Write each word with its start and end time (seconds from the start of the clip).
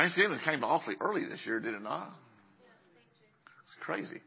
Thanksgiving 0.00 0.38
came 0.42 0.64
awfully 0.64 0.96
early 0.98 1.26
this 1.26 1.40
year, 1.44 1.60
did 1.60 1.74
it 1.74 1.82
not? 1.82 2.10
It's 3.66 3.76
crazy. 3.82 4.22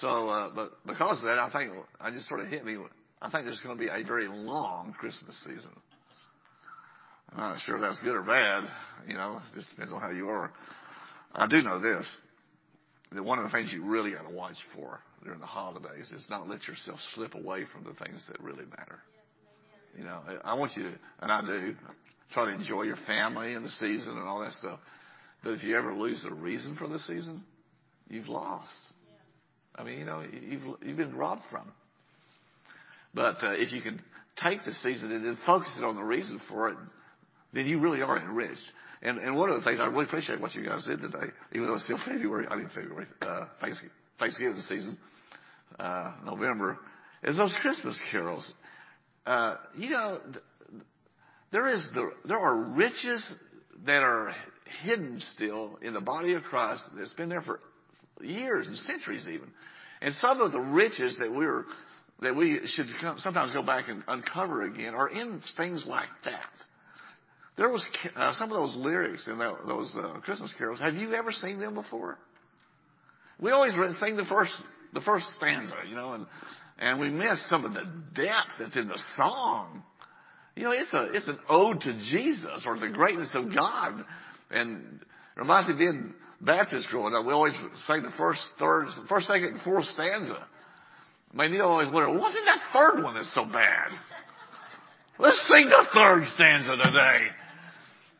So, 0.00 0.28
uh, 0.28 0.50
but 0.54 0.86
because 0.86 1.18
of 1.18 1.24
that, 1.24 1.40
I 1.40 1.50
think 1.50 1.72
I 2.00 2.12
just 2.12 2.28
sort 2.28 2.38
of 2.38 2.46
hit 2.46 2.64
me. 2.64 2.76
I 3.20 3.28
think 3.28 3.44
there's 3.44 3.60
going 3.60 3.76
to 3.76 3.80
be 3.80 3.88
a 3.88 4.06
very 4.06 4.28
long 4.28 4.94
Christmas 4.96 5.36
season. 5.40 5.70
I'm 7.32 7.38
not 7.38 7.60
sure 7.66 7.74
if 7.74 7.80
that's 7.80 8.00
good 8.04 8.14
or 8.14 8.22
bad. 8.22 8.70
You 9.08 9.14
know, 9.14 9.40
it 9.52 9.56
just 9.56 9.70
depends 9.70 9.92
on 9.92 10.00
how 10.00 10.10
you 10.10 10.28
are. 10.28 10.52
I 11.34 11.48
do 11.48 11.60
know 11.60 11.80
this: 11.80 12.06
that 13.12 13.24
one 13.24 13.40
of 13.40 13.46
the 13.46 13.50
things 13.50 13.72
you 13.72 13.84
really 13.84 14.12
got 14.12 14.28
to 14.28 14.32
watch 14.32 14.58
for 14.76 15.00
during 15.24 15.40
the 15.40 15.46
holidays 15.46 16.12
is 16.12 16.24
not 16.30 16.48
let 16.48 16.68
yourself 16.68 17.00
slip 17.16 17.34
away 17.34 17.64
from 17.72 17.82
the 17.82 17.94
things 18.04 18.24
that 18.28 18.40
really 18.40 18.64
matter. 18.78 19.00
You 19.98 20.04
know, 20.04 20.20
I 20.44 20.54
want 20.54 20.76
you 20.76 20.84
to, 20.84 20.92
and 21.20 21.32
I 21.32 21.40
do, 21.40 21.74
try 22.32 22.46
to 22.46 22.52
enjoy 22.52 22.82
your 22.82 22.98
family 23.06 23.54
and 23.54 23.64
the 23.64 23.70
season 23.70 24.16
and 24.16 24.26
all 24.26 24.40
that 24.40 24.52
stuff. 24.54 24.80
But 25.42 25.50
if 25.52 25.62
you 25.62 25.76
ever 25.76 25.94
lose 25.94 26.22
the 26.22 26.32
reason 26.32 26.76
for 26.76 26.88
the 26.88 26.98
season, 27.00 27.44
you've 28.08 28.28
lost. 28.28 28.72
I 29.76 29.84
mean, 29.84 29.98
you 29.98 30.04
know, 30.04 30.22
you've 30.22 30.62
you've 30.82 30.96
been 30.96 31.16
robbed 31.16 31.42
from. 31.50 31.70
But 33.12 33.36
uh, 33.42 33.50
if 33.52 33.72
you 33.72 33.82
can 33.82 34.00
take 34.42 34.64
the 34.64 34.72
season 34.72 35.12
and 35.12 35.24
then 35.24 35.38
focus 35.46 35.74
it 35.78 35.84
on 35.84 35.96
the 35.96 36.02
reason 36.02 36.40
for 36.48 36.70
it, 36.70 36.76
then 37.52 37.66
you 37.66 37.78
really 37.78 38.02
are 38.02 38.18
enriched. 38.18 38.62
And, 39.02 39.18
and 39.18 39.36
one 39.36 39.50
of 39.50 39.56
the 39.56 39.62
things 39.62 39.80
I 39.80 39.86
really 39.86 40.04
appreciate 40.04 40.40
what 40.40 40.54
you 40.54 40.64
guys 40.64 40.84
did 40.84 41.00
today, 41.00 41.26
even 41.52 41.66
though 41.66 41.74
it's 41.74 41.84
still 41.84 42.00
February, 42.06 42.46
I 42.48 42.56
mean 42.56 42.70
February, 42.74 43.06
uh, 43.20 43.46
Thanksgiving, 44.18 44.60
season, 44.62 44.98
uh, 45.78 46.12
November, 46.24 46.78
is 47.22 47.36
those 47.36 47.54
Christmas 47.60 47.98
carols. 48.10 48.50
You 49.76 49.90
know, 49.90 50.20
there 51.54 51.68
is 51.68 51.86
the, 51.94 52.10
there 52.24 52.40
are 52.40 52.56
riches 52.56 53.24
that 53.86 54.02
are 54.02 54.34
hidden 54.82 55.20
still 55.36 55.78
in 55.82 55.94
the 55.94 56.00
body 56.00 56.32
of 56.32 56.42
Christ 56.42 56.82
that's 56.98 57.12
been 57.12 57.28
there 57.28 57.42
for 57.42 57.60
years 58.20 58.66
and 58.66 58.76
centuries 58.76 59.24
even. 59.28 59.46
And 60.02 60.12
some 60.14 60.40
of 60.40 60.50
the 60.50 60.58
riches 60.58 61.16
that 61.20 61.32
we're, 61.32 61.64
that 62.22 62.34
we 62.34 62.60
should 62.74 62.86
sometimes 63.18 63.52
go 63.52 63.62
back 63.62 63.88
and 63.88 64.02
uncover 64.08 64.62
again 64.62 64.94
are 64.94 65.08
in 65.08 65.40
things 65.56 65.86
like 65.88 66.08
that. 66.24 66.50
There 67.56 67.68
was 67.68 67.86
uh, 68.16 68.34
some 68.34 68.50
of 68.50 68.56
those 68.56 68.74
lyrics 68.74 69.28
in 69.28 69.38
those 69.38 69.96
uh, 69.96 70.18
Christmas 70.22 70.52
carols. 70.58 70.80
Have 70.80 70.96
you 70.96 71.14
ever 71.14 71.30
seen 71.30 71.60
them 71.60 71.74
before? 71.74 72.18
We 73.40 73.52
always 73.52 73.74
sing 74.00 74.16
the 74.16 74.24
first 74.24 74.52
the 74.92 75.02
first 75.02 75.26
stanza, 75.36 75.76
you 75.88 75.94
know, 75.94 76.14
and 76.14 76.26
and 76.80 76.98
we 76.98 77.10
miss 77.10 77.48
some 77.48 77.64
of 77.64 77.74
the 77.74 77.84
depth 78.16 78.48
that's 78.58 78.76
in 78.76 78.88
the 78.88 79.00
song. 79.16 79.84
You 80.56 80.64
know, 80.64 80.70
it's 80.70 80.92
a 80.92 81.02
it's 81.12 81.28
an 81.28 81.38
ode 81.48 81.80
to 81.80 81.92
Jesus 82.10 82.64
or 82.66 82.78
the 82.78 82.88
greatness 82.88 83.30
of 83.34 83.54
God, 83.54 84.04
and 84.50 85.00
it 85.00 85.40
reminds 85.40 85.68
me 85.68 85.74
of 85.74 85.78
being 85.78 86.14
Baptist 86.40 86.88
growing 86.90 87.14
up. 87.14 87.24
We 87.26 87.32
always 87.32 87.54
sang 87.86 88.02
the 88.02 88.12
first 88.16 88.40
third, 88.58 88.86
first, 89.08 89.26
second, 89.26 89.48
and 89.48 89.60
fourth 89.62 89.86
stanza. 89.86 90.46
My 91.32 91.48
Neil 91.48 91.66
always 91.66 91.90
wondered, 91.90 92.16
wasn't 92.16 92.44
that 92.44 92.60
third 92.72 93.02
one 93.02 93.14
that's 93.14 93.34
so 93.34 93.44
bad? 93.44 93.90
Let's 95.18 95.40
sing 95.48 95.66
the 95.68 95.84
third 95.92 96.24
stanza 96.34 96.76
today. 96.76 97.26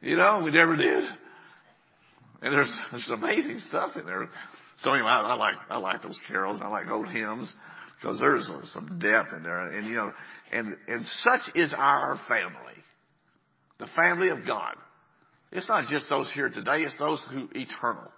You 0.00 0.16
know, 0.16 0.42
we 0.44 0.50
never 0.50 0.77
did. 0.77 1.05
And 2.42 2.52
there's, 2.52 2.72
there's 2.90 3.08
amazing 3.10 3.60
stuff 3.68 3.96
in 3.96 4.05
there. 4.05 4.28
So 4.82 4.92
anyway, 4.92 5.08
I, 5.08 5.20
I 5.20 5.34
like, 5.34 5.55
I 5.70 5.78
like 5.78 6.02
those 6.02 6.20
carols. 6.28 6.60
I 6.62 6.68
like 6.68 6.88
old 6.88 7.08
hymns 7.08 7.52
because 8.00 8.20
there's 8.20 8.50
some 8.72 8.98
depth 8.98 9.32
in 9.32 9.42
there. 9.44 9.68
And 9.68 9.86
you 9.86 9.94
know, 9.94 10.12
and, 10.53 10.77
and 10.89 11.05
such 11.23 11.55
is 11.55 11.75
our 11.77 12.19
family. 12.28 12.83
The 13.78 13.87
family 13.97 14.28
of 14.28 14.47
God. 14.47 14.75
It's 15.53 15.69
not 15.69 15.89
just 15.89 16.09
those 16.09 16.31
here 16.33 16.48
today, 16.48 16.83
it's 16.83 16.97
those 16.98 17.25
who 17.31 17.48
eternal. 17.55 18.11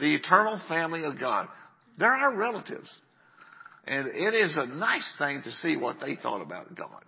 The 0.00 0.14
eternal 0.14 0.60
family 0.68 1.04
of 1.04 1.18
God. 1.18 1.48
They're 1.98 2.12
our 2.12 2.34
relatives. 2.34 2.92
And 3.86 4.08
it 4.08 4.34
is 4.34 4.56
a 4.56 4.66
nice 4.66 5.14
thing 5.18 5.42
to 5.44 5.52
see 5.52 5.76
what 5.76 5.96
they 6.00 6.16
thought 6.16 6.42
about 6.42 6.74
God 6.74 7.02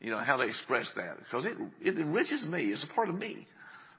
you 0.00 0.10
know, 0.10 0.18
how 0.18 0.36
they 0.36 0.46
express 0.46 0.90
that. 0.96 1.18
Because 1.18 1.44
it, 1.44 1.56
it 1.80 1.98
enriches 1.98 2.42
me. 2.42 2.66
It's 2.66 2.84
a 2.84 2.94
part 2.94 3.08
of 3.08 3.16
me. 3.16 3.46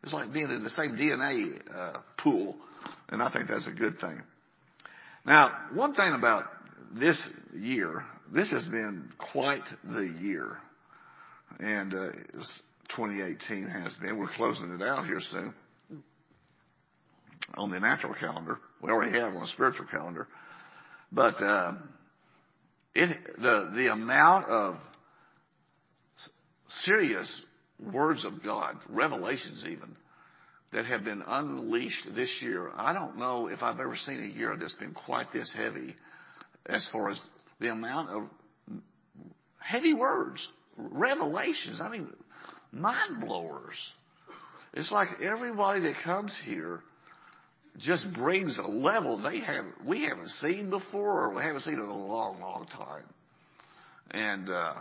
It's 0.03 0.13
like 0.13 0.31
being 0.31 0.49
in 0.49 0.63
the 0.63 0.69
same 0.69 0.95
DNA 0.95 1.59
uh, 1.75 1.99
pool. 2.17 2.55
And 3.09 3.21
I 3.21 3.31
think 3.31 3.49
that's 3.49 3.67
a 3.67 3.71
good 3.71 3.99
thing. 3.99 4.21
Now, 5.25 5.51
one 5.73 5.95
thing 5.95 6.13
about 6.13 6.45
this 6.97 7.19
year, 7.53 8.05
this 8.33 8.49
has 8.51 8.65
been 8.65 9.09
quite 9.31 9.63
the 9.83 10.13
year. 10.21 10.57
And 11.59 11.93
uh, 11.93 12.11
2018 12.95 13.67
has 13.67 13.93
been. 13.95 14.17
We're 14.17 14.27
closing 14.35 14.71
it 14.71 14.81
out 14.81 15.05
here 15.05 15.21
soon 15.31 15.53
on 17.55 17.71
the 17.71 17.79
natural 17.79 18.13
calendar. 18.13 18.59
We 18.81 18.91
already 18.91 19.17
have 19.17 19.33
on 19.33 19.41
the 19.41 19.47
spiritual 19.47 19.85
calendar. 19.89 20.27
But 21.11 21.41
uh, 21.41 21.73
it, 22.93 23.17
the, 23.37 23.71
the 23.75 23.87
amount 23.91 24.47
of 24.47 24.75
serious 26.83 27.41
words 27.79 28.25
of 28.25 28.43
God, 28.43 28.75
revelations 28.89 29.63
even, 29.65 29.95
that 30.73 30.85
have 30.85 31.03
been 31.03 31.23
unleashed 31.25 32.07
this 32.13 32.29
year. 32.41 32.71
I 32.75 32.91
don't 32.91 33.17
know 33.17 33.47
if 33.47 33.63
I've 33.63 33.79
ever 33.79 33.95
seen 34.05 34.21
a 34.23 34.37
year 34.37 34.57
that's 34.59 34.73
been 34.73 34.93
quite 34.93 35.31
this 35.31 35.51
heavy 35.55 35.95
as 36.65 36.85
far 36.91 37.09
as 37.09 37.19
the 37.59 37.71
amount 37.71 38.09
of 38.09 38.23
heavy 39.59 39.93
words, 39.93 40.45
revelations. 40.77 41.81
I 41.81 41.89
mean, 41.89 42.07
mind 42.71 43.21
blowers. 43.21 43.75
It's 44.73 44.91
like 44.91 45.07
everybody 45.23 45.81
that 45.81 45.95
comes 46.03 46.33
here 46.45 46.81
just 47.79 48.11
brings 48.13 48.57
a 48.57 48.67
level 48.67 49.21
they 49.21 49.39
have 49.39 49.65
we 49.85 50.03
haven't 50.03 50.29
seen 50.41 50.69
before 50.69 51.25
or 51.25 51.35
we 51.35 51.41
haven't 51.41 51.61
seen 51.61 51.75
in 51.75 51.79
a 51.79 52.07
long, 52.07 52.39
long 52.39 52.67
time. 52.71 53.03
And 54.11 54.49
uh, 54.49 54.73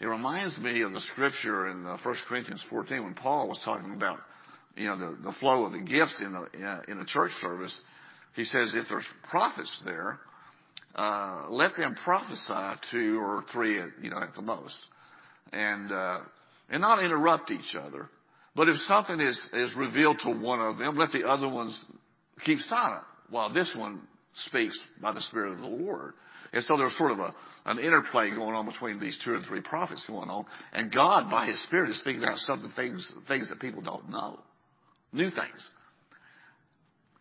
it 0.00 0.06
reminds 0.06 0.56
me 0.58 0.82
of 0.82 0.92
the 0.92 1.00
scripture 1.12 1.68
in 1.68 1.84
1 1.84 1.98
uh, 1.98 2.14
Corinthians 2.28 2.62
14 2.70 3.04
when 3.04 3.14
Paul 3.14 3.48
was 3.48 3.58
talking 3.64 3.92
about, 3.94 4.18
you 4.76 4.86
know, 4.86 4.98
the, 4.98 5.16
the 5.22 5.32
flow 5.40 5.64
of 5.64 5.72
the 5.72 5.78
gifts 5.78 6.20
in 6.20 6.34
a, 6.34 6.90
in 6.90 6.98
a 6.98 7.04
church 7.04 7.32
service. 7.40 7.76
He 8.34 8.44
says 8.44 8.72
if 8.74 8.88
there's 8.88 9.04
prophets 9.28 9.70
there, 9.84 10.20
let 11.50 11.76
them 11.76 11.96
prophesy 12.04 12.80
two 12.90 13.18
or 13.20 13.44
three, 13.52 13.80
you 14.02 14.10
know, 14.10 14.18
at 14.18 14.34
the 14.34 14.42
most, 14.42 14.78
and 15.52 15.92
uh, 15.92 16.18
and 16.68 16.80
not 16.80 17.02
interrupt 17.02 17.50
each 17.50 17.74
other. 17.74 18.08
But 18.56 18.68
if 18.68 18.76
something 18.88 19.20
is 19.20 19.38
is 19.52 19.74
revealed 19.74 20.18
to 20.24 20.30
one 20.30 20.60
of 20.60 20.78
them, 20.78 20.96
let 20.96 21.12
the 21.12 21.28
other 21.28 21.48
ones 21.48 21.76
keep 22.44 22.60
silent 22.60 23.02
while 23.30 23.52
this 23.52 23.72
one 23.76 24.00
speaks 24.46 24.78
by 25.00 25.12
the 25.12 25.20
Spirit 25.22 25.52
of 25.52 25.58
the 25.60 25.66
Lord. 25.66 26.14
And 26.52 26.64
so 26.64 26.76
there's 26.76 26.96
sort 26.98 27.12
of 27.12 27.20
a, 27.20 27.34
an 27.66 27.78
interplay 27.78 28.30
going 28.30 28.54
on 28.56 28.66
between 28.66 28.98
these 28.98 29.18
two 29.24 29.32
or 29.32 29.40
three 29.40 29.60
prophets 29.60 30.04
going 30.06 30.28
on. 30.28 30.46
And 30.72 30.92
God, 30.92 31.30
by 31.30 31.46
His 31.46 31.62
Spirit, 31.64 31.90
is 31.90 32.00
speaking 32.00 32.24
out 32.24 32.38
some 32.38 32.72
things, 32.74 33.10
things 33.28 33.48
that 33.50 33.60
people 33.60 33.82
don't 33.82 34.10
know. 34.10 34.40
New 35.12 35.30
things. 35.30 35.70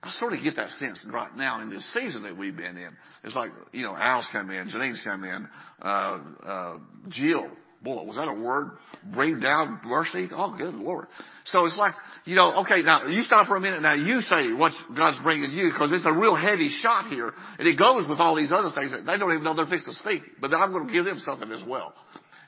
I 0.01 0.09
sort 0.11 0.33
of 0.33 0.41
get 0.41 0.55
that 0.55 0.69
sense 0.71 1.05
right 1.11 1.35
now 1.35 1.61
in 1.61 1.69
this 1.69 1.85
season 1.93 2.23
that 2.23 2.37
we've 2.37 2.55
been 2.55 2.77
in. 2.77 2.89
It's 3.23 3.35
like, 3.35 3.51
you 3.73 3.83
know, 3.83 3.95
Al's 3.95 4.25
come 4.31 4.49
in, 4.49 4.69
Janine's 4.69 5.01
come 5.03 5.23
in, 5.25 5.47
uh, 5.81 6.19
uh, 6.45 6.77
Jill 7.09 7.49
Boy, 7.81 8.03
was 8.03 8.17
that 8.17 8.27
a 8.27 8.33
word? 8.33 8.71
Bring 9.13 9.39
down 9.39 9.79
mercy? 9.85 10.27
Oh, 10.33 10.53
good 10.57 10.73
Lord. 10.73 11.07
So 11.45 11.65
it's 11.65 11.77
like, 11.77 11.93
you 12.25 12.35
know, 12.35 12.61
okay, 12.61 12.81
now 12.81 13.07
you 13.07 13.21
stop 13.21 13.47
for 13.47 13.55
a 13.55 13.61
minute. 13.61 13.81
Now 13.81 13.93
you 13.93 14.19
say 14.21 14.51
what 14.51 14.73
God's 14.95 15.17
bringing 15.23 15.51
you 15.51 15.71
because 15.71 15.93
it's 15.93 16.05
a 16.05 16.11
real 16.11 16.35
heavy 16.35 16.67
shot 16.81 17.09
here. 17.09 17.33
And 17.57 17.67
it 17.67 17.79
goes 17.79 18.05
with 18.07 18.19
all 18.19 18.35
these 18.35 18.51
other 18.51 18.71
things 18.75 18.91
that 18.91 19.05
they 19.05 19.17
don't 19.17 19.31
even 19.31 19.43
know 19.45 19.55
they're 19.55 19.65
fixed 19.65 19.87
to 19.87 19.93
speak. 19.93 20.23
But 20.41 20.53
I'm 20.53 20.73
going 20.73 20.87
to 20.87 20.93
give 20.93 21.05
them 21.05 21.21
something 21.23 21.49
as 21.51 21.63
well. 21.65 21.93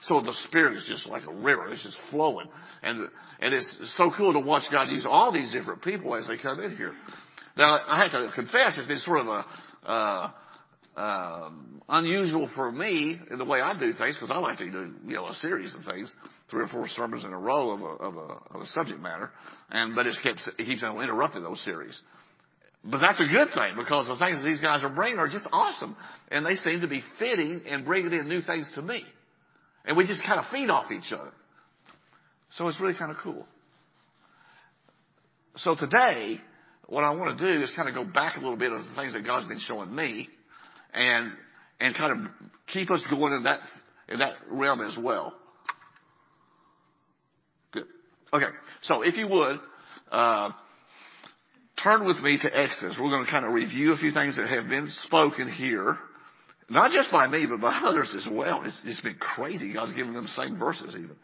So 0.07 0.19
the 0.19 0.34
Spirit 0.47 0.78
is 0.78 0.85
just 0.88 1.07
like 1.07 1.23
a 1.25 1.34
river. 1.34 1.72
It's 1.72 1.84
just 1.84 1.97
flowing. 2.09 2.47
And, 2.84 3.07
and 3.40 3.53
it's 3.53 3.94
so 3.95 4.11
cool 4.16 4.34
to 4.34 4.40
watch 4.40 4.63
God 4.69 4.90
use 4.90 5.05
all 5.08 5.31
these 5.31 5.52
different 5.53 5.81
people 5.81 6.16
as 6.16 6.28
they 6.28 6.37
come 6.37 6.59
in 6.59 6.76
here. 6.76 6.93
Now, 7.58 7.80
I 7.88 8.03
have 8.03 8.12
to 8.12 8.32
confess, 8.34 8.78
it's 8.78 8.88
been 8.88 8.98
sort 8.98 9.28
of 9.28 9.46
uh, 9.86 10.30
um, 10.96 11.82
unusual 11.90 12.50
for 12.56 12.72
me 12.72 13.20
in 13.30 13.38
the 13.38 13.46
way 13.46 13.62
I 13.62 13.78
do 13.78 13.94
things 13.94 14.16
because 14.16 14.32
I 14.32 14.38
like 14.40 14.58
to 14.59 14.70
do 14.70 14.94
you 15.06 15.16
know 15.16 15.28
a 15.28 15.34
series 15.36 15.74
of 15.76 15.84
things, 15.86 16.14
three 16.50 16.64
or 16.64 16.68
four 16.68 16.88
sermons 16.88 17.24
in 17.24 17.32
a 17.32 17.38
row 17.38 17.72
of 17.72 17.82
a, 17.82 17.86
of 17.86 18.16
a, 18.16 18.56
of 18.56 18.62
a 18.62 18.66
subject 18.68 19.00
matter, 19.00 19.32
and 19.70 19.96
but 19.96 20.08
it 20.08 20.16
keeps 20.58 20.84
on 20.84 21.02
interrupting 21.02 21.44
those 21.44 21.64
series. 21.64 22.00
But 22.84 23.00
that's 23.00 23.20
a 23.20 23.26
good 23.26 23.50
thing 23.53 23.76
because 23.78 24.08
the 24.08 24.18
things 24.18 24.40
that 24.40 24.46
these 24.46 24.59
guys 24.59 24.84
are 24.84 24.90
bringing 24.90 25.20
are 25.20 25.28
just 25.28 25.48
awesome, 25.52 25.96
and 26.30 26.46
they 26.46 26.56
seem 26.56 26.82
to 26.82 26.88
be 26.88 27.03
fitting 27.20 27.62
and 27.70 27.86
bringing 27.86 28.12
in 28.12 28.28
new 28.28 28.42
things 28.42 28.70
to 28.76 28.82
me, 28.82 29.03
and 29.86 29.96
we 29.96 30.08
just 30.08 30.24
kind 30.24 30.40
of 30.40 30.46
feed 30.52 30.70
off 30.70 30.92
each 30.92 31.12
other. 31.14 31.32
So 32.58 32.68
it's 32.68 32.80
really 32.80 32.96
kind 32.96 33.12
of 33.12 33.18
cool. 33.24 33.46
So 35.58 35.76
today, 35.76 36.42
what 36.91 37.05
I 37.05 37.11
want 37.11 37.40
to 37.40 37.53
do 37.53 37.64
is 37.64 37.72
kind 37.73 37.88
of 37.88 37.96
go 37.96 38.03
back 38.03 38.35
a 38.35 38.41
little 38.41 38.58
bit 38.58 38.73
of 38.73 38.84
the 38.84 38.96
things 38.96 39.14
that 39.14 39.26
God's 39.26 39.47
been 39.47 39.59
showing 39.59 39.96
me 39.96 40.28
and 40.93 41.32
and 41.79 41.96
kind 41.96 42.11
of 42.11 42.32
keep 42.67 42.91
us 42.91 43.02
going 43.09 43.32
in 43.32 43.43
that 43.43 43.61
in 44.09 44.20
that 44.20 44.35
realm 44.49 44.82
as 44.82 44.97
well. 44.99 45.34
Good. 47.72 47.85
Okay. 48.34 48.47
So 48.82 49.03
if 49.03 49.16
you 49.16 49.26
would, 49.29 49.61
uh, 50.11 50.49
turn 51.82 52.05
with 52.05 52.17
me 52.17 52.38
to 52.38 52.53
Exodus. 52.53 52.97
We're 52.99 53.09
going 53.09 53.23
to 53.23 53.32
kind 53.32 53.46
of 53.46 53.53
review 53.53 53.93
a 53.93 53.97
few 53.97 54.11
things 54.11 54.35
that 54.35 54.49
have 54.49 54.67
been 54.67 54.91
spoken 55.05 55.49
here. 55.49 55.97
Not 56.70 56.91
just 56.91 57.09
by 57.09 57.26
me, 57.26 57.46
but 57.49 57.61
by 57.61 57.73
others 57.85 58.14
as 58.17 58.28
well. 58.29 58.64
It's, 58.66 58.78
it's 58.84 58.99
been 58.99 59.16
crazy. 59.16 59.72
God's 59.72 59.93
given 59.93 60.14
them 60.14 60.26
the 60.26 60.43
same 60.43 60.59
verses 60.59 60.90
even. 60.90 61.16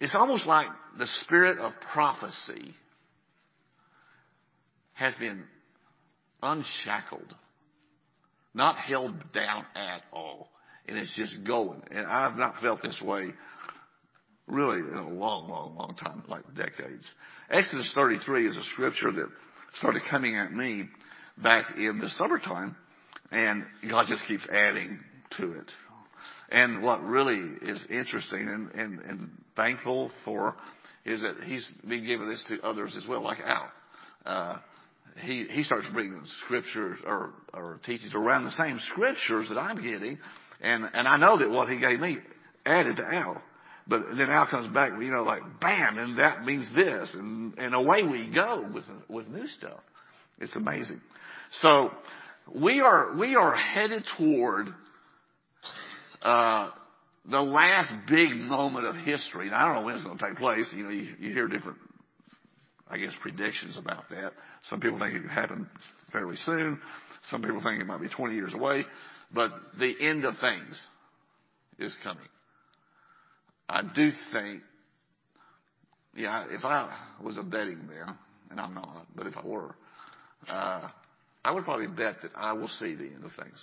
It's 0.00 0.14
almost 0.14 0.46
like 0.46 0.68
the 0.98 1.06
spirit 1.22 1.58
of 1.58 1.72
prophecy 1.92 2.74
has 4.94 5.14
been 5.14 5.44
unshackled, 6.42 7.34
not 8.54 8.76
held 8.76 9.32
down 9.32 9.64
at 9.74 10.02
all. 10.12 10.50
And 10.86 10.96
it's 10.96 11.12
just 11.14 11.44
going. 11.44 11.82
And 11.90 12.06
I've 12.06 12.36
not 12.36 12.60
felt 12.62 12.82
this 12.82 13.00
way 13.02 13.32
really 14.46 14.78
in 14.78 14.96
a 14.96 15.08
long, 15.08 15.48
long, 15.48 15.76
long 15.76 15.94
time, 16.02 16.22
like 16.28 16.42
decades. 16.54 17.08
Exodus 17.50 17.90
33 17.94 18.48
is 18.48 18.56
a 18.56 18.64
scripture 18.72 19.12
that 19.12 19.28
started 19.78 20.02
coming 20.10 20.36
at 20.36 20.52
me 20.52 20.88
back 21.36 21.66
in 21.76 21.98
the 21.98 22.08
summertime, 22.16 22.74
and 23.30 23.64
God 23.88 24.06
just 24.08 24.26
keeps 24.26 24.44
adding 24.50 24.98
to 25.36 25.52
it. 25.52 25.70
And 26.50 26.82
what 26.82 27.02
really 27.02 27.56
is 27.62 27.84
interesting 27.90 28.48
and, 28.48 28.72
and, 28.72 29.00
and 29.00 29.30
thankful 29.56 30.10
for 30.24 30.54
is 31.04 31.22
that 31.22 31.36
he's 31.44 31.68
been 31.86 32.06
giving 32.06 32.28
this 32.28 32.44
to 32.48 32.60
others 32.62 32.94
as 32.96 33.06
well, 33.06 33.22
like 33.22 33.38
Al. 33.40 33.70
Uh, 34.24 34.58
he, 35.22 35.46
he 35.50 35.62
starts 35.62 35.86
bringing 35.92 36.22
scriptures 36.44 36.98
or, 37.06 37.30
or 37.52 37.80
teachings 37.84 38.14
around 38.14 38.44
the 38.44 38.52
same 38.52 38.78
scriptures 38.90 39.46
that 39.48 39.58
I'm 39.58 39.82
getting. 39.82 40.18
And, 40.60 40.84
and 40.92 41.08
I 41.08 41.16
know 41.16 41.38
that 41.38 41.50
what 41.50 41.68
he 41.68 41.78
gave 41.78 42.00
me 42.00 42.18
added 42.64 42.96
to 42.96 43.04
Al. 43.04 43.42
But 43.86 44.04
then 44.16 44.28
Al 44.30 44.46
comes 44.46 44.72
back, 44.72 44.92
you 45.00 45.10
know, 45.10 45.22
like 45.22 45.42
bam, 45.60 45.98
and 45.98 46.18
that 46.18 46.44
means 46.44 46.68
this, 46.74 47.08
and, 47.14 47.56
and 47.58 47.74
away 47.74 48.02
we 48.02 48.30
go 48.32 48.68
with, 48.72 48.84
with 49.08 49.28
new 49.28 49.46
stuff. 49.46 49.80
It's 50.38 50.54
amazing. 50.54 51.00
So 51.62 51.90
we 52.54 52.80
are, 52.80 53.16
we 53.16 53.34
are 53.34 53.54
headed 53.54 54.04
toward, 54.18 54.68
uh, 56.22 56.70
the 57.30 57.40
last 57.40 57.92
big 58.08 58.34
moment 58.34 58.86
of 58.86 58.96
history. 58.96 59.46
And 59.46 59.54
I 59.54 59.66
don't 59.66 59.76
know 59.76 59.82
when 59.82 59.94
it's 59.94 60.04
going 60.04 60.18
to 60.18 60.28
take 60.28 60.38
place. 60.38 60.66
You 60.74 60.84
know, 60.84 60.90
you, 60.90 61.14
you 61.20 61.32
hear 61.32 61.48
different, 61.48 61.78
I 62.88 62.98
guess, 62.98 63.12
predictions 63.20 63.76
about 63.76 64.08
that. 64.10 64.32
Some 64.68 64.80
people 64.80 64.98
think 64.98 65.14
it 65.14 65.22
could 65.22 65.30
happen 65.30 65.68
fairly 66.12 66.36
soon. 66.44 66.80
Some 67.30 67.42
people 67.42 67.62
think 67.62 67.80
it 67.80 67.86
might 67.86 68.00
be 68.00 68.08
20 68.08 68.34
years 68.34 68.54
away. 68.54 68.84
But 69.32 69.52
the 69.78 69.94
end 70.00 70.24
of 70.24 70.38
things 70.38 70.80
is 71.78 71.94
coming. 72.02 72.24
I 73.68 73.82
do 73.82 74.10
think, 74.32 74.62
yeah, 76.16 76.46
if 76.48 76.64
I 76.64 76.90
was 77.22 77.36
a 77.36 77.42
betting 77.42 77.86
man, 77.86 78.16
and 78.50 78.58
I'm 78.58 78.72
not, 78.74 79.06
but 79.14 79.26
if 79.26 79.36
I 79.36 79.46
were, 79.46 79.74
uh, 80.48 80.88
I 81.44 81.52
would 81.52 81.64
probably 81.64 81.86
bet 81.86 82.22
that 82.22 82.32
I 82.34 82.54
will 82.54 82.68
see 82.68 82.94
the 82.94 83.04
end 83.04 83.24
of 83.24 83.32
things. 83.42 83.58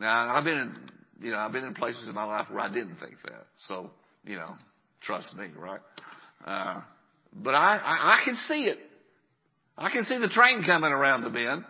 Now, 0.00 0.34
I've 0.34 0.44
been 0.44 0.58
in, 0.58 0.76
you 1.20 1.30
know, 1.32 1.38
I've 1.38 1.52
been 1.52 1.64
in 1.64 1.74
places 1.74 2.06
in 2.06 2.14
my 2.14 2.24
life 2.24 2.46
where 2.50 2.60
I 2.60 2.68
didn't 2.68 2.96
think 2.96 3.16
that. 3.24 3.46
So, 3.68 3.90
you 4.24 4.36
know, 4.36 4.54
trust 5.02 5.34
me, 5.34 5.46
right? 5.56 5.80
Uh, 6.44 6.82
but 7.32 7.54
I, 7.54 7.76
I, 7.76 8.20
I 8.20 8.24
can 8.24 8.36
see 8.48 8.64
it. 8.64 8.78
I 9.78 9.90
can 9.90 10.04
see 10.04 10.18
the 10.18 10.28
train 10.28 10.62
coming 10.64 10.90
around 10.90 11.22
the 11.22 11.30
bend. 11.30 11.64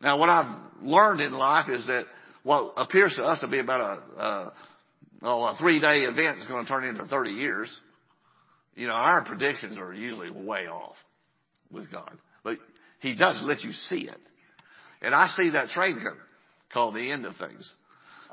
Now, 0.00 0.18
what 0.18 0.28
I've 0.28 0.56
learned 0.82 1.20
in 1.20 1.32
life 1.32 1.68
is 1.68 1.86
that 1.86 2.04
what 2.42 2.74
appears 2.76 3.14
to 3.16 3.24
us 3.24 3.40
to 3.40 3.48
be 3.48 3.58
about 3.58 3.80
a, 3.80 4.22
a, 4.22 4.52
oh, 5.22 5.42
a 5.44 5.56
three 5.58 5.80
day 5.80 6.00
event 6.00 6.38
is 6.38 6.46
going 6.46 6.64
to 6.64 6.68
turn 6.68 6.84
into 6.84 7.04
30 7.04 7.30
years. 7.30 7.68
You 8.74 8.86
know, 8.86 8.94
our 8.94 9.22
predictions 9.24 9.76
are 9.76 9.92
usually 9.92 10.30
way 10.30 10.66
off 10.66 10.96
with 11.70 11.90
God. 11.92 12.16
But 12.42 12.58
He 13.00 13.14
does 13.14 13.40
let 13.42 13.62
you 13.62 13.72
see 13.72 14.08
it. 14.08 14.18
And 15.02 15.14
I 15.14 15.28
see 15.36 15.50
that 15.50 15.68
train 15.70 15.96
coming 15.96 16.18
called 16.72 16.94
the 16.94 17.10
end 17.10 17.26
of 17.26 17.36
things. 17.36 17.72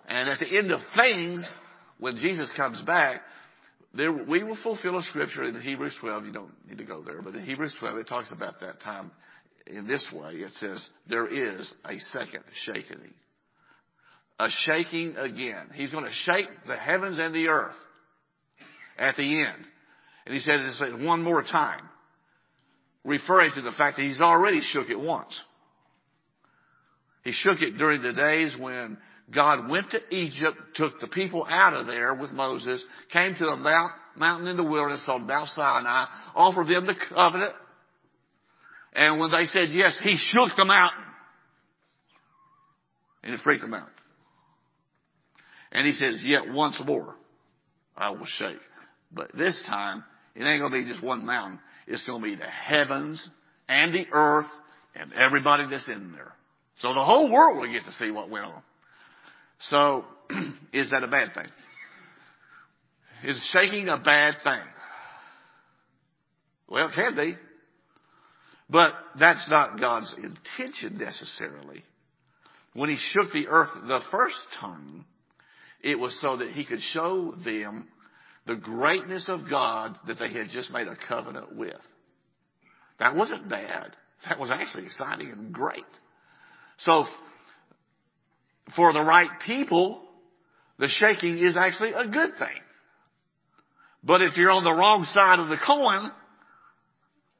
And 0.07 0.29
at 0.29 0.39
the 0.39 0.57
end 0.57 0.71
of 0.71 0.79
things, 0.95 1.47
when 1.99 2.17
Jesus 2.17 2.49
comes 2.55 2.81
back, 2.81 3.21
there, 3.93 4.11
we 4.11 4.43
will 4.43 4.57
fulfill 4.63 4.97
a 4.97 5.03
scripture 5.03 5.43
in 5.43 5.59
Hebrews 5.59 5.95
12. 5.99 6.25
You 6.25 6.31
don't 6.31 6.67
need 6.67 6.77
to 6.77 6.83
go 6.83 7.01
there, 7.01 7.21
but 7.21 7.35
in 7.35 7.43
Hebrews 7.43 7.73
12, 7.79 7.97
it 7.97 8.07
talks 8.07 8.31
about 8.31 8.59
that 8.61 8.79
time 8.81 9.11
in 9.65 9.87
this 9.87 10.05
way. 10.13 10.33
It 10.33 10.51
says, 10.55 10.87
there 11.09 11.27
is 11.27 11.73
a 11.85 11.97
second 12.11 12.43
shaking. 12.65 12.97
A 14.39 14.49
shaking 14.65 15.15
again. 15.17 15.69
He's 15.73 15.89
going 15.89 16.05
to 16.05 16.11
shake 16.11 16.47
the 16.67 16.75
heavens 16.75 17.17
and 17.19 17.33
the 17.33 17.47
earth 17.47 17.75
at 18.99 19.15
the 19.15 19.23
end. 19.23 19.65
And 20.25 20.35
he 20.35 20.41
said 20.41 20.59
it 20.59 20.99
one 20.99 21.23
more 21.23 21.41
time, 21.41 21.81
referring 23.03 23.51
to 23.55 23.61
the 23.61 23.71
fact 23.71 23.97
that 23.97 24.03
he's 24.03 24.21
already 24.21 24.61
shook 24.61 24.89
it 24.89 24.99
once. 24.99 25.33
He 27.27 27.33
shook 27.33 27.61
it 27.61 27.77
during 27.77 28.01
the 28.01 28.13
days 28.13 28.53
when 28.57 28.97
God 29.35 29.67
went 29.67 29.91
to 29.91 30.15
Egypt, 30.15 30.55
took 30.75 31.01
the 31.01 31.07
people 31.07 31.45
out 31.45 31.73
of 31.73 31.85
there 31.85 32.13
with 32.13 32.31
Moses, 32.31 32.81
came 33.11 33.35
to 33.35 33.49
a 33.49 33.57
mount, 33.57 33.91
mountain 34.15 34.47
in 34.47 34.55
the 34.55 34.63
wilderness 34.63 35.01
called 35.05 35.23
Mount 35.23 35.49
Sinai, 35.49 36.05
offered 36.33 36.69
them 36.69 36.85
the 36.85 36.95
covenant, 37.09 37.51
and 38.93 39.19
when 39.19 39.29
they 39.31 39.43
said 39.43 39.71
yes, 39.71 39.97
he 40.01 40.15
shook 40.15 40.55
the 40.55 40.63
mountain. 40.63 41.03
And 43.23 43.33
it 43.33 43.41
freaked 43.41 43.61
them 43.61 43.73
out. 43.73 43.89
And 45.73 45.85
he 45.85 45.91
says, 45.91 46.21
yet 46.23 46.43
once 46.47 46.77
more, 46.85 47.15
I 47.97 48.11
will 48.11 48.25
shake. 48.25 48.55
But 49.11 49.35
this 49.37 49.59
time, 49.67 50.05
it 50.33 50.45
ain't 50.45 50.61
gonna 50.61 50.81
be 50.81 50.89
just 50.89 51.03
one 51.03 51.25
mountain. 51.25 51.59
It's 51.87 52.05
gonna 52.05 52.23
be 52.23 52.35
the 52.35 52.45
heavens 52.45 53.21
and 53.67 53.93
the 53.93 54.05
earth 54.13 54.47
and 54.95 55.11
everybody 55.11 55.65
that's 55.69 55.89
in 55.89 56.13
there. 56.13 56.36
So 56.79 56.93
the 56.93 57.03
whole 57.03 57.31
world 57.31 57.57
will 57.57 57.71
get 57.71 57.85
to 57.85 57.93
see 57.93 58.11
what 58.11 58.29
went 58.29 58.45
on. 58.45 58.61
So, 59.59 60.05
is 60.73 60.91
that 60.91 61.03
a 61.03 61.07
bad 61.07 61.33
thing? 61.33 61.47
Is 63.23 63.41
shaking 63.51 63.89
a 63.89 63.97
bad 63.97 64.35
thing? 64.43 64.61
Well, 66.69 66.89
it 66.89 66.93
can 66.93 67.15
be. 67.15 67.35
But 68.69 68.93
that's 69.19 69.49
not 69.49 69.79
God's 69.79 70.13
intention 70.17 70.97
necessarily. 70.97 71.83
When 72.73 72.89
he 72.89 72.97
shook 73.11 73.31
the 73.31 73.47
earth 73.47 73.69
the 73.87 74.01
first 74.11 74.37
time, 74.59 75.05
it 75.81 75.97
was 75.97 76.17
so 76.21 76.37
that 76.37 76.51
he 76.51 76.65
could 76.65 76.81
show 76.91 77.33
them 77.43 77.87
the 78.45 78.55
greatness 78.55 79.29
of 79.29 79.49
God 79.49 79.97
that 80.07 80.19
they 80.19 80.31
had 80.31 80.49
just 80.49 80.71
made 80.71 80.87
a 80.87 80.97
covenant 81.07 81.55
with. 81.55 81.75
That 82.99 83.15
wasn't 83.15 83.49
bad. 83.49 83.95
That 84.27 84.39
was 84.39 84.51
actually 84.51 84.85
exciting 84.85 85.31
and 85.31 85.53
great. 85.53 85.83
So 86.79 87.05
for 88.75 88.93
the 88.93 89.01
right 89.01 89.29
people, 89.45 90.01
the 90.79 90.87
shaking 90.87 91.37
is 91.37 91.57
actually 91.57 91.93
a 91.93 92.07
good 92.07 92.37
thing. 92.37 92.61
But 94.03 94.21
if 94.21 94.37
you're 94.37 94.51
on 94.51 94.63
the 94.63 94.73
wrong 94.73 95.05
side 95.05 95.39
of 95.39 95.49
the 95.49 95.57
coin, 95.57 96.11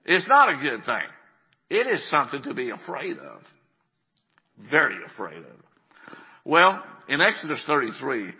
it's 0.05 0.27
not 0.27 0.49
a 0.49 0.57
good 0.57 0.85
thing. 0.85 1.03
It 1.69 1.87
is 1.87 2.09
something 2.09 2.41
to 2.43 2.53
be 2.53 2.71
afraid 2.71 3.17
of. 3.17 3.41
Very 4.69 4.95
afraid 5.05 5.37
of. 5.37 6.15
Well, 6.43 6.83
in 7.07 7.21
Exodus 7.21 7.61
33, 7.67 8.31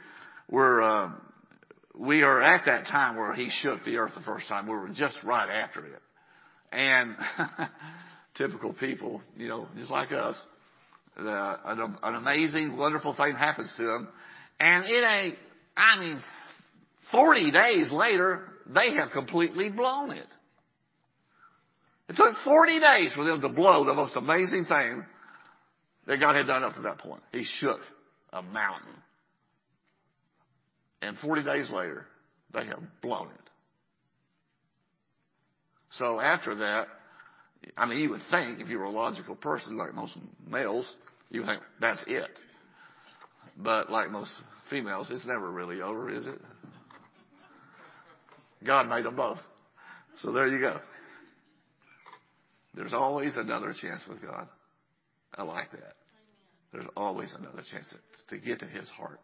we're, 0.49 0.81
uh, 0.81 1.11
we 1.95 2.23
are 2.23 2.41
at 2.41 2.65
that 2.65 2.87
time 2.87 3.17
where 3.17 3.33
he 3.33 3.49
shook 3.61 3.83
the 3.83 3.97
earth 3.97 4.13
the 4.15 4.23
first 4.23 4.47
time. 4.47 4.65
We 4.65 4.73
were 4.73 4.89
just 4.89 5.17
right 5.23 5.49
after 5.49 5.85
it. 5.85 6.01
And 6.71 7.15
typical 8.35 8.73
people, 8.73 9.21
you 9.35 9.47
know, 9.47 9.67
just 9.77 9.91
like 9.91 10.11
us, 10.11 10.41
an, 11.17 12.15
amazing, 12.15 12.77
wonderful 12.77 13.13
thing 13.15 13.35
happens 13.35 13.71
to 13.77 13.83
them. 13.83 14.07
And 14.59 14.85
it 14.85 15.03
ain't, 15.03 15.37
I 15.75 15.99
mean, 15.99 16.21
40 17.11 17.51
days 17.51 17.91
later, 17.91 18.41
they 18.67 18.95
have 18.95 19.11
completely 19.11 19.69
blown 19.69 20.11
it. 20.11 20.27
It 22.09 22.15
took 22.15 22.35
40 22.43 22.79
days 22.79 23.11
for 23.13 23.25
them 23.25 23.41
to 23.41 23.49
blow 23.49 23.85
the 23.85 23.93
most 23.93 24.15
amazing 24.15 24.65
thing 24.65 25.03
that 26.07 26.19
God 26.19 26.35
had 26.35 26.47
done 26.47 26.63
up 26.63 26.75
to 26.75 26.81
that 26.83 26.99
point. 26.99 27.21
He 27.31 27.43
shook 27.59 27.79
a 28.31 28.41
mountain. 28.41 28.93
And 31.01 31.17
40 31.17 31.43
days 31.43 31.69
later, 31.69 32.05
they 32.53 32.65
have 32.65 32.79
blown 33.01 33.27
it. 33.27 33.49
So 35.97 36.19
after 36.19 36.55
that, 36.55 36.87
I 37.75 37.85
mean, 37.85 37.99
you 37.99 38.11
would 38.11 38.21
think 38.31 38.61
if 38.61 38.69
you 38.69 38.77
were 38.77 38.85
a 38.85 38.91
logical 38.91 39.35
person 39.35 39.77
like 39.77 39.93
most 39.93 40.13
males, 40.49 40.87
you 41.29 41.45
think 41.45 41.61
that's 41.79 42.03
it. 42.07 42.29
But 43.57 43.91
like 43.91 44.11
most 44.11 44.31
females, 44.69 45.07
it's 45.09 45.25
never 45.25 45.49
really 45.49 45.81
over, 45.81 46.09
is 46.13 46.25
it? 46.27 46.39
God 48.65 48.89
made 48.89 49.05
them 49.05 49.15
both. 49.15 49.39
So 50.21 50.31
there 50.31 50.47
you 50.47 50.59
go. 50.59 50.79
There's 52.73 52.93
always 52.93 53.35
another 53.35 53.73
chance 53.79 54.01
with 54.07 54.21
God. 54.21 54.47
I 55.35 55.43
like 55.43 55.71
that. 55.71 55.95
There's 56.71 56.87
always 56.95 57.33
another 57.37 57.63
chance 57.71 57.93
to 58.29 58.37
get 58.37 58.59
to 58.59 58.65
His 58.65 58.89
heart. 58.89 59.19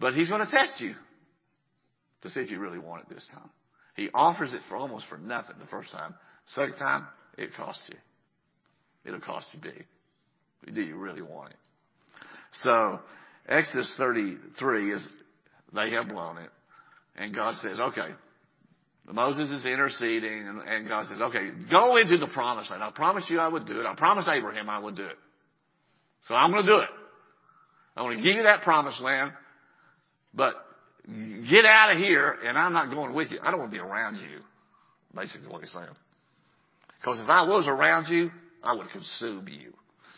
But 0.00 0.14
He's 0.14 0.28
going 0.28 0.44
to 0.44 0.50
test 0.50 0.80
you 0.80 0.94
to 2.22 2.30
see 2.30 2.40
if 2.40 2.50
you 2.50 2.58
really 2.58 2.78
want 2.78 3.02
it 3.02 3.14
this 3.14 3.28
time. 3.32 3.50
He 3.94 4.10
offers 4.12 4.52
it 4.52 4.60
for 4.68 4.76
almost 4.76 5.06
for 5.08 5.16
nothing 5.16 5.56
the 5.58 5.66
first 5.66 5.90
time. 5.90 6.14
Second 6.54 6.76
time, 6.76 7.06
it 7.38 7.50
costs 7.56 7.82
you. 7.88 7.96
It'll 9.06 9.20
cost 9.20 9.46
you 9.52 9.60
big. 9.60 9.86
Do 10.72 10.80
you 10.80 10.96
really 10.96 11.22
want 11.22 11.50
it? 11.50 11.56
So 12.62 13.00
Exodus 13.48 13.92
33 13.96 14.94
is 14.94 15.06
they 15.74 15.90
have 15.92 16.08
blown 16.08 16.38
it. 16.38 16.50
And 17.16 17.34
God 17.34 17.54
says, 17.56 17.78
okay, 17.78 18.08
Moses 19.10 19.50
is 19.50 19.64
interceding 19.64 20.48
and, 20.48 20.60
and 20.62 20.88
God 20.88 21.06
says, 21.06 21.20
okay, 21.20 21.50
go 21.70 21.96
into 21.96 22.18
the 22.18 22.26
promised 22.26 22.70
land. 22.70 22.82
I 22.82 22.90
promised 22.90 23.30
you 23.30 23.38
I 23.38 23.48
would 23.48 23.66
do 23.66 23.80
it. 23.80 23.86
I 23.86 23.94
promised 23.94 24.28
Abraham 24.28 24.68
I 24.68 24.78
would 24.78 24.96
do 24.96 25.04
it. 25.04 25.16
So 26.28 26.34
I'm 26.34 26.50
going 26.50 26.64
to 26.66 26.70
do 26.70 26.78
it. 26.78 26.88
I'm 27.96 28.04
going 28.04 28.18
to 28.18 28.22
give 28.22 28.36
you 28.36 28.42
that 28.42 28.62
promised 28.62 29.00
land, 29.00 29.32
but 30.34 30.54
get 31.06 31.64
out 31.64 31.92
of 31.92 31.98
here 31.98 32.36
and 32.44 32.58
I'm 32.58 32.72
not 32.72 32.90
going 32.90 33.14
with 33.14 33.30
you. 33.30 33.38
I 33.42 33.50
don't 33.50 33.60
want 33.60 33.72
to 33.72 33.76
be 33.76 33.82
around 33.82 34.16
you. 34.16 34.40
Basically 35.14 35.48
what 35.48 35.62
he's 35.62 35.72
saying. 35.72 35.86
Because 37.00 37.20
if 37.20 37.28
I 37.28 37.46
was 37.46 37.66
around 37.68 38.08
you, 38.08 38.30
I 38.62 38.74
would 38.74 38.90
consume 38.90 39.46
you. 39.48 39.72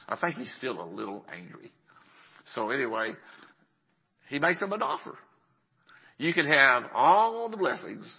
I 0.09 0.17
think 0.17 0.37
he's 0.37 0.55
still 0.57 0.81
a 0.81 0.89
little 0.89 1.25
angry. 1.33 1.71
So 2.55 2.71
anyway, 2.71 3.13
he 4.29 4.39
makes 4.39 4.61
them 4.61 4.73
an 4.73 4.83
offer. 4.83 5.17
You 6.17 6.33
can 6.33 6.47
have 6.47 6.85
all 6.95 7.49
the 7.51 7.57
blessings, 7.57 8.13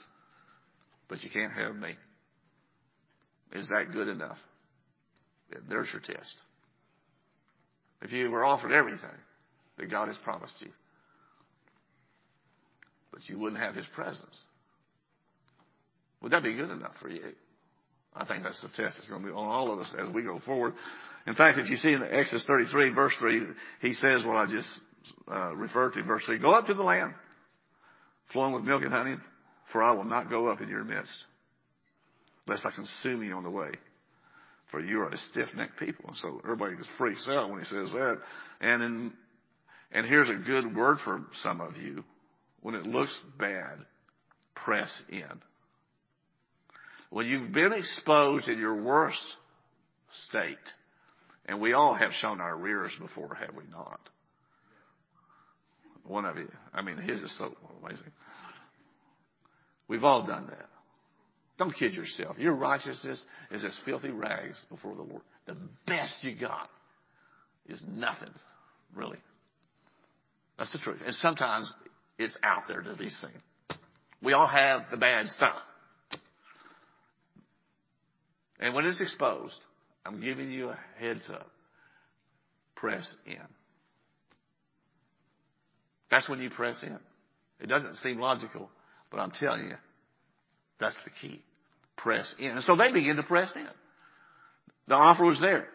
but 1.08 1.24
you 1.24 1.30
can't 1.30 1.52
have 1.52 1.76
me. 1.76 1.96
Is 3.54 3.68
that 3.70 3.92
good 3.92 4.08
enough? 4.08 4.38
There's 5.68 5.88
your 5.92 6.02
test. 6.02 6.36
If 8.02 8.12
you 8.12 8.30
were 8.30 8.46
offered 8.46 8.72
everything 8.72 9.10
that 9.78 9.90
God 9.90 10.08
has 10.08 10.18
promised 10.24 10.54
you, 10.60 10.70
but 13.12 13.22
you 13.28 13.40
wouldn't 13.40 13.62
have 13.62 13.76
His 13.76 13.88
presence, 13.96 14.38
would 16.22 16.32
that 16.32 16.44
be 16.44 16.54
good 16.54 16.70
enough 16.70 16.94
for 17.02 17.10
you? 17.10 17.34
I 18.16 18.26
think 18.26 18.44
that's 18.44 18.62
the 18.62 18.68
test 18.70 18.98
that's 18.98 19.08
going 19.08 19.22
to 19.22 19.28
be 19.28 19.34
on 19.34 19.48
all 19.48 19.72
of 19.72 19.80
us 19.80 19.92
as 19.98 20.14
we 20.14 20.24
go 20.24 20.40
forward. 20.46 20.74
In 21.30 21.36
fact, 21.36 21.60
if 21.60 21.70
you 21.70 21.78
see 21.78 21.92
in 21.92 22.02
Exodus 22.02 22.44
33, 22.48 22.90
verse 22.90 23.14
3, 23.20 23.44
he 23.82 23.94
says 23.94 24.26
what 24.26 24.36
I 24.36 24.48
just 24.48 24.68
uh, 25.32 25.56
referred 25.56 25.94
to, 25.94 26.02
verse 26.02 26.24
3, 26.26 26.40
Go 26.40 26.54
up 26.54 26.66
to 26.66 26.74
the 26.74 26.82
land 26.82 27.14
flowing 28.34 28.56
with 28.56 28.64
milk 28.64 28.82
and 28.82 28.92
honey, 28.92 29.16
for 29.72 29.84
I 29.84 29.92
will 29.92 30.06
not 30.06 30.32
go 30.32 30.48
up 30.48 30.60
in 30.60 30.70
your 30.70 30.84
midst, 30.84 31.14
lest 32.48 32.66
I 32.66 32.72
consume 32.72 33.22
you 33.22 33.36
on 33.36 33.44
the 33.44 33.50
way. 33.52 33.70
For 34.72 34.80
you 34.80 35.02
are 35.02 35.10
a 35.10 35.18
stiff-necked 35.30 35.78
people. 35.78 36.06
And 36.08 36.18
so 36.18 36.42
everybody 36.44 36.76
just 36.76 36.90
freaks 36.98 37.28
out 37.30 37.52
when 37.52 37.60
he 37.60 37.66
says 37.66 37.92
that. 37.92 38.18
And 38.60 38.82
in, 38.82 39.14
and 39.92 40.08
here's 40.08 40.30
a 40.30 40.34
good 40.34 40.76
word 40.76 40.98
for 41.04 41.22
some 41.44 41.62
of 41.62 41.78
you. 41.78 42.04
When 42.62 42.74
it 42.74 42.88
looks 42.88 43.16
bad, 43.38 43.78
press 44.56 44.90
in. 45.10 45.42
When 47.12 47.28
you've 47.28 47.52
been 47.52 47.74
exposed 47.74 48.48
in 48.48 48.58
your 48.58 48.82
worst 48.82 49.22
state, 50.28 50.58
and 51.50 51.60
we 51.60 51.74
all 51.74 51.96
have 51.96 52.12
shown 52.22 52.40
our 52.40 52.56
rears 52.56 52.92
before, 53.00 53.34
have 53.34 53.56
we 53.56 53.64
not? 53.72 54.00
One 56.06 56.26
of 56.26 56.38
you. 56.38 56.48
I 56.74 56.84
mean, 56.84 56.98
his 56.98 57.20
is 57.22 57.34
so 57.40 57.56
amazing. 57.84 58.12
We've 59.88 60.04
all 60.04 60.28
done 60.28 60.46
that. 60.48 60.70
Don't 61.58 61.76
kid 61.76 61.94
yourself. 61.94 62.38
Your 62.38 62.54
righteousness 62.54 63.20
is 63.50 63.64
as 63.66 63.82
filthy 63.84 64.12
rags 64.12 64.62
before 64.70 64.96
the 64.96 65.02
Lord. 65.02 65.24
The 65.48 65.58
best 65.88 66.24
you 66.24 66.36
got 66.36 66.70
is 67.68 67.84
nothing, 67.92 68.34
really. 68.96 69.18
That's 70.60 70.72
the 70.72 70.78
truth. 70.78 71.02
And 71.04 71.16
sometimes 71.16 71.72
it's 72.20 72.38
out 72.44 72.64
there 72.68 72.82
to 72.82 72.96
be 72.96 73.10
seen. 73.10 73.78
We 74.22 74.34
all 74.34 74.48
have 74.48 74.82
the 74.92 74.98
bad 74.98 75.26
stuff. 75.30 75.56
And 78.60 78.76
when 78.76 78.86
it's 78.86 79.02
exposed, 79.02 79.58
I'm 80.06 80.22
giving 80.22 80.52
you 80.52 80.70
a 80.70 80.80
heads 81.00 81.24
up. 81.30 81.48
Press 82.76 83.14
in. 83.26 83.38
That's 86.10 86.28
when 86.30 86.40
you 86.40 86.50
press 86.50 86.82
in. 86.84 86.98
It 87.60 87.68
doesn't 87.68 87.96
seem 87.98 88.20
logical, 88.20 88.70
but 89.12 89.20
I'm 89.20 89.32
telling 89.32 89.68
you, 89.68 89.76
that's 90.80 90.96
the 91.04 91.12
key. 91.22 91.42
Press 91.98 92.34
in. 92.40 92.52
And 92.52 92.64
so 92.64 92.76
they 92.76 92.92
begin 92.92 93.18
to 93.18 93.24
press 93.24 93.54
in. 93.56 93.68
The 94.88 94.96
offer 94.96 95.26
was 95.26 95.40
there. 95.40 95.68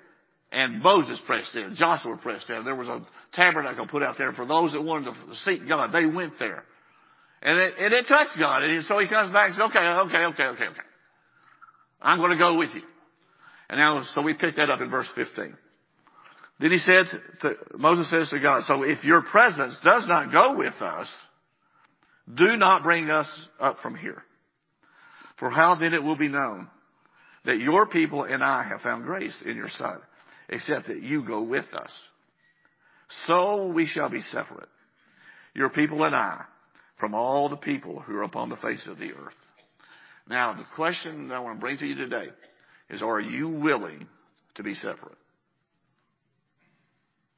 And 0.50 0.82
Moses 0.82 1.20
pressed 1.26 1.54
in. 1.54 1.74
Joshua 1.76 2.16
pressed 2.16 2.48
in. 2.48 2.64
There 2.64 2.74
was 2.74 2.88
a 2.88 3.04
tabernacle 3.32 3.86
put 3.86 4.02
out 4.02 4.16
there 4.18 4.32
for 4.32 4.46
those 4.46 4.72
that 4.72 4.82
wanted 4.82 5.12
to 5.12 5.34
seek 5.44 5.66
God. 5.68 5.92
They 5.92 6.06
went 6.06 6.38
there. 6.38 6.64
And 7.42 7.58
it, 7.58 7.74
and 7.78 7.92
it 7.92 8.06
touched 8.06 8.38
God. 8.38 8.62
And 8.62 8.84
so 8.84 8.98
he 8.98 9.08
comes 9.08 9.32
back 9.32 9.48
and 9.48 9.54
says, 9.54 9.64
okay, 9.70 9.78
okay, 9.78 10.24
okay, 10.26 10.44
okay, 10.44 10.64
okay. 10.64 10.80
I'm 12.00 12.18
going 12.18 12.30
to 12.30 12.38
go 12.38 12.56
with 12.56 12.70
you. 12.74 12.82
And 13.68 13.78
now, 13.78 14.04
so 14.14 14.22
we 14.22 14.34
pick 14.34 14.56
that 14.56 14.70
up 14.70 14.80
in 14.80 14.90
verse 14.90 15.08
15. 15.14 15.56
Then 16.60 16.70
he 16.70 16.78
said, 16.78 17.06
to, 17.42 17.54
Moses 17.76 18.10
says 18.10 18.30
to 18.30 18.38
God, 18.38 18.64
so 18.66 18.82
if 18.82 19.02
your 19.04 19.22
presence 19.22 19.76
does 19.84 20.06
not 20.06 20.30
go 20.30 20.56
with 20.56 20.80
us, 20.80 21.08
do 22.32 22.56
not 22.56 22.82
bring 22.82 23.10
us 23.10 23.28
up 23.58 23.78
from 23.80 23.96
here. 23.96 24.22
For 25.38 25.50
how 25.50 25.74
then 25.74 25.94
it 25.94 26.02
will 26.02 26.16
be 26.16 26.28
known 26.28 26.68
that 27.44 27.58
your 27.58 27.86
people 27.86 28.24
and 28.24 28.42
I 28.42 28.62
have 28.62 28.80
found 28.80 29.04
grace 29.04 29.36
in 29.44 29.56
your 29.56 29.68
sight, 29.68 29.98
except 30.48 30.86
that 30.86 31.02
you 31.02 31.26
go 31.26 31.42
with 31.42 31.66
us. 31.74 31.90
So 33.26 33.66
we 33.66 33.86
shall 33.86 34.08
be 34.08 34.22
separate, 34.22 34.68
your 35.54 35.68
people 35.68 36.04
and 36.04 36.14
I, 36.14 36.44
from 36.98 37.14
all 37.14 37.48
the 37.48 37.56
people 37.56 38.00
who 38.00 38.16
are 38.16 38.22
upon 38.22 38.48
the 38.48 38.56
face 38.56 38.86
of 38.86 38.98
the 38.98 39.12
earth. 39.12 39.34
Now, 40.28 40.54
the 40.54 40.64
question 40.74 41.28
that 41.28 41.34
I 41.34 41.40
want 41.40 41.58
to 41.58 41.60
bring 41.60 41.78
to 41.78 41.86
you 41.86 41.96
today 41.96 42.28
is, 42.90 43.02
are 43.02 43.20
you 43.20 43.48
willing 43.48 44.06
to 44.56 44.62
be 44.62 44.74
separate? 44.74 45.16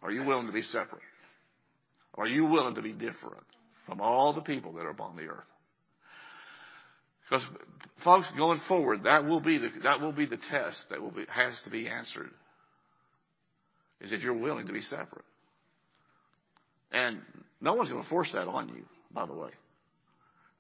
Are 0.03 0.11
you 0.11 0.25
willing 0.25 0.47
to 0.47 0.53
be 0.53 0.63
separate? 0.63 1.03
Are 2.15 2.27
you 2.27 2.47
willing 2.47 2.75
to 2.75 2.83
be 2.83 2.93
different 2.93 3.45
from 3.87 4.01
all 4.01 4.33
the 4.33 4.41
people 4.41 4.73
that 4.75 4.83
are 4.83 4.91
upon 4.91 5.17
the 5.17 5.25
earth? 5.25 5.45
Because, 7.29 7.45
folks, 8.05 8.27
going 8.37 8.61
forward, 8.69 9.05
that 9.05 9.25
will 9.25 9.41
be 9.41 9.59
the, 9.59 9.69
that 9.83 10.01
will 10.01 10.13
be 10.13 10.27
the 10.27 10.39
test 10.51 10.81
that 10.91 11.01
will 11.03 11.11
be, 11.11 11.25
has 11.29 11.61
to 11.65 11.71
be 11.71 11.89
answered. 11.89 12.31
Is 14.01 14.13
if 14.13 14.23
you're 14.23 14.37
willing 14.37 14.67
to 14.67 14.73
be 14.73 14.83
separate. 14.83 15.25
And 16.93 17.21
no 17.61 17.75
one's 17.75 17.91
going 17.91 18.03
to 18.03 18.09
force 18.09 18.31
that 18.33 18.47
on 18.47 18.69
you, 18.69 18.85
by 19.13 19.27
the 19.27 19.33
way. 19.33 19.51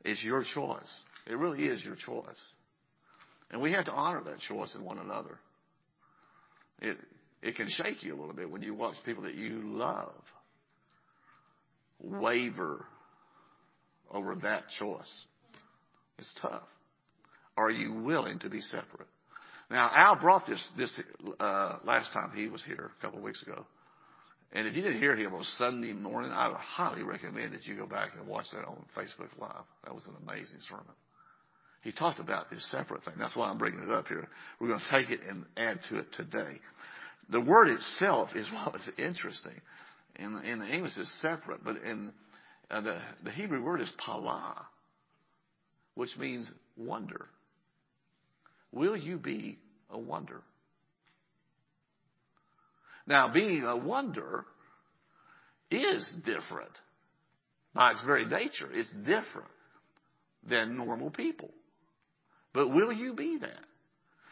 It's 0.05 0.23
your 0.23 0.45
choice. 0.55 0.91
It 1.27 1.37
really 1.37 1.65
is 1.65 1.85
your 1.85 1.97
choice. 1.97 2.25
And 3.51 3.61
we 3.61 3.73
have 3.73 3.85
to 3.87 3.93
honor 3.93 4.23
that 4.25 4.41
choice 4.41 4.75
in 4.75 4.85
one 4.85 4.99
another. 4.99 5.39
It, 6.81 6.97
it 7.43 7.57
can 7.57 7.69
shake 7.69 8.03
you 8.03 8.15
a 8.15 8.19
little 8.19 8.35
bit 8.35 8.51
when 8.51 8.63
you 8.63 8.75
watch 8.75 8.97
people 9.05 9.23
that 9.25 9.35
you 9.35 9.61
love 9.65 10.13
waver 12.01 12.85
over 14.11 14.35
that 14.37 14.65
choice. 14.79 15.27
It's 16.19 16.33
tough. 16.41 16.63
Are 17.57 17.71
you 17.71 17.93
willing 17.93 18.39
to 18.41 18.51
be 18.51 18.61
separate? 18.61 19.09
Now, 19.71 19.91
Al 19.93 20.17
brought 20.17 20.47
this 20.47 20.63
this 20.77 20.91
uh, 21.41 21.79
last 21.85 22.13
time 22.13 22.31
he 22.35 22.49
was 22.49 22.63
here 22.65 22.91
a 22.99 23.03
couple 23.03 23.19
of 23.19 23.25
weeks 23.25 23.43
ago, 23.43 23.67
and 24.53 24.69
if 24.69 24.77
you 24.77 24.83
didn't 24.83 25.01
hear 25.01 25.17
him 25.17 25.35
on 25.35 25.45
Sunday 25.59 25.93
morning, 25.93 26.31
I 26.31 26.49
would 26.49 26.57
highly 26.57 27.03
recommend 27.03 27.53
that 27.53 27.67
you 27.67 27.77
go 27.77 27.87
back 27.87 28.11
and 28.17 28.29
watch 28.29 28.47
that 28.53 28.65
on 28.65 28.85
Facebook 28.97 29.31
Live. 29.41 29.65
That 29.85 29.95
was 29.95 30.05
an 30.07 30.15
amazing 30.23 30.61
sermon. 30.69 30.85
He 31.87 31.93
talked 31.93 32.19
about 32.19 32.51
this 32.51 32.69
separate 32.73 33.05
thing. 33.05 33.15
That's 33.17 33.37
why 33.37 33.49
I'm 33.49 33.59
bringing 33.59 33.81
it 33.81 33.91
up 33.93 34.09
here. 34.09 34.27
We're 34.59 34.67
going 34.67 34.81
to 34.81 34.91
take 34.91 35.09
it 35.09 35.21
and 35.29 35.45
add 35.57 35.79
to 35.89 35.99
it 35.99 36.07
today. 36.17 36.59
The 37.31 37.41
word 37.41 37.69
itself 37.69 38.31
is 38.35 38.45
what's 38.65 38.91
interesting. 38.99 39.61
In, 40.17 40.37
in 40.45 40.59
the 40.59 40.67
English, 40.67 40.95
it's 40.97 41.23
separate, 41.23 41.63
but 41.63 41.77
in 41.77 42.11
uh, 42.73 42.81
the, 42.81 42.99
the 43.23 43.31
Hebrew 43.31 43.63
word 43.63 43.81
is 43.81 43.93
pala, 44.05 44.67
which 45.95 46.11
means 46.19 46.51
wonder. 46.77 47.27
Will 48.73 48.97
you 48.97 49.17
be 49.17 49.57
a 49.89 49.97
wonder? 49.97 50.43
Now, 53.07 53.33
being 53.33 53.63
a 53.63 53.77
wonder 53.77 54.45
is 55.71 56.13
different. 56.25 56.73
By 57.75 57.93
its 57.93 58.03
very 58.05 58.25
nature, 58.25 58.73
it's 58.73 58.93
different 59.05 59.53
than 60.49 60.77
normal 60.77 61.11
people. 61.11 61.51
But 62.57 62.71
will 62.71 62.91
you 62.91 63.13
be 63.13 63.37
that? 63.39 63.61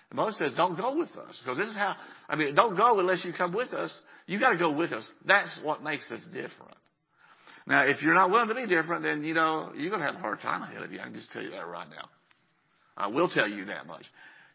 And 0.08 0.16
Moses 0.16 0.38
says, 0.38 0.52
don't 0.56 0.78
go 0.78 0.96
with 0.96 1.10
us. 1.10 1.38
Because 1.44 1.58
this 1.58 1.68
is 1.68 1.76
how, 1.76 1.94
I 2.26 2.36
mean, 2.36 2.54
don't 2.54 2.74
go 2.74 2.98
unless 2.98 3.22
you 3.22 3.34
come 3.34 3.52
with 3.52 3.74
us. 3.74 3.92
You 4.26 4.40
gotta 4.40 4.56
go 4.56 4.70
with 4.72 4.94
us. 4.94 5.06
That's 5.26 5.60
what 5.62 5.82
makes 5.82 6.10
us 6.10 6.24
different. 6.32 6.74
Now, 7.66 7.82
if 7.82 8.00
you're 8.00 8.14
not 8.14 8.30
willing 8.30 8.48
to 8.48 8.54
be 8.54 8.66
different, 8.66 9.02
then, 9.02 9.24
you 9.24 9.34
know, 9.34 9.72
you're 9.76 9.90
gonna 9.90 10.06
have 10.06 10.14
a 10.14 10.20
hard 10.20 10.40
time 10.40 10.62
ahead 10.62 10.82
of 10.82 10.90
you. 10.90 11.00
I 11.00 11.04
can 11.04 11.12
just 11.12 11.30
tell 11.32 11.42
you 11.42 11.50
that 11.50 11.66
right 11.66 11.86
now. 11.90 12.08
I 12.96 13.08
will 13.08 13.28
tell 13.28 13.46
you 13.46 13.66
that 13.66 13.86
much. 13.86 14.06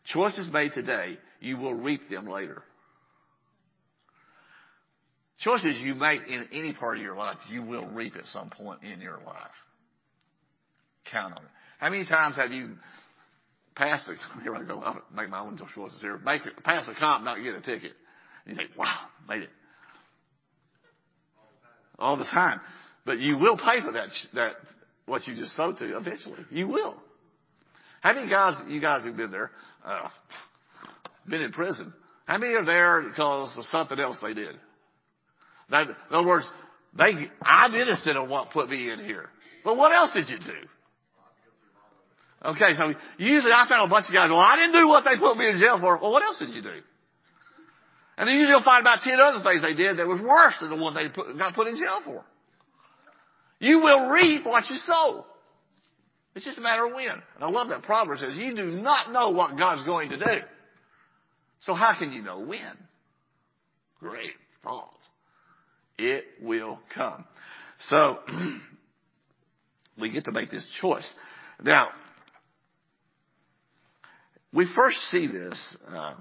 Choices 0.05 0.51
made 0.51 0.71
today, 0.73 1.19
you 1.39 1.57
will 1.57 1.75
reap 1.75 2.09
them 2.09 2.27
later. 2.27 2.63
Choices 5.41 5.77
you 5.77 5.93
make 5.93 6.21
in 6.27 6.47
any 6.51 6.73
part 6.73 6.97
of 6.97 7.03
your 7.03 7.15
life, 7.15 7.37
you 7.51 7.61
will 7.61 7.85
reap 7.85 8.15
at 8.15 8.25
some 8.25 8.49
point 8.49 8.81
in 8.81 8.99
your 8.99 9.19
life. 9.23 9.51
Count 11.11 11.33
on 11.33 11.43
it. 11.43 11.49
How 11.77 11.91
many 11.91 12.05
times 12.05 12.35
have 12.35 12.51
you 12.51 12.71
passed 13.79 14.07
a, 14.09 14.43
here 14.43 14.53
I 14.55 14.63
go, 14.63 14.79
I'll 14.81 15.01
make 15.15 15.29
my 15.29 15.39
own 15.39 15.59
choices 15.73 15.99
here, 16.01 16.19
make, 16.19 16.41
pass 16.63 16.87
a 16.87 16.93
comp, 16.93 17.23
not 17.23 17.41
get 17.41 17.55
a 17.55 17.61
ticket. 17.61 17.93
And 18.45 18.51
you 18.51 18.55
think, 18.55 18.77
wow, 18.77 19.07
made 19.27 19.43
it. 19.43 19.49
All 21.97 22.17
the 22.17 22.25
time. 22.25 22.59
But 23.05 23.19
you 23.19 23.37
will 23.37 23.57
pay 23.57 23.81
for 23.81 23.91
that, 23.93 24.09
that, 24.35 24.53
what 25.05 25.25
you 25.27 25.35
just 25.35 25.55
sold 25.55 25.77
to 25.77 25.97
eventually. 25.97 26.45
You 26.51 26.67
will. 26.67 26.95
How 28.01 28.13
many 28.13 28.29
guys, 28.29 28.53
you 28.67 28.79
guys 28.79 29.03
who've 29.03 29.17
been 29.17 29.31
there, 29.31 29.51
uh, 29.83 30.09
been 31.27 31.41
in 31.41 31.51
prison, 31.51 31.93
how 32.25 32.37
many 32.37 32.53
are 32.53 32.65
there 32.65 33.01
because 33.01 33.57
of 33.57 33.65
something 33.65 33.99
else 33.99 34.17
they 34.21 34.33
did? 34.33 34.55
That, 35.69 35.87
in 35.87 35.95
other 36.11 36.27
words, 36.27 36.45
they, 36.97 37.29
I'm 37.41 37.73
innocent 37.75 38.17
of 38.17 38.29
what 38.29 38.51
put 38.51 38.69
me 38.69 38.91
in 38.91 38.99
here. 38.99 39.29
But 39.63 39.77
what 39.77 39.93
else 39.93 40.11
did 40.13 40.29
you 40.29 40.37
do? 40.37 40.67
Okay, 42.45 42.73
so 42.77 42.93
usually 43.17 43.51
I 43.51 43.67
found 43.67 43.87
a 43.87 43.89
bunch 43.89 44.07
of 44.07 44.13
guys, 44.13 44.29
well, 44.29 44.39
I 44.39 44.55
didn't 44.55 44.79
do 44.79 44.87
what 44.87 45.03
they 45.03 45.17
put 45.19 45.35
me 45.35 45.49
in 45.49 45.57
jail 45.57 45.77
for. 45.79 45.97
Well, 45.97 46.11
what 46.11 46.23
else 46.23 46.39
did 46.39 46.49
you 46.49 46.61
do? 46.61 46.79
And 48.17 48.27
then 48.27 48.35
usually 48.35 48.51
you'll 48.51 48.63
find 48.63 48.81
about 48.81 48.99
ten 49.03 49.19
other 49.19 49.43
things 49.43 49.61
they 49.61 49.73
did 49.73 49.97
that 49.97 50.07
was 50.07 50.21
worse 50.21 50.55
than 50.61 50.69
the 50.69 50.75
one 50.75 50.93
they 50.93 51.09
put, 51.09 51.37
got 51.37 51.53
put 51.53 51.67
in 51.67 51.75
jail 51.75 51.99
for. 52.03 52.23
You 53.59 53.79
will 53.79 54.09
reap 54.09 54.45
what 54.45 54.69
you 54.69 54.77
sow. 54.85 55.25
It's 56.35 56.45
just 56.45 56.57
a 56.57 56.61
matter 56.61 56.85
of 56.85 56.93
when. 56.93 57.11
And 57.11 57.43
I 57.43 57.49
love 57.49 57.67
that 57.69 57.83
Proverbs 57.83 58.21
says, 58.21 58.37
you 58.37 58.55
do 58.55 58.67
not 58.71 59.11
know 59.11 59.31
what 59.31 59.57
God's 59.57 59.83
going 59.83 60.09
to 60.11 60.17
do. 60.17 60.39
So 61.61 61.73
how 61.73 61.97
can 61.97 62.13
you 62.13 62.21
know 62.21 62.39
when? 62.39 62.77
Great 63.99 64.31
thought. 64.63 64.93
It 65.97 66.25
will 66.41 66.79
come. 66.95 67.25
So, 67.89 68.19
we 69.99 70.09
get 70.09 70.25
to 70.25 70.31
make 70.31 70.49
this 70.49 70.65
choice. 70.79 71.07
Now, 71.61 71.89
we 74.53 74.67
first 74.75 74.97
see 75.11 75.27
this 75.27 75.59
uh, 75.91 76.13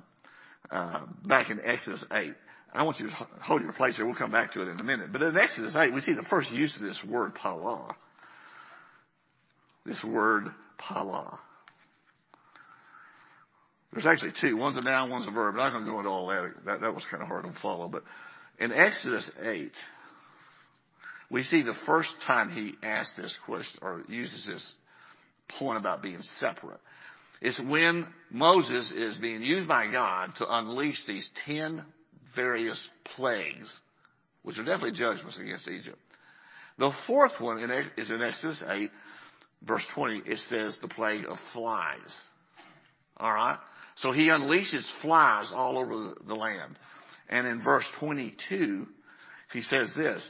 uh, 0.71 1.01
back 1.25 1.51
in 1.51 1.61
Exodus 1.65 2.05
8. 2.13 2.35
I 2.75 2.83
want 2.83 3.01
you 3.01 3.07
to 3.07 3.13
hold 3.41 3.63
your 3.63 3.73
place 3.73 3.97
here. 3.97 4.05
We'll 4.05 4.15
come 4.15 4.31
back 4.31 4.53
to 4.53 4.63
it 4.63 4.69
in 4.69 4.79
a 4.79 4.85
minute. 4.85 5.11
But 5.13 5.23
in 5.23 5.37
Exodus 5.37 5.75
8, 5.75 5.93
we 5.95 6.01
see 6.03 6.13
the 6.13 6.27
first 6.29 6.51
use 6.51 6.75
of 6.77 6.83
this 6.83 6.99
word 7.09 7.35
pala. 7.35 7.97
This 9.87 10.03
word 10.05 10.49
pala. 10.77 11.39
There's 13.93 14.05
actually 14.05 14.33
two. 14.39 14.57
One's 14.57 14.77
a 14.77 14.83
noun, 14.83 15.09
one's 15.09 15.27
a 15.27 15.31
verb. 15.31 15.55
I'm 15.55 15.61
not 15.61 15.71
going 15.71 15.87
to 15.87 15.91
go 15.91 15.99
into 15.99 16.11
all 16.11 16.27
that. 16.29 16.51
That, 16.67 16.81
that 16.83 16.95
was 16.95 17.03
kind 17.11 17.23
of 17.23 17.29
hard 17.29 17.45
to 17.45 17.55
follow. 17.63 17.89
But 17.89 18.05
in 18.61 18.71
Exodus 18.71 19.29
8, 19.43 19.73
we 21.31 21.43
see 21.45 21.63
the 21.63 21.75
first 21.87 22.11
time 22.27 22.51
he 22.51 22.75
asked 22.87 23.13
this 23.17 23.35
question 23.47 23.79
or 23.81 24.03
uses 24.09 24.45
this 24.47 24.65
point 25.59 25.79
about 25.79 26.03
being 26.03 26.21
separate. 26.39 26.81
It's 27.41 27.61
when 27.61 28.07
Moses 28.31 28.93
is 28.97 29.17
being 29.17 29.43
used 29.43 29.69
by 29.69 29.91
God 29.91 30.33
to 30.39 30.57
unleash 30.57 31.01
these 31.07 31.29
ten 31.47 31.85
various 32.35 32.81
plagues, 33.17 33.73
which 34.43 34.59
are 34.59 34.65
definitely 34.65 34.99
judgments 34.99 35.39
against 35.39 35.69
Egypt. 35.69 35.99
The 36.79 36.93
fourth 37.07 37.41
one 37.41 37.59
is 37.97 38.11
in 38.11 38.23
Exodus 38.23 38.63
8, 38.67 38.91
verse 39.67 39.83
20. 39.95 40.23
It 40.27 40.39
says 40.49 40.79
the 40.81 40.89
plague 40.89 41.25
of 41.29 41.39
flies. 41.53 41.99
Alright? 43.21 43.59
So 43.97 44.13
he 44.13 44.29
unleashes 44.29 44.85
flies 45.03 45.51
all 45.53 45.77
over 45.77 46.15
the 46.27 46.35
land. 46.35 46.79
And 47.29 47.47
in 47.47 47.63
verse 47.63 47.85
22, 47.99 48.87
he 49.53 49.63
says 49.63 49.93
this, 49.97 50.23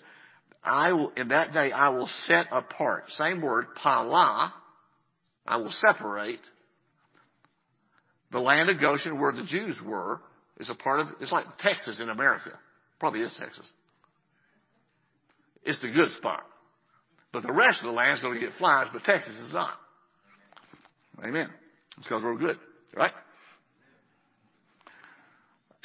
I 0.64 0.92
will, 0.92 1.12
in 1.16 1.28
that 1.28 1.52
day 1.52 1.70
I 1.70 1.90
will 1.90 2.08
set 2.26 2.46
apart, 2.50 3.04
same 3.16 3.40
word, 3.40 3.66
pala, 3.74 4.54
I 5.46 5.56
will 5.58 5.70
separate 5.70 6.40
the 8.32 8.40
land 8.40 8.70
of 8.70 8.80
Goshen 8.80 9.20
where 9.20 9.32
the 9.32 9.44
Jews 9.44 9.76
were 9.84 10.20
is 10.58 10.70
a 10.70 10.74
part 10.74 11.00
of, 11.00 11.08
it's 11.20 11.32
like 11.32 11.44
Texas 11.58 12.00
in 12.00 12.08
America. 12.08 12.50
Probably 12.98 13.20
is 13.20 13.34
Texas. 13.38 13.70
It's 15.64 15.80
the 15.80 15.88
good 15.88 16.10
spot. 16.12 16.44
But 17.32 17.42
the 17.42 17.52
rest 17.52 17.80
of 17.80 17.86
the 17.86 17.92
land 17.92 18.16
is 18.16 18.22
going 18.22 18.34
to 18.34 18.40
get 18.40 18.56
flies, 18.58 18.88
but 18.92 19.04
Texas 19.04 19.34
is 19.46 19.52
not. 19.52 19.74
Amen. 21.22 21.48
It's 21.96 22.06
because 22.06 22.22
we're 22.22 22.36
good, 22.36 22.58
right? 22.94 23.12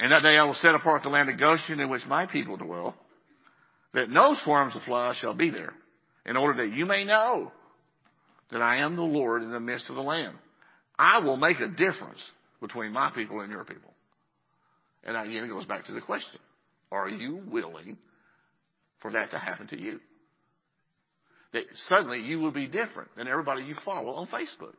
And 0.00 0.12
that 0.12 0.22
day 0.22 0.36
I 0.36 0.44
will 0.44 0.54
set 0.54 0.74
apart 0.74 1.02
the 1.02 1.08
land 1.08 1.28
of 1.28 1.38
Goshen 1.38 1.80
in 1.80 1.88
which 1.88 2.06
my 2.06 2.26
people 2.26 2.56
dwell, 2.56 2.94
that 3.92 4.10
no 4.10 4.36
swarms 4.42 4.74
of 4.74 4.82
flies 4.82 5.16
shall 5.16 5.34
be 5.34 5.50
there, 5.50 5.72
in 6.26 6.36
order 6.36 6.66
that 6.66 6.76
you 6.76 6.86
may 6.86 7.04
know 7.04 7.52
that 8.50 8.62
I 8.62 8.78
am 8.78 8.96
the 8.96 9.02
Lord 9.02 9.42
in 9.42 9.50
the 9.50 9.60
midst 9.60 9.88
of 9.88 9.96
the 9.96 10.02
land. 10.02 10.36
I 10.98 11.18
will 11.20 11.36
make 11.36 11.60
a 11.60 11.68
difference 11.68 12.20
between 12.60 12.92
my 12.92 13.10
people 13.14 13.40
and 13.40 13.50
your 13.50 13.64
people. 13.64 13.92
And 15.02 15.16
again, 15.16 15.44
it 15.44 15.48
goes 15.48 15.66
back 15.66 15.86
to 15.86 15.92
the 15.92 16.00
question. 16.00 16.40
Are 16.90 17.08
you 17.08 17.42
willing 17.46 17.96
for 19.00 19.12
that 19.12 19.30
to 19.32 19.38
happen 19.38 19.66
to 19.68 19.80
you? 19.80 20.00
That 21.52 21.64
suddenly 21.88 22.20
you 22.20 22.40
will 22.40 22.52
be 22.52 22.66
different 22.66 23.14
than 23.16 23.28
everybody 23.28 23.64
you 23.64 23.74
follow 23.84 24.12
on 24.14 24.28
Facebook 24.28 24.74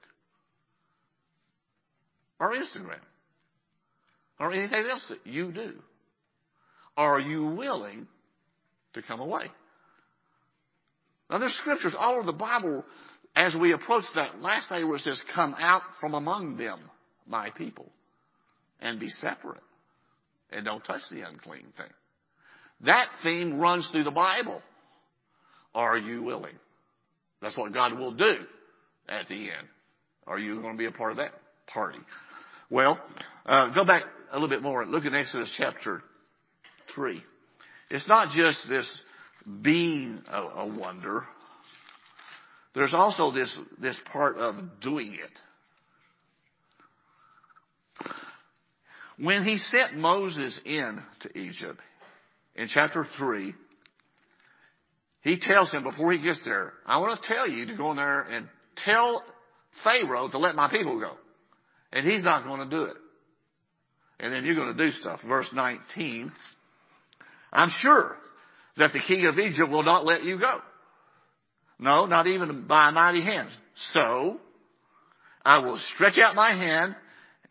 or 2.40 2.54
Instagram 2.54 3.00
or 4.40 4.52
anything 4.54 4.86
else 4.90 5.06
that 5.10 5.26
you 5.26 5.52
do. 5.52 5.74
Are 6.98 7.20
you 7.20 7.46
willing 7.46 8.08
to 8.94 9.02
come 9.02 9.20
away? 9.20 9.52
Now 11.30 11.40
there's 11.40 11.56
scriptures 11.62 11.94
all 11.98 12.16
over 12.16 12.26
the 12.26 12.34
Bible 12.34 12.84
as 13.36 13.54
we 13.56 13.74
approach 13.74 14.06
that 14.16 14.42
last 14.42 14.70
day 14.70 14.84
where 14.84 14.96
it 14.96 15.02
says, 15.02 15.22
come 15.34 15.56
out 15.60 15.82
from 16.00 16.14
among 16.14 16.58
them, 16.58 16.80
my 17.28 17.50
people, 17.52 17.90
and 18.80 19.00
be 19.00 19.10
separate. 19.10 19.62
And 20.52 20.64
don't 20.64 20.84
touch 20.84 21.02
the 21.12 21.22
unclean 21.22 21.74
thing. 21.76 21.92
That 22.82 23.08
theme 23.24 23.60
runs 23.60 23.90
through 23.92 24.04
the 24.04 24.12
Bible. 24.12 24.62
Are 25.74 25.98
you 25.98 26.22
willing? 26.24 26.56
That's 27.42 27.58
what 27.58 27.74
God 27.74 27.98
will 27.98 28.14
do 28.14 28.36
at 29.10 29.28
the 29.28 29.36
end. 29.36 29.68
Are 30.28 30.40
you 30.40 30.62
going 30.62 30.74
to 30.74 30.78
be 30.78 30.86
a 30.86 30.92
part 30.92 31.12
of 31.12 31.18
that 31.18 31.34
party? 31.68 32.00
Well, 32.70 33.00
uh, 33.46 33.74
go 33.74 33.86
back 33.86 34.04
a 34.32 34.36
little 34.36 34.50
bit 34.50 34.62
more. 34.62 34.82
And 34.82 34.92
look 34.92 35.06
at 35.06 35.14
Exodus 35.14 35.52
chapter 35.58 36.02
3. 36.96 37.22
It's 37.90 38.08
not 38.08 38.36
just 38.36 38.60
this 38.70 38.90
being 39.62 40.22
a, 40.32 40.42
a 40.42 40.66
wonder. 40.66 41.26
There's 42.76 42.94
also 42.94 43.32
this, 43.32 43.50
this 43.80 43.96
part 44.12 44.38
of 44.38 44.56
doing 44.82 45.14
it. 45.14 45.32
When 49.18 49.46
he 49.46 49.58
sent 49.58 49.96
Moses 49.96 50.60
in 50.66 51.02
to 51.22 51.40
Egypt 51.40 51.80
in 52.54 52.68
chapter 52.68 53.08
3, 53.18 53.54
he 55.22 55.40
tells 55.40 55.72
him 55.72 55.84
before 55.84 56.12
he 56.12 56.20
gets 56.22 56.44
there, 56.44 56.74
I 56.86 56.98
want 56.98 57.22
to 57.22 57.28
tell 57.34 57.48
you 57.48 57.66
to 57.68 57.76
go 57.76 57.92
in 57.92 57.98
there 57.98 58.22
and 58.22 58.50
tell 58.84 59.24
Pharaoh 59.84 60.28
to 60.30 60.38
let 60.38 60.56
my 60.56 60.70
people 60.70 61.00
go. 61.00 61.14
And 61.94 62.06
he's 62.06 62.24
not 62.24 62.44
going 62.44 62.70
to 62.70 62.76
do 62.76 62.84
it. 62.84 62.98
And 64.20 64.34
then 64.34 64.44
you're 64.44 64.56
going 64.56 64.76
to 64.76 64.86
do 64.86 64.92
stuff. 65.00 65.22
Verse 65.26 65.48
19. 65.54 66.32
I'm 67.54 67.72
sure 67.80 68.18
that 68.78 68.92
the 68.92 69.00
king 69.00 69.26
of 69.28 69.40
Egypt 69.40 69.70
will 69.70 69.84
not 69.84 70.06
let 70.06 70.24
you 70.24 70.38
go. 70.38 70.60
No, 71.80 72.06
not 72.06 72.28
even 72.28 72.66
by 72.68 72.92
mighty 72.92 73.22
hand. 73.22 73.50
So, 73.94 74.40
I 75.46 75.60
will 75.60 75.80
stretch 75.94 76.18
out 76.18 76.36
my 76.36 76.52
hand 76.52 76.96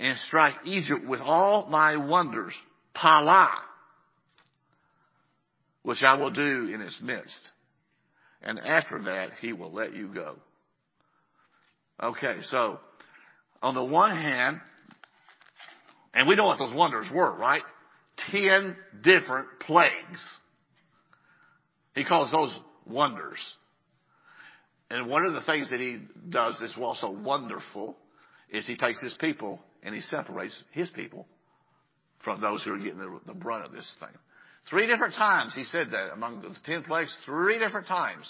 and 0.01 0.19
strike 0.27 0.55
Egypt 0.65 1.07
with 1.07 1.21
all 1.21 1.67
my 1.69 1.97
wonders. 1.97 2.55
Pala. 2.95 3.51
Which 5.83 6.03
I 6.03 6.15
will 6.15 6.31
do 6.31 6.71
in 6.73 6.81
its 6.81 6.97
midst. 7.03 7.39
And 8.43 8.59
after 8.59 9.03
that, 9.05 9.33
he 9.41 9.53
will 9.53 9.73
let 9.73 9.95
you 9.95 10.09
go. 10.09 10.37
Okay, 12.03 12.39
so, 12.51 12.81
on 13.63 13.75
the 13.75 13.85
one 13.85 14.17
hand, 14.17 14.61
and 16.13 16.29
we 16.29 16.37
know 16.37 16.47
what 16.47 16.59
those 16.59 16.75
wonders 16.75 17.07
were, 17.13 17.33
right? 17.35 17.63
Ten 18.31 18.77
different 19.03 19.47
plagues. 19.61 20.25
He 21.95 22.05
calls 22.05 22.31
those 22.33 22.57
wonders. 22.87 23.39
And 24.91 25.09
one 25.09 25.25
of 25.25 25.33
the 25.33 25.43
things 25.43 25.71
that 25.71 25.81
he 25.81 26.01
does 26.29 26.57
that's 26.61 26.77
also 26.79 27.11
wonderful 27.11 27.97
is 28.51 28.67
he 28.67 28.77
takes 28.77 29.03
his 29.03 29.15
people 29.15 29.61
and 29.83 29.95
he 29.95 30.01
separates 30.03 30.63
his 30.73 30.91
people 30.91 31.27
from 32.23 32.41
those 32.41 32.63
who 32.63 32.73
are 32.73 32.79
getting 32.79 32.99
the, 32.99 33.35
brunt 33.35 33.65
of 33.65 33.73
this 33.73 33.91
thing. 34.01 34.17
Three 34.71 34.87
different 34.87 35.15
times 35.15 35.53
he 35.55 35.65
said 35.65 35.89
that 35.91 36.13
among 36.13 36.43
the 36.43 36.55
ten 36.65 36.83
plagues, 36.83 37.17
three 37.25 37.59
different 37.59 37.87
times. 37.87 38.25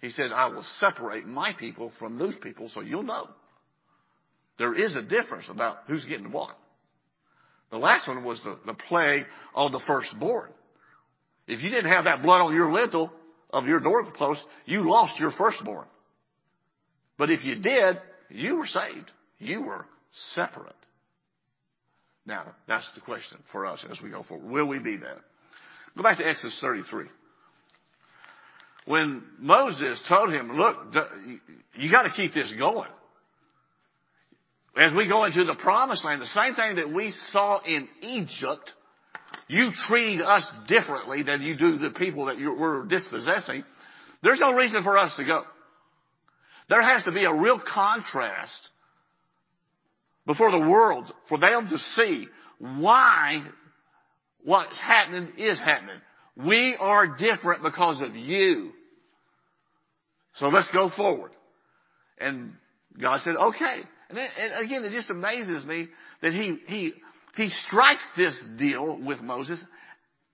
He 0.00 0.10
said, 0.10 0.32
I 0.34 0.46
will 0.46 0.64
separate 0.78 1.26
my 1.26 1.52
people 1.58 1.92
from 1.98 2.18
those 2.18 2.36
people 2.42 2.70
so 2.70 2.80
you'll 2.80 3.02
know. 3.02 3.28
There 4.58 4.74
is 4.74 4.94
a 4.94 5.02
difference 5.02 5.46
about 5.48 5.78
who's 5.86 6.04
getting 6.04 6.32
what. 6.32 6.56
The 7.70 7.78
last 7.78 8.08
one 8.08 8.24
was 8.24 8.40
the, 8.42 8.58
the 8.66 8.74
plague 8.74 9.24
on 9.54 9.72
the 9.72 9.80
firstborn. 9.86 10.50
If 11.46 11.62
you 11.62 11.70
didn't 11.70 11.90
have 11.90 12.04
that 12.04 12.22
blood 12.22 12.42
on 12.42 12.54
your 12.54 12.72
lintel 12.72 13.12
of 13.52 13.66
your 13.66 13.80
doorpost, 13.80 14.42
you 14.64 14.88
lost 14.88 15.18
your 15.18 15.30
firstborn. 15.32 15.86
But 17.18 17.30
if 17.30 17.44
you 17.44 17.56
did, 17.56 17.98
you 18.30 18.56
were 18.56 18.66
saved. 18.66 19.10
You 19.38 19.62
were 19.62 19.86
separate. 20.34 20.74
Now, 22.26 22.44
that's 22.68 22.90
the 22.94 23.00
question 23.00 23.38
for 23.52 23.66
us 23.66 23.84
as 23.90 24.00
we 24.00 24.10
go 24.10 24.22
forward. 24.22 24.50
Will 24.50 24.66
we 24.66 24.78
be 24.78 24.96
that? 24.98 25.18
Go 25.96 26.02
back 26.02 26.18
to 26.18 26.26
Exodus 26.26 26.56
33. 26.60 27.06
When 28.86 29.22
Moses 29.38 30.00
told 30.08 30.32
him, 30.32 30.56
look, 30.56 30.76
you 31.74 31.90
got 31.90 32.02
to 32.02 32.10
keep 32.10 32.34
this 32.34 32.52
going. 32.58 32.88
As 34.76 34.92
we 34.94 35.08
go 35.08 35.24
into 35.24 35.44
the 35.44 35.54
promised 35.54 36.04
land, 36.04 36.22
the 36.22 36.26
same 36.26 36.54
thing 36.54 36.76
that 36.76 36.92
we 36.92 37.12
saw 37.32 37.60
in 37.62 37.88
Egypt, 38.02 38.72
you 39.50 39.70
treat 39.88 40.20
us 40.22 40.44
differently 40.68 41.24
than 41.24 41.42
you 41.42 41.56
do 41.56 41.76
the 41.78 41.90
people 41.90 42.26
that 42.26 42.38
you 42.38 42.54
were 42.54 42.86
dispossessing. 42.86 43.64
There's 44.22 44.38
no 44.38 44.52
reason 44.52 44.84
for 44.84 44.96
us 44.96 45.12
to 45.16 45.24
go. 45.24 45.42
There 46.68 46.80
has 46.80 47.02
to 47.04 47.12
be 47.12 47.24
a 47.24 47.34
real 47.34 47.58
contrast 47.58 48.60
before 50.24 50.52
the 50.52 50.58
world 50.58 51.12
for 51.28 51.36
them 51.36 51.68
to 51.68 51.78
see 51.96 52.28
why 52.58 53.42
what's 54.44 54.78
happening 54.78 55.32
is 55.36 55.58
happening. 55.58 56.00
We 56.36 56.76
are 56.78 57.16
different 57.16 57.64
because 57.64 58.00
of 58.00 58.14
you. 58.14 58.70
So 60.36 60.46
let's 60.46 60.70
go 60.72 60.90
forward. 60.96 61.32
And 62.18 62.52
God 63.00 63.20
said, 63.24 63.34
okay. 63.34 63.80
And, 64.10 64.18
again, 64.64 64.84
it 64.84 64.92
just 64.92 65.10
amazes 65.10 65.64
me 65.64 65.88
that 66.22 66.32
he, 66.32 66.56
he, 66.66 66.92
he 67.40 67.48
strikes 67.66 68.04
this 68.18 68.38
deal 68.58 68.98
with 68.98 69.20
Moses 69.20 69.58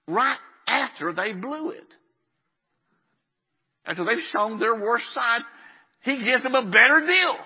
right 0.09 0.39
after 0.67 1.13
they 1.13 1.33
blew 1.33 1.71
it. 1.71 1.87
After 3.85 4.05
they've 4.05 4.25
shown 4.33 4.59
their 4.59 4.75
worst 4.75 5.13
side, 5.15 5.43
he 6.03 6.25
gives 6.25 6.43
them 6.43 6.57
a 6.57 6.65
better 6.65 7.05
deal. 7.07 7.37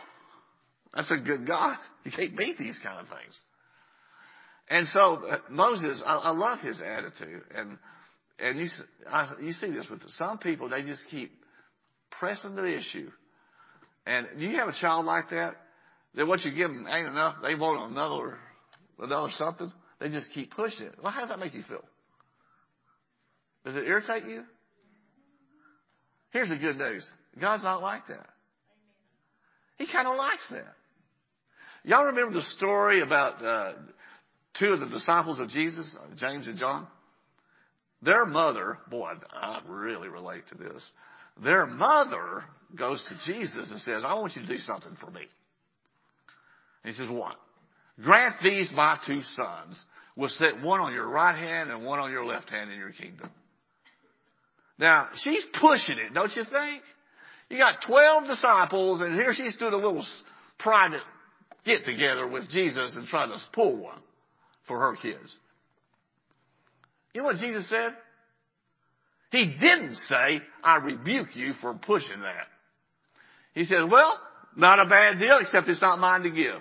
That's 0.94 1.10
a 1.10 1.18
good 1.18 1.46
God. 1.46 1.76
You 2.04 2.10
can't 2.10 2.36
beat 2.36 2.56
these 2.56 2.78
kind 2.82 3.00
of 3.00 3.08
things. 3.08 3.38
And 4.70 4.86
so 4.88 5.26
uh, 5.26 5.38
Moses, 5.50 6.02
I, 6.06 6.16
I, 6.16 6.30
love 6.30 6.60
his 6.60 6.80
attitude, 6.80 7.42
and 7.54 7.76
and 8.38 8.58
you 8.58 8.68
I, 9.10 9.34
you 9.42 9.52
see 9.52 9.70
this 9.70 9.86
with 9.90 10.00
some 10.16 10.38
people. 10.38 10.70
They 10.70 10.82
just 10.82 11.02
keep 11.10 11.32
pressing 12.18 12.54
the 12.54 12.64
issue. 12.64 13.10
And 14.06 14.26
you 14.38 14.56
have 14.56 14.68
a 14.68 14.72
child 14.80 15.04
like 15.04 15.28
that, 15.30 15.56
that 16.14 16.26
what 16.26 16.44
you 16.44 16.52
give 16.52 16.70
them 16.70 16.86
ain't 16.88 17.08
enough. 17.08 17.36
They 17.42 17.54
want 17.54 17.92
another 17.92 18.38
another 19.00 19.28
something. 19.32 19.72
They 19.98 20.08
just 20.08 20.30
keep 20.32 20.54
pushing 20.54 20.86
it. 20.86 20.94
Well, 21.02 21.12
how 21.12 21.20
does 21.20 21.28
that 21.30 21.38
make 21.38 21.54
you 21.54 21.62
feel? 21.68 21.84
Does 23.64 23.76
it 23.76 23.84
irritate 23.84 24.24
you? 24.24 24.44
Here's 26.30 26.48
the 26.48 26.56
good 26.56 26.78
news. 26.78 27.08
God's 27.38 27.62
not 27.62 27.82
like 27.82 28.06
that. 28.08 28.26
He 29.78 29.86
kind 29.90 30.06
of 30.06 30.16
likes 30.16 30.46
that. 30.50 30.74
Y'all 31.84 32.04
remember 32.04 32.34
the 32.34 32.46
story 32.56 33.00
about 33.00 33.44
uh, 33.44 33.72
two 34.58 34.68
of 34.68 34.80
the 34.80 34.86
disciples 34.86 35.40
of 35.40 35.48
Jesus, 35.48 35.96
James 36.16 36.46
and 36.46 36.58
John? 36.58 36.86
Their 38.02 38.24
mother, 38.26 38.78
boy, 38.90 39.12
I 39.30 39.60
really 39.66 40.08
relate 40.08 40.44
to 40.48 40.54
this. 40.56 40.82
Their 41.42 41.66
mother 41.66 42.44
goes 42.76 43.02
to 43.08 43.32
Jesus 43.32 43.70
and 43.70 43.80
says, 43.80 44.02
I 44.06 44.14
want 44.14 44.36
you 44.36 44.42
to 44.42 44.48
do 44.48 44.58
something 44.58 44.96
for 45.00 45.10
me. 45.10 45.22
And 46.82 46.92
he 46.94 46.98
says, 47.00 47.08
what? 47.10 47.36
Grant 48.02 48.36
these 48.42 48.72
my 48.74 48.98
two 49.06 49.20
sons 49.36 49.84
will 50.16 50.28
sit 50.28 50.60
one 50.62 50.80
on 50.80 50.92
your 50.92 51.08
right 51.08 51.36
hand 51.36 51.70
and 51.70 51.84
one 51.84 51.98
on 51.98 52.10
your 52.10 52.24
left 52.24 52.50
hand 52.50 52.70
in 52.70 52.78
your 52.78 52.92
kingdom. 52.92 53.30
Now, 54.78 55.08
she's 55.22 55.44
pushing 55.60 55.98
it, 55.98 56.14
don't 56.14 56.34
you 56.34 56.44
think? 56.44 56.82
You 57.48 57.58
got 57.58 57.82
12 57.86 58.26
disciples 58.26 59.00
and 59.00 59.14
here 59.14 59.32
she's 59.34 59.56
doing 59.56 59.74
a 59.74 59.76
little 59.76 60.04
private 60.58 61.02
get 61.64 61.84
together 61.84 62.26
with 62.26 62.48
Jesus 62.50 62.96
and 62.96 63.06
try 63.06 63.26
to 63.26 63.36
pull 63.52 63.76
one 63.76 63.98
for 64.66 64.78
her 64.78 64.96
kids. 64.96 65.36
You 67.12 67.20
know 67.20 67.26
what 67.26 67.36
Jesus 67.36 67.68
said? 67.68 67.90
He 69.30 69.46
didn't 69.46 69.96
say, 69.96 70.40
I 70.62 70.76
rebuke 70.76 71.34
you 71.34 71.52
for 71.60 71.74
pushing 71.74 72.20
that. 72.20 72.46
He 73.54 73.64
said, 73.64 73.90
well, 73.90 74.18
not 74.56 74.80
a 74.80 74.86
bad 74.86 75.18
deal, 75.18 75.38
except 75.38 75.68
it's 75.68 75.80
not 75.80 75.98
mine 75.98 76.22
to 76.22 76.30
give. 76.30 76.60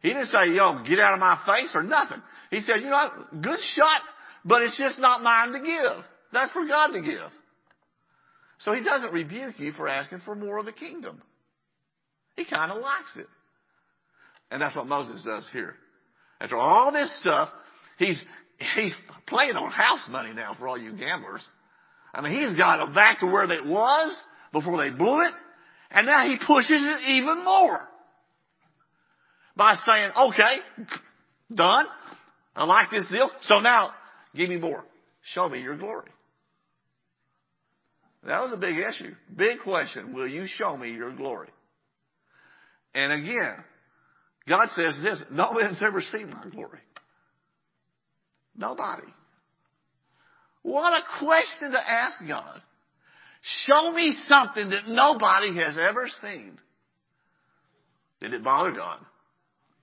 He 0.00 0.08
didn't 0.08 0.26
say, 0.26 0.54
yo, 0.54 0.82
get 0.86 0.98
out 0.98 1.14
of 1.14 1.20
my 1.20 1.38
face 1.46 1.70
or 1.74 1.82
nothing. 1.82 2.22
He 2.50 2.60
said, 2.60 2.76
you 2.76 2.90
know, 2.90 3.10
good 3.40 3.58
shot, 3.74 4.00
but 4.44 4.62
it's 4.62 4.76
just 4.76 4.98
not 4.98 5.22
mine 5.22 5.52
to 5.52 5.60
give. 5.60 6.04
That's 6.32 6.50
for 6.52 6.66
God 6.66 6.88
to 6.92 7.02
give. 7.02 7.30
So 8.60 8.72
he 8.72 8.82
doesn't 8.82 9.12
rebuke 9.12 9.58
you 9.58 9.72
for 9.72 9.88
asking 9.88 10.22
for 10.24 10.34
more 10.34 10.58
of 10.58 10.66
the 10.66 10.72
kingdom. 10.72 11.22
He 12.36 12.44
kind 12.44 12.70
of 12.72 12.78
likes 12.78 13.16
it. 13.16 13.26
And 14.50 14.60
that's 14.60 14.74
what 14.74 14.86
Moses 14.86 15.22
does 15.22 15.44
here. 15.52 15.74
After 16.40 16.56
all 16.56 16.92
this 16.92 17.10
stuff, 17.20 17.50
he's, 17.98 18.20
he's 18.74 18.94
playing 19.28 19.56
on 19.56 19.70
house 19.70 20.06
money 20.10 20.32
now 20.32 20.54
for 20.58 20.66
all 20.66 20.78
you 20.78 20.96
gamblers. 20.96 21.46
I 22.12 22.22
mean, 22.22 22.42
he's 22.42 22.56
got 22.56 22.86
it 22.88 22.94
back 22.94 23.20
to 23.20 23.26
where 23.26 23.44
it 23.44 23.66
was 23.66 24.20
before 24.52 24.78
they 24.78 24.90
blew 24.90 25.20
it, 25.20 25.32
and 25.90 26.06
now 26.06 26.26
he 26.26 26.36
pushes 26.44 26.82
it 26.82 27.08
even 27.08 27.44
more. 27.44 27.80
By 29.60 29.74
saying, 29.74 30.12
okay, 30.18 30.56
done. 31.54 31.84
I 32.56 32.64
like 32.64 32.90
this 32.90 33.06
deal. 33.08 33.30
So 33.42 33.60
now, 33.60 33.90
give 34.34 34.48
me 34.48 34.56
more. 34.56 34.82
Show 35.34 35.50
me 35.50 35.60
your 35.60 35.76
glory. 35.76 36.08
That 38.24 38.40
was 38.40 38.52
a 38.54 38.56
big 38.56 38.76
issue. 38.78 39.14
Big 39.36 39.58
question. 39.60 40.14
Will 40.14 40.28
you 40.28 40.46
show 40.46 40.78
me 40.78 40.92
your 40.92 41.14
glory? 41.14 41.50
And 42.94 43.12
again, 43.12 43.56
God 44.48 44.68
says 44.74 44.98
this, 45.02 45.22
nobody's 45.30 45.82
ever 45.82 46.00
seen 46.10 46.30
my 46.30 46.48
glory. 46.50 46.80
Nobody. 48.56 49.08
What 50.62 50.94
a 50.94 51.18
question 51.22 51.72
to 51.72 51.78
ask 51.86 52.26
God. 52.26 52.62
Show 53.66 53.92
me 53.92 54.16
something 54.26 54.70
that 54.70 54.88
nobody 54.88 55.54
has 55.62 55.78
ever 55.78 56.08
seen. 56.22 56.58
Did 58.22 58.32
it 58.32 58.42
bother 58.42 58.72
God? 58.72 59.00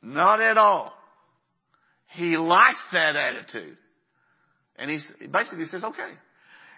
Not 0.02 0.42
at 0.42 0.58
all. 0.58 0.94
He 2.14 2.38
likes 2.38 2.82
that 2.94 3.16
attitude. 3.16 3.78
And 4.78 4.92
he 4.92 5.28
basically 5.28 5.66
says, 5.66 5.84
okay. 5.84 6.12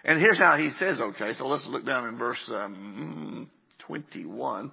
And 0.04 0.18
here's 0.18 0.38
how 0.38 0.56
he 0.56 0.70
says 0.72 1.00
okay. 1.00 1.34
So 1.34 1.46
let's 1.46 1.66
look 1.66 1.84
down 1.84 2.08
in 2.08 2.16
verse 2.16 2.40
um, 2.48 3.50
21. 3.86 4.72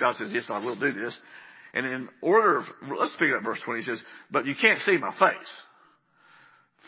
God 0.00 0.16
says, 0.16 0.30
yes, 0.32 0.44
I 0.48 0.58
will 0.58 0.76
do 0.76 0.92
this. 0.92 1.16
And 1.72 1.86
in 1.86 2.08
order 2.20 2.58
of, 2.58 2.64
let's 2.98 3.14
pick 3.18 3.28
up 3.36 3.44
verse 3.44 3.58
20. 3.64 3.80
He 3.80 3.86
says, 3.86 4.02
but 4.30 4.46
you 4.46 4.54
can't 4.60 4.80
see 4.80 4.96
my 4.96 5.12
face. 5.12 5.50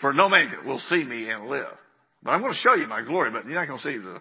For 0.00 0.12
no 0.12 0.28
man 0.28 0.50
will 0.64 0.80
see 0.90 1.04
me 1.04 1.28
and 1.28 1.48
live. 1.48 1.66
But 2.22 2.32
I'm 2.32 2.40
going 2.40 2.52
to 2.52 2.59
show 2.59 2.74
you 2.74 2.87
my 2.87 3.02
glory, 3.02 3.30
but 3.30 3.46
you're 3.46 3.54
not 3.54 3.68
going 3.68 3.80
to 3.80 3.85
see 3.85 3.98
the, 3.98 4.20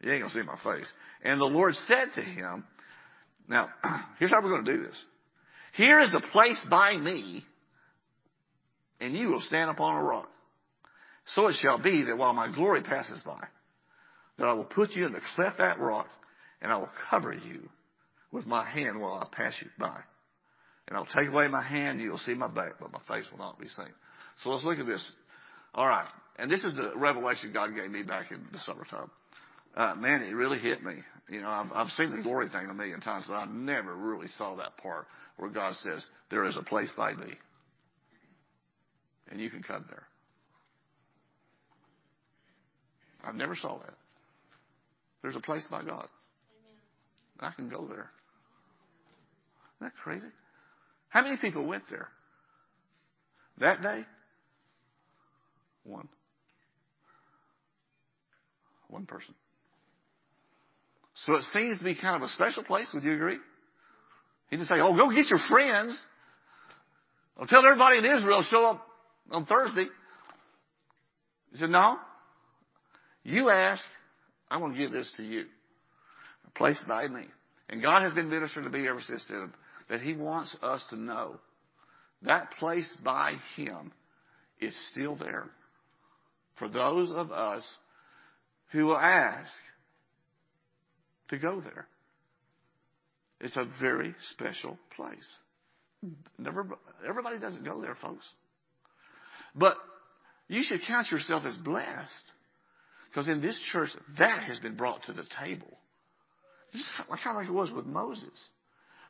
you 0.00 0.12
ain't 0.12 0.24
to 0.24 0.30
see 0.30 0.42
my 0.42 0.58
face. 0.62 0.86
And 1.22 1.40
the 1.40 1.44
Lord 1.44 1.74
said 1.86 2.08
to 2.14 2.22
him, 2.22 2.64
now, 3.48 3.68
here's 4.18 4.30
how 4.30 4.42
we're 4.42 4.62
to 4.62 4.76
do 4.76 4.82
this. 4.82 4.96
Here 5.74 6.00
is 6.00 6.14
a 6.14 6.20
place 6.20 6.60
by 6.68 6.96
me, 6.96 7.44
and 9.00 9.14
you 9.14 9.28
will 9.28 9.40
stand 9.40 9.70
upon 9.70 9.96
a 9.96 10.02
rock. 10.02 10.28
So 11.34 11.48
it 11.48 11.56
shall 11.60 11.78
be 11.78 12.02
that 12.04 12.16
while 12.16 12.32
my 12.32 12.52
glory 12.52 12.82
passes 12.82 13.20
by, 13.24 13.44
that 14.38 14.46
I 14.46 14.52
will 14.52 14.64
put 14.64 14.92
you 14.92 15.06
in 15.06 15.12
the 15.12 15.20
cleft 15.36 15.58
that 15.58 15.78
rock, 15.78 16.08
and 16.62 16.72
I 16.72 16.76
will 16.76 16.90
cover 17.10 17.32
you 17.32 17.68
with 18.32 18.46
my 18.46 18.64
hand 18.64 19.00
while 19.00 19.14
I 19.14 19.26
pass 19.34 19.54
you 19.60 19.68
by. 19.78 20.00
And 20.88 20.96
I'll 20.96 21.06
take 21.06 21.28
away 21.28 21.46
my 21.48 21.62
hand, 21.62 21.98
and 21.98 22.00
you'll 22.00 22.18
see 22.18 22.34
my 22.34 22.48
back, 22.48 22.72
but 22.80 22.92
my 22.92 23.00
face 23.06 23.26
will 23.30 23.38
not 23.38 23.60
be 23.60 23.68
seen. 23.68 23.92
So 24.42 24.50
let's 24.50 24.64
look 24.64 24.78
at 24.78 24.86
this. 24.86 25.04
All 25.74 25.86
right. 25.86 26.08
And 26.36 26.50
this 26.50 26.64
is 26.64 26.74
the 26.74 26.92
revelation 26.96 27.52
God 27.52 27.74
gave 27.76 27.90
me 27.90 28.02
back 28.02 28.32
in 28.32 28.44
the 28.50 28.58
summertime. 28.60 29.10
Uh, 29.76 29.94
man, 29.94 30.22
it 30.22 30.32
really 30.34 30.58
hit 30.58 30.82
me. 30.82 30.94
You 31.28 31.42
know, 31.42 31.48
I've, 31.48 31.72
I've 31.72 31.90
seen 31.92 32.10
the 32.10 32.22
glory 32.22 32.48
thing 32.48 32.66
a 32.68 32.74
million 32.74 33.00
times, 33.00 33.24
but 33.28 33.34
I 33.34 33.46
never 33.46 33.94
really 33.94 34.26
saw 34.36 34.56
that 34.56 34.76
part 34.78 35.06
where 35.36 35.48
God 35.48 35.74
says, 35.82 36.04
there 36.30 36.44
is 36.44 36.56
a 36.56 36.62
place 36.62 36.90
by 36.96 37.12
me. 37.14 37.34
And 39.30 39.40
you 39.40 39.48
can 39.48 39.62
come 39.62 39.84
there. 39.88 40.02
I 43.24 43.32
never 43.32 43.54
saw 43.54 43.78
that. 43.78 43.94
There's 45.22 45.36
a 45.36 45.40
place 45.40 45.66
by 45.70 45.84
God. 45.84 46.08
I 47.38 47.52
can 47.52 47.68
go 47.68 47.86
there. 47.86 48.10
Isn't 49.76 49.82
that 49.82 49.92
crazy? 50.02 50.26
How 51.08 51.22
many 51.22 51.36
people 51.36 51.64
went 51.64 51.84
there? 51.90 52.08
That 53.58 53.82
day? 53.82 54.04
One. 55.84 56.08
One 58.88 59.06
person. 59.06 59.34
So 61.30 61.36
it 61.36 61.44
seems 61.52 61.78
to 61.78 61.84
be 61.84 61.94
kind 61.94 62.16
of 62.16 62.22
a 62.22 62.28
special 62.32 62.64
place. 62.64 62.88
Would 62.92 63.04
you 63.04 63.14
agree? 63.14 63.38
He 64.48 64.56
didn't 64.56 64.66
say, 64.66 64.80
oh, 64.80 64.96
go 64.96 65.14
get 65.14 65.28
your 65.28 65.38
friends. 65.48 65.96
I'll 67.38 67.46
tell 67.46 67.64
everybody 67.64 67.98
in 67.98 68.04
Israel 68.04 68.44
show 68.50 68.66
up 68.66 68.84
on 69.30 69.46
Thursday. 69.46 69.86
He 71.52 71.58
said, 71.58 71.70
no. 71.70 71.98
You 73.22 73.48
ask, 73.48 73.80
I'm 74.50 74.58
going 74.58 74.72
to 74.72 74.78
give 74.78 74.90
this 74.90 75.12
to 75.18 75.22
you. 75.22 75.44
A 76.48 76.58
place 76.58 76.80
by 76.88 77.06
me. 77.06 77.26
And 77.68 77.80
God 77.80 78.02
has 78.02 78.12
been 78.12 78.28
ministering 78.28 78.64
to 78.64 78.76
me 78.76 78.88
ever 78.88 79.00
since 79.00 79.24
then 79.30 79.52
that 79.88 80.00
He 80.00 80.14
wants 80.14 80.56
us 80.60 80.82
to 80.90 80.96
know 80.96 81.38
that 82.22 82.50
place 82.58 82.90
by 83.04 83.34
Him 83.54 83.92
is 84.60 84.74
still 84.90 85.14
there 85.14 85.46
for 86.58 86.68
those 86.68 87.12
of 87.12 87.30
us 87.30 87.62
who 88.72 88.86
will 88.86 88.98
ask 88.98 89.52
to 91.30 91.38
go 91.38 91.60
there. 91.60 91.86
It's 93.40 93.56
a 93.56 93.66
very 93.80 94.14
special 94.34 94.78
place. 94.94 95.26
Never, 96.38 96.66
Everybody 97.08 97.38
doesn't 97.38 97.64
go 97.64 97.80
there, 97.80 97.96
folks. 98.00 98.26
But 99.54 99.76
you 100.48 100.62
should 100.62 100.80
count 100.86 101.10
yourself 101.10 101.44
as 101.46 101.56
blessed 101.56 102.24
because 103.08 103.28
in 103.28 103.40
this 103.40 103.58
church, 103.72 103.90
that 104.18 104.44
has 104.44 104.58
been 104.60 104.76
brought 104.76 105.02
to 105.04 105.12
the 105.12 105.24
table. 105.42 105.66
Just 106.72 106.84
kind 106.96 107.36
of 107.36 107.36
like 107.36 107.48
it 107.48 107.52
was 107.52 107.70
with 107.72 107.86
Moses. 107.86 108.28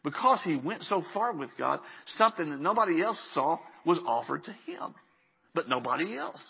Because 0.02 0.40
he 0.42 0.56
went 0.56 0.82
so 0.84 1.04
far 1.12 1.34
with 1.34 1.50
God, 1.58 1.80
something 2.16 2.48
that 2.48 2.60
nobody 2.60 3.02
else 3.02 3.18
saw 3.34 3.58
was 3.84 3.98
offered 4.06 4.44
to 4.44 4.52
him. 4.52 4.94
But 5.54 5.68
nobody 5.68 6.16
else. 6.16 6.40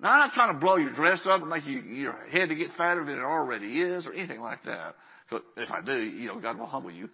Now, 0.00 0.12
I'm 0.12 0.18
not 0.20 0.32
trying 0.32 0.54
to 0.54 0.60
blow 0.60 0.76
your 0.76 0.92
dress 0.92 1.20
up 1.26 1.42
and 1.42 1.50
make 1.50 1.66
you, 1.66 1.80
your 1.80 2.12
head 2.30 2.48
to 2.48 2.54
get 2.54 2.70
fatter 2.76 3.04
than 3.04 3.16
it 3.16 3.22
already 3.22 3.82
is 3.82 4.06
or 4.06 4.12
anything 4.12 4.40
like 4.40 4.64
that. 4.64 4.94
But 5.30 5.44
if 5.56 5.70
I 5.70 5.82
do, 5.82 5.98
you 6.00 6.28
know, 6.28 6.40
God 6.40 6.58
will 6.58 6.66
humble 6.66 6.90
you. 6.90 7.10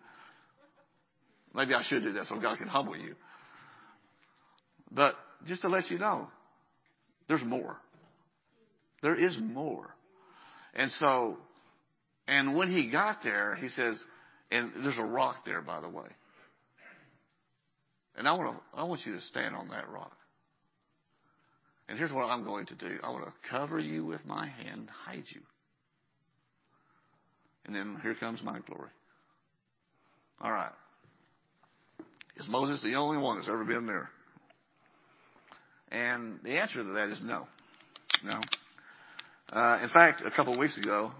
Maybe 1.53 1.75
I 1.75 1.83
should 1.83 2.03
do 2.03 2.12
that 2.12 2.27
so 2.27 2.38
God 2.38 2.59
can 2.59 2.68
humble 2.68 2.96
you. 2.96 3.14
But 4.92 5.16
just 5.46 5.62
to 5.62 5.68
let 5.68 5.90
you 5.90 5.99
know, 5.99 6.29
there's 7.29 7.42
more. 7.42 7.77
There 9.03 9.16
is 9.16 9.37
more. 9.40 9.94
And 10.75 10.90
so, 10.92 11.38
and 12.29 12.55
when 12.55 12.70
he 12.70 12.90
got 12.90 13.22
there, 13.25 13.57
he 13.57 13.68
says, 13.68 13.99
and 14.51 14.70
there's 14.85 14.99
a 14.99 15.05
rock 15.05 15.44
there, 15.44 15.61
by 15.61 15.81
the 15.81 15.88
way. 15.88 16.07
And 18.16 18.29
I 18.29 18.33
want 18.33 18.57
to, 18.57 18.79
I 18.79 18.85
want 18.85 19.05
you 19.05 19.14
to 19.16 19.22
stand 19.22 19.57
on 19.57 19.68
that 19.68 19.90
rock. 19.90 20.16
And 21.88 21.99
here's 21.99 22.12
what 22.12 22.25
I'm 22.25 22.44
going 22.44 22.66
to 22.66 22.75
do. 22.75 22.99
I 23.03 23.11
want 23.11 23.27
to 23.27 23.33
cover 23.49 23.79
you 23.79 24.05
with 24.05 24.25
my 24.27 24.49
hand, 24.49 24.88
hide 25.05 25.25
you. 25.29 25.40
And 27.64 27.75
then 27.75 27.99
here 28.03 28.14
comes 28.14 28.42
my 28.42 28.59
glory. 28.61 28.90
All 30.40 30.53
right. 30.53 30.72
Is 32.37 32.49
Moses 32.49 32.83
the 32.83 32.94
only 32.94 33.18
one 33.18 33.37
that's 33.37 33.49
ever 33.49 33.64
been 33.64 33.87
there? 33.87 34.11
And 35.90 36.40
the 36.42 36.59
answer 36.59 36.83
to 36.83 36.92
that 36.94 37.11
is 37.11 37.20
no. 37.22 37.46
No. 38.25 38.40
Uh, 39.53 39.79
in 39.83 39.88
fact, 39.90 40.22
a 40.27 40.31
couple 40.31 40.53
of 40.53 40.59
weeks 40.59 40.77
ago, 40.77 41.12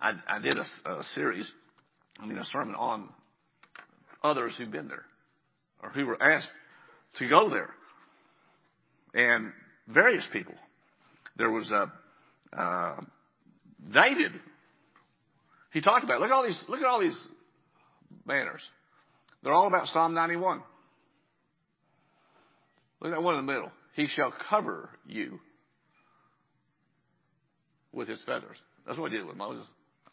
I, 0.00 0.12
I 0.28 0.38
did 0.38 0.56
a, 0.56 0.90
a 0.90 1.02
series, 1.14 1.46
I 2.20 2.26
mean, 2.26 2.38
a 2.38 2.44
sermon 2.46 2.74
on 2.74 3.08
others 4.22 4.54
who've 4.56 4.70
been 4.70 4.88
there 4.88 5.04
or 5.82 5.90
who 5.90 6.06
were 6.06 6.22
asked 6.22 6.48
to 7.18 7.28
go 7.28 7.50
there. 7.50 7.70
And 9.14 9.52
various 9.88 10.24
people. 10.32 10.54
There 11.36 11.50
was 11.50 11.70
uh, 11.72 11.86
uh, 12.56 13.00
David. 13.92 14.32
He 15.72 15.80
talked 15.80 16.04
about 16.04 16.20
look 16.20 16.30
at 16.30 16.34
all 16.34 16.44
these 16.44 16.60
look 16.68 16.80
at 16.80 16.86
all 16.86 17.00
these 17.00 17.18
banners. 18.26 18.60
They're 19.42 19.52
all 19.52 19.66
about 19.66 19.88
Psalm 19.88 20.14
91. 20.14 20.62
Look 23.00 23.12
at 23.12 23.16
that 23.16 23.22
one 23.22 23.38
in 23.38 23.44
the 23.44 23.52
middle. 23.52 23.70
He 23.94 24.06
shall 24.08 24.32
cover 24.48 24.88
you 25.06 25.38
with 27.92 28.08
his 28.08 28.20
feathers. 28.24 28.56
That's 28.86 28.98
what 28.98 29.12
he 29.12 29.18
did 29.18 29.26
with 29.26 29.36
Moses. 29.36 29.66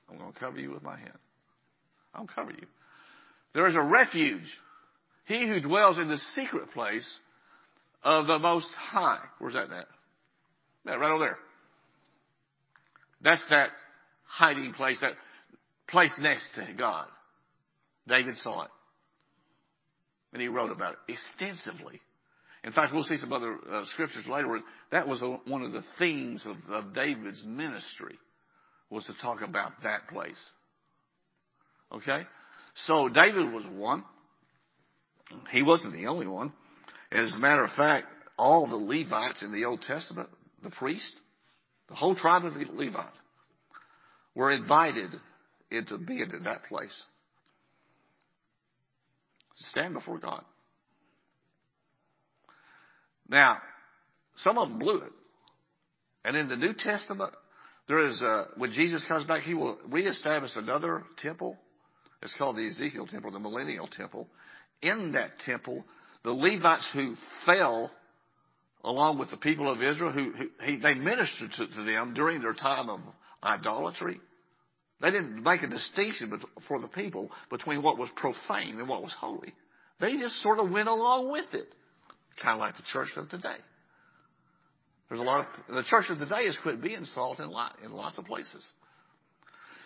I'm 0.10 0.18
going 0.18 0.34
to 0.34 0.40
cover 0.40 0.60
you 0.60 0.72
with 0.72 0.84
my 0.84 0.98
hand. 0.98 1.18
I'll 2.14 2.28
cover 2.28 2.52
you. 2.52 2.68
There 3.54 3.68
is 3.68 3.76
a 3.76 3.82
refuge. 3.82 4.44
He 5.26 5.48
who 5.48 5.60
dwells 5.60 5.98
in 5.98 6.10
the 6.10 6.20
secret 6.36 6.72
place 6.74 7.08
of 8.04 8.28
the 8.28 8.40
Most 8.40 8.68
High. 8.78 9.20
Where's 9.40 9.54
that 9.54 9.72
at? 9.72 9.88
Yeah, 10.86 10.96
right 10.96 11.12
over 11.12 11.26
there. 11.26 11.38
That's 13.22 13.44
that 13.50 13.70
hiding 14.26 14.74
place, 14.74 14.98
that 15.02 15.14
place 15.88 16.12
next 16.20 16.46
to 16.56 16.68
God. 16.78 17.08
David 18.08 18.36
saw 18.38 18.64
it. 18.64 18.72
And 20.34 20.42
he 20.42 20.48
wrote 20.48 20.72
about 20.72 20.96
it 21.08 21.14
extensively. 21.14 22.00
In 22.64 22.72
fact, 22.72 22.94
we'll 22.94 23.04
see 23.04 23.18
some 23.18 23.34
other 23.34 23.58
uh, 23.72 23.86
scriptures 23.86 24.26
later. 24.28 24.60
That 24.92 25.08
was 25.08 25.22
a, 25.22 25.38
one 25.50 25.64
of 25.64 25.72
the 25.72 25.84
themes 26.00 26.46
of, 26.46 26.56
of 26.72 26.94
David's 26.94 27.44
ministry 27.46 28.18
was 28.90 29.06
to 29.06 29.14
talk 29.22 29.42
about 29.42 29.72
that 29.84 30.08
place. 30.10 30.40
Okay? 31.92 32.26
So 32.86 33.10
David 33.10 33.52
was 33.52 33.64
one. 33.74 34.04
He 35.52 35.62
wasn't 35.62 35.94
the 35.94 36.08
only 36.08 36.28
one. 36.28 36.54
As 37.12 37.34
a 37.34 37.38
matter 37.38 37.64
of 37.64 37.72
fact, 37.72 38.08
all 38.38 38.68
the 38.68 38.76
Levites 38.76 39.42
in 39.42 39.52
the 39.52 39.66
Old 39.66 39.82
Testament, 39.82 40.30
the 40.64 40.70
priest, 40.70 41.14
the 41.90 41.96
whole 41.96 42.16
tribe 42.16 42.46
of 42.46 42.54
the 42.54 42.66
Levite, 42.72 43.06
were 44.34 44.52
invited 44.52 45.12
into 45.70 45.98
being 45.98 46.32
in 46.36 46.44
that 46.44 46.66
place. 46.66 47.04
To 49.58 49.64
stand 49.70 49.94
before 49.94 50.18
God. 50.18 50.44
Now, 53.28 53.60
some 54.38 54.58
of 54.58 54.70
them 54.70 54.80
blew 54.80 54.98
it. 54.98 55.12
And 56.24 56.36
in 56.36 56.50
the 56.50 56.56
New 56.56 56.74
Testament, 56.74 57.34
there 57.88 58.08
is, 58.08 58.22
a, 58.22 58.48
when 58.58 58.72
Jesus 58.74 59.04
comes 59.08 59.26
back, 59.26 59.44
he 59.44 59.54
will 59.54 59.78
reestablish 59.88 60.52
another 60.56 61.04
temple. 61.22 61.58
It's 62.22 62.34
called 62.38 62.58
the 62.58 62.68
Ezekiel 62.68 63.08
temple, 63.08 63.32
the 63.32 63.40
millennial 63.40 63.88
temple. 63.88 64.28
In 64.82 65.14
that 65.14 65.40
temple, 65.46 65.84
the 66.24 66.32
Levites 66.32 66.88
who 66.94 67.16
fell 67.46 67.92
along 68.84 69.20
with 69.20 69.30
the 69.30 69.38
people 69.38 69.72
of 69.72 69.82
Israel, 69.82 70.12
who, 70.12 70.32
who 70.32 70.50
he, 70.66 70.78
they 70.78 70.94
ministered 70.94 71.52
to, 71.58 71.68
to, 71.68 71.84
them 71.84 72.14
during 72.14 72.42
their 72.42 72.54
time 72.54 72.90
of 72.90 73.00
idolatry. 73.44 74.20
They 75.02 75.12
didn't 75.12 75.42
make 75.42 75.64
a 75.64 75.68
distinction 75.68 76.40
for 76.68 76.80
the 76.80 76.88
people 76.88 77.30
between 77.50 77.82
what 77.82 77.98
was 77.98 78.10
profane 78.16 78.80
and 78.80 78.88
what 78.88 79.02
was 79.02 79.14
holy. 79.20 79.54
They 80.00 80.18
just 80.18 80.42
sort 80.42 80.60
of 80.60 80.70
went 80.70 80.88
along 80.88 81.32
with 81.32 81.54
it. 81.54 81.68
Kind 82.42 82.56
of 82.56 82.60
like 82.60 82.76
the 82.76 82.84
church 82.92 83.10
of 83.18 83.30
today. 83.30 83.58
There's 85.10 85.22
a 85.22 85.24
lot 85.24 85.48
of, 85.68 85.76
the 85.76 85.84
church 85.84 86.06
of 86.10 86.20
today 86.20 86.46
has 86.46 86.58
quit 86.62 86.82
being 86.82 87.06
salt 87.14 87.40
in, 87.40 87.50
lot, 87.50 87.76
in 87.84 87.92
lots 87.92 88.18
of 88.18 88.26
places. 88.26 88.66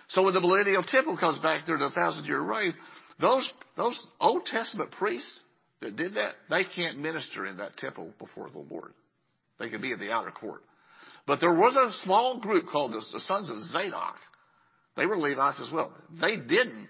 So 0.10 0.24
when 0.24 0.34
the 0.34 0.42
millennial 0.42 0.84
temple 0.84 1.18
comes 1.18 1.40
back 1.40 1.66
during 1.66 1.82
the 1.82 1.90
thousand 1.90 2.26
year 2.26 2.40
reign, 2.40 2.74
those, 3.20 3.50
those 3.78 4.02
Old 4.20 4.46
Testament 4.46 4.92
priests 4.92 5.40
that 5.82 5.96
did 5.96 6.16
that, 6.16 6.34
they 6.50 6.64
can't 6.64 7.00
minister 7.00 7.46
in 7.46 7.58
that 7.58 7.78
temple 7.78 8.12
before 8.20 8.50
the 8.50 8.60
Lord. 8.60 8.94
They 9.60 9.70
can 9.70 9.82
be 9.82 9.92
in 9.92 10.00
the 10.00 10.12
outer 10.12 10.32
court. 10.32 10.62
But 11.28 11.40
there 11.40 11.54
was 11.54 11.76
a 11.76 12.04
small 12.04 12.40
group 12.40 12.66
called 12.72 12.94
the, 12.94 13.20
sons 13.22 13.50
of 13.50 13.60
Zadok. 13.60 14.16
They 14.96 15.06
were 15.06 15.18
Levites 15.18 15.60
as 15.66 15.72
well. 15.72 15.92
They 16.22 16.36
didn't 16.36 16.90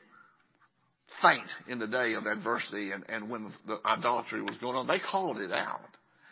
faint 1.22 1.48
in 1.70 1.80
the 1.80 1.88
day 1.88 2.14
of 2.14 2.26
adversity 2.26 2.92
and, 2.92 3.04
and 3.08 3.30
when 3.30 3.54
the 3.66 3.80
idolatry 3.86 4.42
was 4.42 4.58
going 4.58 4.76
on. 4.76 4.88
They 4.88 5.00
called 5.00 5.40
it 5.40 5.52
out. 5.52 5.80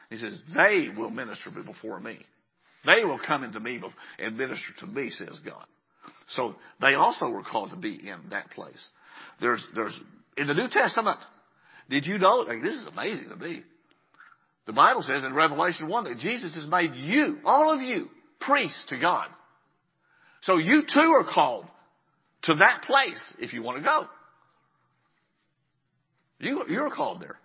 He 0.09 0.17
says, 0.17 0.39
they 0.53 0.89
will 0.95 1.09
minister 1.09 1.49
before 1.49 1.99
me. 1.99 2.19
They 2.85 3.05
will 3.05 3.19
come 3.25 3.43
into 3.43 3.59
me 3.59 3.81
and 4.19 4.37
minister 4.37 4.73
to 4.79 4.87
me, 4.87 5.09
says 5.09 5.39
God. 5.45 5.65
So 6.35 6.55
they 6.81 6.95
also 6.95 7.29
were 7.29 7.43
called 7.43 7.71
to 7.71 7.77
be 7.77 7.93
in 7.93 8.29
that 8.31 8.51
place. 8.51 8.81
There's, 9.41 9.63
there's, 9.75 9.97
in 10.37 10.47
the 10.47 10.53
New 10.53 10.69
Testament, 10.69 11.19
did 11.89 12.05
you 12.05 12.17
know, 12.17 12.37
like, 12.47 12.61
this 12.61 12.75
is 12.75 12.85
amazing 12.85 13.29
to 13.29 13.35
me. 13.35 13.61
The 14.65 14.73
Bible 14.73 15.03
says 15.03 15.23
in 15.23 15.33
Revelation 15.33 15.87
1 15.87 16.03
that 16.05 16.19
Jesus 16.19 16.55
has 16.55 16.65
made 16.67 16.95
you, 16.95 17.39
all 17.43 17.71
of 17.73 17.81
you, 17.81 18.07
priests 18.39 18.85
to 18.89 18.97
God. 18.97 19.27
So 20.43 20.57
you 20.57 20.83
too 20.83 20.99
are 20.99 21.25
called 21.25 21.65
to 22.43 22.55
that 22.55 22.83
place 22.83 23.21
if 23.39 23.53
you 23.53 23.63
want 23.63 23.77
to 23.77 23.83
go. 23.83 24.07
You, 26.39 26.63
you're 26.67 26.91
called 26.91 27.21
there. 27.21 27.37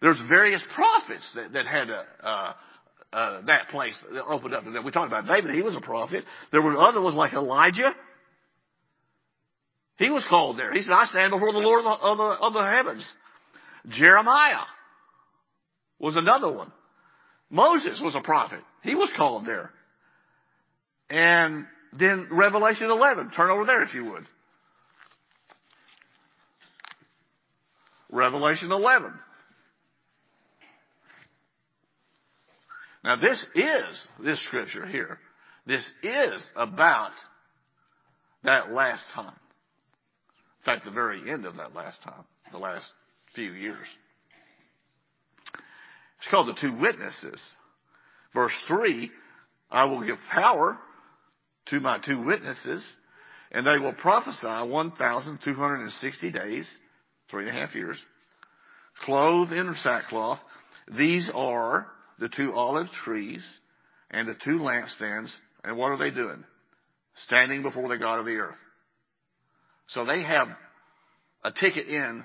There's 0.00 0.20
various 0.28 0.62
prophets 0.74 1.30
that, 1.34 1.52
that 1.52 1.66
had 1.66 1.88
uh, 3.12 3.40
that 3.46 3.68
place 3.68 3.94
that 4.12 4.24
opened 4.24 4.54
up. 4.54 4.64
We 4.84 4.90
talked 4.90 5.12
about 5.12 5.26
David. 5.26 5.54
He 5.54 5.62
was 5.62 5.74
a 5.76 5.80
prophet. 5.80 6.24
There 6.52 6.62
were 6.62 6.76
other 6.76 7.00
ones 7.00 7.16
like 7.16 7.32
Elijah. 7.32 7.94
He 9.96 10.10
was 10.10 10.24
called 10.28 10.58
there. 10.58 10.72
He 10.72 10.82
said, 10.82 10.92
I 10.92 11.06
stand 11.06 11.30
before 11.30 11.52
the 11.52 11.58
Lord 11.58 11.84
of 11.84 11.84
the, 11.84 12.06
of 12.06 12.18
the, 12.18 12.24
of 12.24 12.52
the 12.54 12.64
heavens. 12.64 13.04
Jeremiah 13.88 14.64
was 15.98 16.16
another 16.16 16.50
one. 16.50 16.72
Moses 17.50 18.00
was 18.02 18.14
a 18.14 18.20
prophet. 18.20 18.60
He 18.82 18.94
was 18.94 19.10
called 19.16 19.44
there. 19.44 19.70
And 21.10 21.66
then 21.92 22.28
Revelation 22.30 22.90
11. 22.90 23.32
Turn 23.32 23.50
over 23.50 23.66
there 23.66 23.82
if 23.82 23.92
you 23.92 24.04
would. 24.04 24.26
Revelation 28.10 28.70
11. 28.70 29.12
Now 33.02 33.16
this 33.16 33.44
is, 33.54 34.08
this 34.22 34.40
scripture 34.44 34.86
here, 34.86 35.18
this 35.66 35.88
is 36.02 36.42
about 36.56 37.12
that 38.44 38.72
last 38.72 39.04
time. 39.14 39.34
In 40.60 40.64
fact, 40.64 40.84
the 40.84 40.90
very 40.90 41.30
end 41.30 41.46
of 41.46 41.56
that 41.56 41.74
last 41.74 42.02
time, 42.02 42.24
the 42.52 42.58
last 42.58 42.86
few 43.34 43.52
years. 43.52 43.86
It's 46.18 46.30
called 46.30 46.48
the 46.48 46.60
two 46.60 46.76
witnesses. 46.76 47.40
Verse 48.34 48.52
3, 48.68 49.10
I 49.70 49.84
will 49.84 50.04
give 50.04 50.18
power 50.30 50.76
to 51.66 51.80
my 51.80 51.98
two 51.98 52.22
witnesses, 52.22 52.84
and 53.50 53.66
they 53.66 53.78
will 53.78 53.94
prophesy 53.94 54.70
1,260 54.70 56.30
days, 56.30 56.68
three 57.30 57.48
and 57.48 57.56
a 57.56 57.60
half 57.60 57.74
years, 57.74 57.96
clothed 59.04 59.52
in 59.52 59.74
sackcloth. 59.82 60.40
These 60.96 61.30
are 61.34 61.86
the 62.20 62.28
two 62.28 62.54
olive 62.54 62.86
trees 63.04 63.42
and 64.10 64.28
the 64.28 64.36
two 64.44 64.58
lampstands. 64.58 65.30
And 65.64 65.76
what 65.76 65.90
are 65.90 65.98
they 65.98 66.10
doing? 66.10 66.44
Standing 67.26 67.62
before 67.62 67.88
the 67.88 67.98
God 67.98 68.20
of 68.20 68.26
the 68.26 68.36
earth. 68.36 68.56
So 69.88 70.04
they 70.04 70.22
have 70.22 70.48
a 71.42 71.50
ticket 71.50 71.88
in 71.88 72.22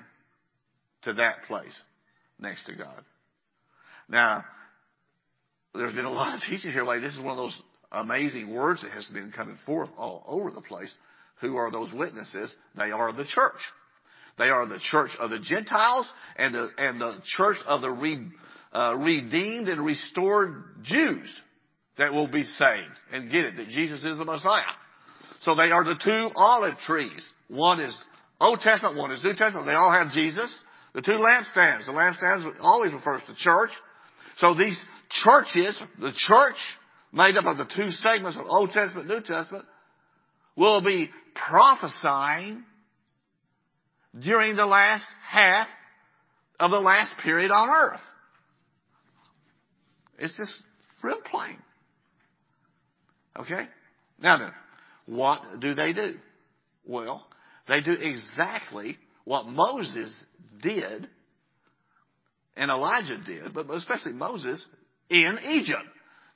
to 1.02 1.14
that 1.14 1.44
place 1.48 1.74
next 2.38 2.66
to 2.66 2.74
God. 2.74 3.04
Now, 4.08 4.44
there's 5.74 5.94
been 5.94 6.04
a 6.04 6.12
lot 6.12 6.34
of 6.36 6.42
teaching 6.48 6.72
here 6.72 6.84
lately. 6.84 7.08
This 7.08 7.16
is 7.16 7.22
one 7.22 7.38
of 7.38 7.44
those 7.44 7.56
amazing 7.92 8.54
words 8.54 8.82
that 8.82 8.92
has 8.92 9.06
been 9.06 9.32
coming 9.32 9.58
forth 9.66 9.90
all 9.96 10.24
over 10.26 10.50
the 10.50 10.60
place. 10.60 10.90
Who 11.40 11.56
are 11.56 11.70
those 11.70 11.92
witnesses? 11.92 12.54
They 12.76 12.90
are 12.92 13.12
the 13.12 13.24
church. 13.24 13.60
They 14.38 14.48
are 14.48 14.66
the 14.66 14.78
church 14.90 15.10
of 15.18 15.30
the 15.30 15.38
Gentiles 15.38 16.06
and 16.36 16.54
the, 16.54 16.68
and 16.78 17.00
the 17.00 17.16
church 17.36 17.56
of 17.66 17.80
the 17.80 17.90
re, 17.90 18.26
Uh, 18.76 18.94
redeemed 18.94 19.70
and 19.70 19.82
restored 19.82 20.62
Jews 20.82 21.26
that 21.96 22.12
will 22.12 22.28
be 22.28 22.44
saved 22.44 22.92
and 23.10 23.32
get 23.32 23.46
it, 23.46 23.56
that 23.56 23.68
Jesus 23.68 24.04
is 24.04 24.18
the 24.18 24.24
Messiah. 24.26 24.64
So 25.44 25.54
they 25.54 25.70
are 25.70 25.82
the 25.82 25.94
two 26.04 26.30
olive 26.36 26.76
trees. 26.80 27.26
One 27.48 27.80
is 27.80 27.96
Old 28.38 28.60
Testament, 28.60 28.98
one 28.98 29.12
is 29.12 29.24
New 29.24 29.32
Testament. 29.32 29.66
They 29.66 29.72
all 29.72 29.90
have 29.90 30.12
Jesus. 30.12 30.54
The 30.92 31.00
two 31.00 31.12
lampstands. 31.12 31.86
The 31.86 31.92
lampstands 31.92 32.52
always 32.60 32.92
refers 32.92 33.22
to 33.28 33.34
church. 33.36 33.70
So 34.40 34.52
these 34.52 34.78
churches, 35.24 35.80
the 35.98 36.12
church, 36.14 36.56
made 37.14 37.38
up 37.38 37.46
of 37.46 37.56
the 37.56 37.64
two 37.64 37.90
segments 37.90 38.36
of 38.36 38.44
Old 38.46 38.72
Testament, 38.72 39.08
New 39.08 39.22
Testament, 39.22 39.64
will 40.54 40.82
be 40.82 41.08
prophesying 41.48 42.62
during 44.22 44.54
the 44.54 44.66
last 44.66 45.06
half 45.26 45.66
of 46.60 46.70
the 46.70 46.80
last 46.80 47.14
period 47.22 47.50
on 47.50 47.70
earth. 47.70 48.00
It's 50.18 50.36
just 50.36 50.52
real 51.02 51.20
plain. 51.30 51.56
Okay? 53.38 53.68
Now 54.20 54.38
then, 54.38 54.52
what 55.06 55.60
do 55.60 55.74
they 55.74 55.92
do? 55.92 56.14
Well, 56.86 57.26
they 57.68 57.80
do 57.80 57.92
exactly 57.92 58.96
what 59.24 59.46
Moses 59.46 60.14
did 60.62 61.08
and 62.56 62.70
Elijah 62.70 63.18
did, 63.18 63.52
but 63.52 63.70
especially 63.70 64.12
Moses 64.12 64.64
in 65.10 65.38
Egypt. 65.44 65.84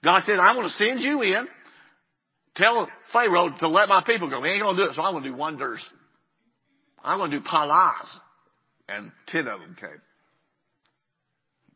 God 0.05 0.23
said, 0.25 0.37
I'm 0.39 0.57
going 0.57 0.69
to 0.69 0.75
send 0.75 1.01
you 1.01 1.23
in. 1.23 1.47
Tell 2.57 2.89
Pharaoh 3.13 3.55
to 3.61 3.69
let 3.69 3.89
my 3.89 4.03
people 4.05 4.29
go. 4.29 4.43
He 4.43 4.51
ain't 4.51 4.63
going 4.63 4.77
to 4.77 4.85
do 4.85 4.91
it, 4.91 4.95
so 4.95 5.03
I'm 5.03 5.15
going 5.15 5.25
to 5.25 5.31
do 5.31 5.37
wonders. 5.37 5.85
I'm 7.03 7.19
going 7.19 7.31
to 7.31 7.39
do 7.39 7.45
palas. 7.45 8.19
And 8.89 9.13
ten 9.29 9.47
of 9.47 9.61
them 9.61 9.77
came. 9.81 10.01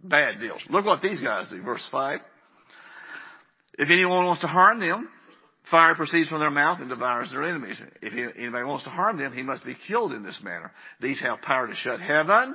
Bad 0.04 0.38
deals. 0.38 0.62
Look 0.68 0.84
what 0.84 1.00
these 1.00 1.20
guys 1.20 1.48
do. 1.48 1.62
Verse 1.62 1.86
5. 1.90 2.20
If 3.78 3.88
anyone 3.90 4.26
wants 4.26 4.42
to 4.42 4.46
harm 4.46 4.78
them, 4.78 5.08
fire 5.70 5.94
proceeds 5.94 6.28
from 6.28 6.40
their 6.40 6.50
mouth 6.50 6.78
and 6.80 6.90
devours 6.90 7.30
their 7.30 7.42
enemies. 7.42 7.78
If 8.02 8.12
anybody 8.36 8.64
wants 8.64 8.84
to 8.84 8.90
harm 8.90 9.16
them, 9.16 9.32
he 9.32 9.42
must 9.42 9.64
be 9.64 9.76
killed 9.88 10.12
in 10.12 10.22
this 10.22 10.38
manner. 10.42 10.70
These 11.00 11.20
have 11.20 11.40
power 11.40 11.66
to 11.66 11.74
shut 11.74 12.00
heaven 12.00 12.54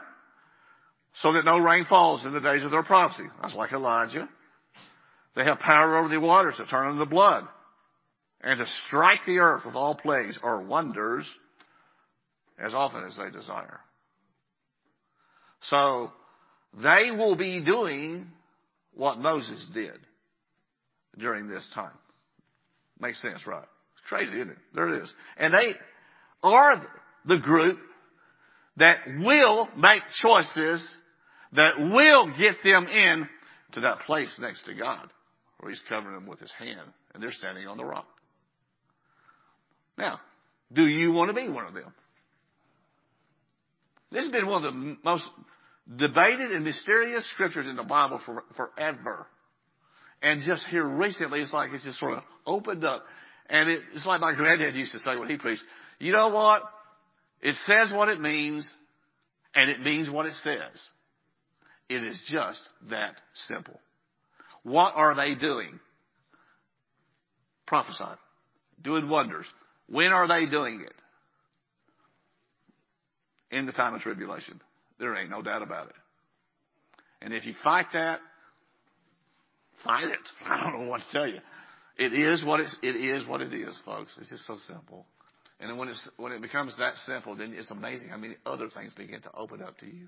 so 1.22 1.34
that 1.34 1.44
no 1.44 1.58
rain 1.58 1.86
falls 1.86 2.24
in 2.24 2.34
the 2.34 2.40
days 2.40 2.64
of 2.64 2.70
their 2.70 2.84
prophecy. 2.84 3.28
That's 3.42 3.56
like 3.56 3.74
Elijah. 3.74 4.30
They 5.36 5.44
have 5.44 5.60
power 5.60 5.98
over 5.98 6.08
the 6.08 6.20
waters 6.20 6.56
to 6.58 6.68
turn 6.68 6.88
them 6.88 7.00
to 7.00 7.06
blood 7.06 7.48
and 8.42 8.60
to 8.60 8.66
strike 8.88 9.22
the 9.26 9.40
earth 9.40 9.66
with 9.66 9.76
all 9.76 9.96
plagues 9.96 10.38
or 10.44 10.62
wonders 10.62 11.26
as 12.60 12.76
often 12.76 13.04
as 13.06 13.18
they 13.18 13.32
desire. 13.32 13.80
So 15.62 16.12
they 16.74 17.12
will 17.12 17.36
be 17.36 17.64
doing 17.64 18.28
what 18.94 19.18
Moses 19.20 19.66
did 19.74 19.98
during 21.18 21.48
this 21.48 21.64
time. 21.74 21.98
Makes 23.00 23.22
sense, 23.22 23.46
right? 23.48 23.64
It's 23.64 24.08
crazy, 24.08 24.36
isn't 24.38 24.52
it? 24.52 24.58
There 24.74 24.94
it 24.94 25.04
is. 25.04 25.14
And 25.38 25.54
they 25.54 25.76
are 26.44 26.86
the 27.26 27.40
group 27.40 27.80
that 28.78 29.00
will 29.08 29.68
make 29.76 30.04
choices 30.22 30.86
that 31.54 31.80
will 31.80 32.28
get 32.38 32.58
them 32.64 32.88
in 32.88 33.28
to 33.74 33.82
that 33.82 34.02
place 34.02 34.34
next 34.40 34.66
to 34.66 34.74
God 34.74 35.10
where 35.60 35.70
he's 35.70 35.82
covering 35.90 36.16
them 36.16 36.28
with 36.28 36.40
his 36.40 36.52
hand 36.58 36.80
and 37.14 37.22
they're 37.22 37.32
standing 37.32 37.68
on 37.68 37.78
the 37.78 37.86
rock. 37.86 38.08
Now, 39.98 40.20
do 40.72 40.86
you 40.86 41.12
want 41.12 41.30
to 41.30 41.36
be 41.36 41.50
one 41.50 41.66
of 41.66 41.74
them? 41.74 41.94
This 44.12 44.24
has 44.24 44.32
been 44.32 44.48
one 44.48 44.64
of 44.64 44.74
the 44.74 44.98
most 45.04 45.26
debated 45.96 46.52
and 46.52 46.64
mysterious 46.64 47.26
scriptures 47.32 47.68
in 47.68 47.76
the 47.76 47.84
Bible 47.84 48.22
for, 48.26 48.44
forever. 48.56 49.28
And 50.22 50.44
just 50.44 50.66
here 50.68 50.86
recently, 50.86 51.40
it's 51.40 51.54
like 51.54 51.72
it's 51.74 51.84
just 51.84 52.00
sort 52.00 52.18
of 52.18 52.24
opened 52.46 52.86
up. 52.86 53.06
And 53.50 53.70
it, 53.70 53.82
it's 53.96 54.06
like 54.06 54.22
my 54.22 54.34
granddad 54.34 54.76
used 54.76 54.92
to 54.92 55.00
say 55.00 55.16
when 55.16 55.30
he 55.30 55.38
preached, 55.38 55.64
you 55.98 56.12
know 56.12 56.30
what? 56.30 56.62
It 57.42 57.56
says 57.66 57.92
what 57.94 58.10
it 58.10 58.20
means, 58.20 58.70
and 59.56 59.70
it 59.70 59.82
means 59.82 60.10
what 60.10 60.26
it 60.26 60.34
says. 60.44 60.58
It 61.88 62.04
is 62.04 62.22
just 62.28 62.62
that 62.90 63.16
simple. 63.48 63.80
What 64.64 64.94
are 64.96 65.16
they 65.16 65.36
doing? 65.36 65.80
Prophesying. 67.66 68.18
Doing 68.84 69.10
wonders. 69.10 69.46
When 69.88 70.12
are 70.12 70.28
they 70.28 70.46
doing 70.46 70.86
it? 70.86 70.94
In 73.56 73.66
the 73.66 73.72
time 73.72 73.96
of 73.96 74.02
tribulation. 74.02 74.62
There 75.00 75.16
ain't 75.16 75.30
no 75.30 75.42
doubt 75.42 75.62
about 75.62 75.88
it. 75.88 75.96
And 77.22 77.34
if 77.34 77.46
you 77.46 77.54
fight 77.64 77.88
that, 77.94 78.20
fight 79.84 80.06
it. 80.06 80.20
I 80.46 80.64
don't 80.72 80.84
know 80.84 80.90
what 80.90 81.02
to 81.02 81.06
tell 81.12 81.28
you. 81.28 81.40
It 81.98 82.14
is 82.14 82.44
what 82.44 82.60
it's, 82.60 82.76
it 82.82 82.96
is 82.96 83.28
what 83.28 83.42
it 83.42 83.54
is, 83.54 83.78
folks. 83.86 84.18
It's 84.20 84.30
just 84.30 84.46
so 84.46 84.58
simple. 84.58 85.06
And 85.60 85.70
then 85.70 85.78
when 85.78 85.90
it's, 85.90 86.10
when 86.16 86.32
it 86.32 86.42
becomes 86.42 86.76
that 86.78 86.96
simple, 86.96 87.36
then 87.36 87.54
it's 87.54 87.72
amazing 87.72 88.10
how 88.10 88.18
many 88.18 88.36
other 88.46 88.70
things 88.70 88.94
begin 88.94 89.22
to 89.22 89.32
open 89.36 89.62
up 89.62 89.78
to 89.80 89.86
you. 89.86 90.08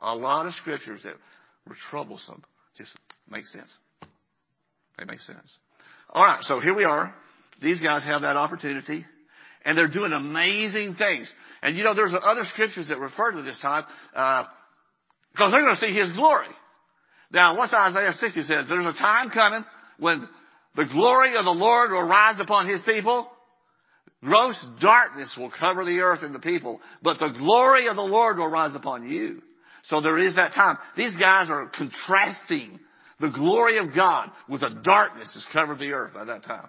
A 0.00 0.14
lot 0.14 0.46
of 0.46 0.54
scriptures 0.54 1.00
that 1.02 1.14
were 1.66 1.76
troublesome 1.90 2.44
just 2.76 2.90
make 3.28 3.46
sense. 3.46 3.72
They 4.98 5.04
make 5.04 5.20
sense. 5.20 5.50
All 6.10 6.24
right, 6.24 6.42
so 6.44 6.60
here 6.60 6.74
we 6.74 6.84
are. 6.84 7.12
These 7.60 7.80
guys 7.80 8.04
have 8.04 8.22
that 8.22 8.36
opportunity, 8.36 9.04
and 9.64 9.76
they're 9.76 9.88
doing 9.88 10.12
amazing 10.12 10.94
things. 10.94 11.30
And 11.62 11.76
you 11.76 11.84
know, 11.84 11.94
there's 11.94 12.12
other 12.22 12.44
scriptures 12.52 12.88
that 12.88 12.98
refer 12.98 13.32
to 13.32 13.42
this 13.42 13.58
time 13.60 13.84
because 14.12 14.46
uh, 15.38 15.50
they're 15.50 15.62
going 15.62 15.76
to 15.76 15.80
see 15.80 15.92
His 15.98 16.12
glory. 16.16 16.48
Now, 17.32 17.56
what's 17.56 17.72
Isaiah 17.72 18.12
60 18.20 18.42
says? 18.42 18.66
There's 18.68 18.86
a 18.86 18.98
time 18.98 19.30
coming 19.30 19.64
when 19.98 20.28
the 20.76 20.84
glory 20.84 21.36
of 21.36 21.44
the 21.44 21.50
Lord 21.50 21.90
will 21.90 22.02
rise 22.02 22.38
upon 22.38 22.68
His 22.68 22.80
people. 22.82 23.28
Gross 24.22 24.56
darkness 24.80 25.34
will 25.36 25.50
cover 25.50 25.84
the 25.84 26.00
earth 26.00 26.22
and 26.22 26.34
the 26.34 26.38
people, 26.38 26.80
but 27.02 27.18
the 27.18 27.34
glory 27.38 27.88
of 27.88 27.96
the 27.96 28.02
Lord 28.02 28.38
will 28.38 28.48
rise 28.48 28.74
upon 28.74 29.08
you. 29.08 29.42
So 29.88 30.00
there 30.00 30.18
is 30.18 30.36
that 30.36 30.54
time. 30.54 30.78
These 30.96 31.14
guys 31.16 31.50
are 31.50 31.68
contrasting 31.68 32.80
the 33.20 33.28
glory 33.28 33.78
of 33.78 33.94
God 33.94 34.30
with 34.48 34.62
the 34.62 34.80
darkness 34.82 35.30
that's 35.34 35.46
covered 35.52 35.78
the 35.78 35.92
earth 35.92 36.14
by 36.14 36.24
that 36.24 36.44
time. 36.44 36.68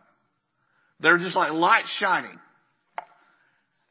They're 1.00 1.18
just 1.18 1.36
like 1.36 1.52
light 1.52 1.86
shining. 1.98 2.38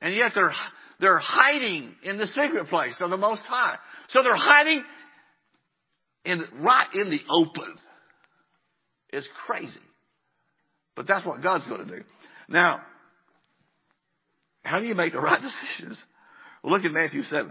And 0.05 0.15
yet 0.15 0.33
they're, 0.35 0.53
they're 1.01 1.19
hiding 1.19 1.97
in 2.03 2.19
the 2.19 2.27
secret 2.27 2.69
place 2.69 2.95
of 3.01 3.09
the 3.09 3.17
Most 3.17 3.41
High. 3.41 3.79
So 4.11 4.23
they're 4.23 4.37
hiding 4.37 4.85
in, 6.27 6.45
right 6.61 6.89
in 6.93 7.09
the 7.09 7.21
open. 7.31 7.75
It's 9.09 9.27
crazy. 9.47 9.81
But 10.95 11.07
that's 11.07 11.25
what 11.25 11.43
God's 11.43 11.67
going 11.67 11.87
to 11.87 11.97
do. 11.97 12.05
Now, 12.51 12.83
how 14.63 14.79
do 14.79 14.87
you 14.87 14.95
make 14.95 15.15
the 15.15 15.21
right 15.23 15.41
decisions? 15.73 15.99
Well, 16.63 16.75
look 16.75 16.85
at 16.85 16.93
Matthew 16.93 17.23
7. 17.23 17.51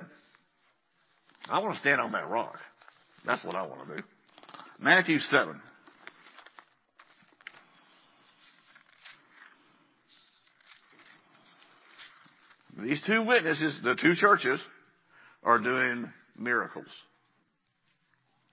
I 1.50 1.58
want 1.58 1.74
to 1.74 1.80
stand 1.80 2.02
on 2.02 2.12
that 2.12 2.30
rock. 2.30 2.60
That's 3.26 3.44
what 3.44 3.56
I 3.56 3.64
want 3.64 3.88
to 3.88 3.96
do. 3.98 4.04
Matthew 4.80 5.18
7. 5.18 5.60
These 12.78 13.02
two 13.06 13.24
witnesses, 13.24 13.76
the 13.84 13.96
two 13.96 14.16
churches, 14.16 14.60
are 15.44 15.60
doing 15.60 16.12
miracles. 16.38 16.88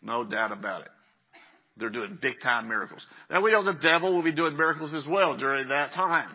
No 0.02 0.24
doubt 0.24 0.52
about 0.52 0.82
it. 0.82 0.88
They're 1.76 1.88
doing 1.88 2.18
big 2.20 2.40
time 2.42 2.68
miracles. 2.68 3.04
Now 3.30 3.40
we 3.40 3.52
know 3.52 3.64
the 3.64 3.72
devil 3.72 4.14
will 4.14 4.22
be 4.22 4.34
doing 4.34 4.56
miracles 4.56 4.92
as 4.92 5.06
well 5.08 5.36
during 5.36 5.68
that 5.68 5.92
time. 5.92 6.30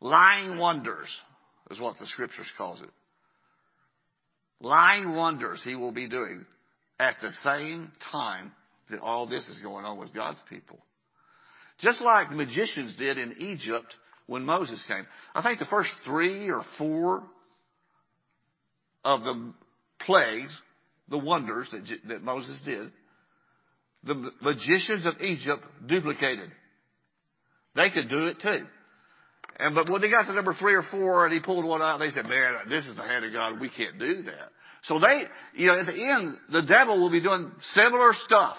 Lying 0.00 0.58
wonders 0.58 1.08
is 1.70 1.80
what 1.80 1.98
the 1.98 2.06
scriptures 2.06 2.46
calls 2.56 2.80
it. 2.80 2.90
Lying 4.60 5.14
wonders 5.14 5.60
he 5.64 5.74
will 5.74 5.92
be 5.92 6.08
doing 6.08 6.46
at 7.00 7.16
the 7.20 7.30
same 7.42 7.90
time 8.12 8.52
that 8.90 9.00
all 9.00 9.26
this 9.26 9.48
is 9.48 9.58
going 9.58 9.84
on 9.84 9.98
with 9.98 10.14
God's 10.14 10.40
people. 10.48 10.78
Just 11.80 12.00
like 12.00 12.30
magicians 12.30 12.94
did 12.96 13.18
in 13.18 13.36
Egypt 13.40 13.92
when 14.26 14.44
Moses 14.44 14.82
came. 14.88 15.06
I 15.34 15.42
think 15.42 15.58
the 15.58 15.66
first 15.66 15.90
three 16.04 16.48
or 16.50 16.62
four 16.78 17.22
of 19.04 19.20
the 19.22 19.52
plagues, 20.00 20.56
the 21.08 21.18
wonders 21.18 21.68
that, 21.72 21.82
that 22.08 22.22
Moses 22.22 22.58
did, 22.64 22.90
the 24.04 24.30
magicians 24.42 25.06
of 25.06 25.20
Egypt 25.20 25.64
duplicated. 25.86 26.50
They 27.74 27.90
could 27.90 28.08
do 28.08 28.26
it 28.26 28.40
too. 28.40 28.66
And 29.58 29.74
but 29.74 29.88
when 29.88 30.00
they 30.00 30.10
got 30.10 30.26
to 30.26 30.32
number 30.32 30.54
three 30.54 30.74
or 30.74 30.84
four 30.90 31.26
and 31.26 31.32
he 31.32 31.40
pulled 31.40 31.64
one 31.64 31.80
out, 31.80 31.98
they 31.98 32.10
said, 32.10 32.26
"Man, 32.26 32.54
this 32.68 32.86
is 32.86 32.96
the 32.96 33.02
hand 33.02 33.24
of 33.24 33.32
God. 33.32 33.60
We 33.60 33.68
can't 33.68 33.98
do 33.98 34.22
that." 34.24 34.50
So 34.84 34.98
they, 34.98 35.22
you 35.54 35.68
know, 35.68 35.78
at 35.78 35.86
the 35.86 35.94
end, 35.94 36.36
the 36.52 36.62
devil 36.62 37.00
will 37.00 37.10
be 37.10 37.20
doing 37.20 37.52
similar 37.74 38.12
stuff 38.24 38.56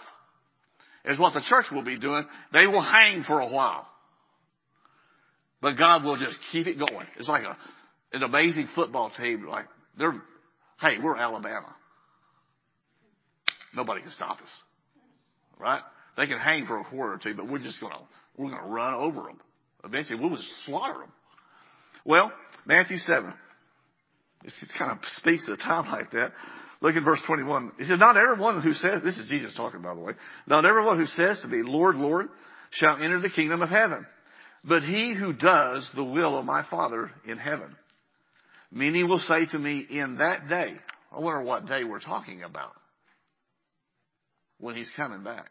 as 1.03 1.19
what 1.19 1.33
the 1.33 1.41
church 1.41 1.65
will 1.71 1.83
be 1.83 1.99
doing. 1.99 2.25
They 2.53 2.65
will 2.65 2.81
hang 2.81 3.23
for 3.23 3.39
a 3.39 3.47
while, 3.47 3.87
but 5.65 5.79
God 5.79 6.03
will 6.03 6.15
just 6.15 6.37
keep 6.51 6.67
it 6.67 6.77
going. 6.77 7.07
It's 7.17 7.27
like 7.27 7.41
a 7.41 7.57
an 8.15 8.21
amazing 8.21 8.69
football 8.75 9.11
team. 9.17 9.47
Like 9.47 9.65
they're, 9.97 10.13
hey, 10.79 10.97
we're 11.01 11.17
Alabama. 11.17 11.75
Nobody 13.75 14.01
can 14.03 14.11
stop 14.11 14.37
us, 14.43 14.49
right? 15.59 15.81
They 16.17 16.27
can 16.27 16.37
hang 16.37 16.67
for 16.67 16.79
a 16.79 16.83
quarter 16.83 17.13
or 17.13 17.17
two, 17.17 17.33
but 17.33 17.49
we're 17.49 17.57
just 17.57 17.81
gonna 17.81 17.97
we're 18.37 18.51
gonna 18.51 18.67
run 18.67 18.93
over 18.93 19.23
them. 19.23 19.41
Eventually, 19.83 20.19
we'll 20.19 20.35
just 20.35 20.51
slaughter 20.67 20.99
them. 20.99 21.11
Well, 22.05 22.31
Matthew 22.67 22.99
7. 22.99 23.33
It 24.43 24.53
kind 24.77 24.91
of 24.91 24.99
speaks 25.17 25.47
at 25.47 25.55
a 25.55 25.57
time 25.57 25.91
like 25.91 26.11
that. 26.11 26.31
Look 26.81 26.95
at 26.95 27.03
verse 27.03 27.21
21. 27.25 27.71
He 27.79 27.85
said, 27.85 27.97
Not 27.97 28.17
everyone 28.17 28.61
who 28.61 28.73
says, 28.73 29.01
this 29.03 29.17
is 29.17 29.27
Jesus 29.27 29.55
talking 29.55 29.81
by 29.81 29.95
the 29.95 30.01
way, 30.01 30.13
not 30.45 30.63
everyone 30.63 30.99
who 30.99 31.07
says 31.07 31.41
to 31.41 31.47
me, 31.47 31.63
Lord, 31.63 31.95
Lord, 31.95 32.27
shall 32.69 32.97
enter 32.97 33.19
the 33.19 33.29
kingdom 33.29 33.63
of 33.63 33.69
heaven, 33.69 34.05
but 34.67 34.83
he 34.83 35.13
who 35.13 35.31
does 35.33 35.87
the 35.95 36.03
will 36.03 36.37
of 36.37 36.45
my 36.45 36.65
Father 36.69 37.11
in 37.25 37.37
heaven. 37.37 37.75
Many 38.71 39.03
will 39.03 39.19
say 39.19 39.45
to 39.51 39.59
me 39.59 39.85
in 39.89 40.17
that 40.17 40.49
day, 40.49 40.73
I 41.11 41.19
wonder 41.19 41.43
what 41.43 41.67
day 41.67 41.83
we're 41.83 41.99
talking 41.99 42.43
about 42.43 42.73
when 44.59 44.75
he's 44.75 44.91
coming 44.95 45.23
back. 45.23 45.49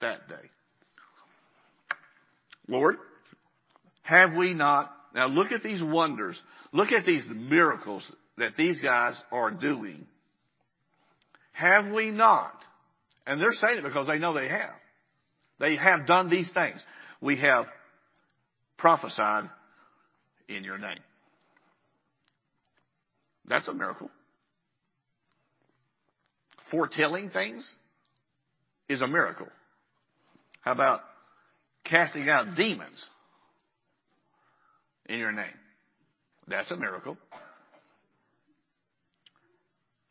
That 0.00 0.28
day. 0.28 0.34
Lord, 2.68 2.96
have 4.02 4.34
we 4.34 4.54
not? 4.54 4.94
Now 5.14 5.26
look 5.26 5.50
at 5.50 5.62
these 5.62 5.82
wonders. 5.82 6.40
Look 6.70 6.92
at 6.92 7.04
these 7.04 7.24
miracles 7.28 8.08
that 8.36 8.56
these 8.56 8.80
guys 8.80 9.16
are 9.32 9.50
doing. 9.50 10.06
Have 11.52 11.90
we 11.92 12.10
not? 12.10 12.54
And 13.26 13.40
they're 13.40 13.52
saying 13.52 13.78
it 13.78 13.84
because 13.84 14.06
they 14.06 14.18
know 14.18 14.34
they 14.34 14.48
have. 14.48 14.74
They 15.58 15.76
have 15.76 16.06
done 16.06 16.30
these 16.30 16.50
things. 16.52 16.78
We 17.20 17.36
have 17.38 17.66
prophesied 18.78 19.50
in 20.48 20.64
your 20.64 20.78
name. 20.78 21.00
That's 23.46 23.68
a 23.68 23.74
miracle. 23.74 24.10
Foretelling 26.70 27.30
things 27.30 27.70
is 28.88 29.02
a 29.02 29.06
miracle. 29.06 29.48
How 30.62 30.72
about 30.72 31.00
casting 31.84 32.28
out 32.28 32.56
demons? 32.56 33.04
in 35.08 35.18
your 35.18 35.32
name. 35.32 35.46
That's 36.46 36.70
a 36.70 36.76
miracle. 36.76 37.16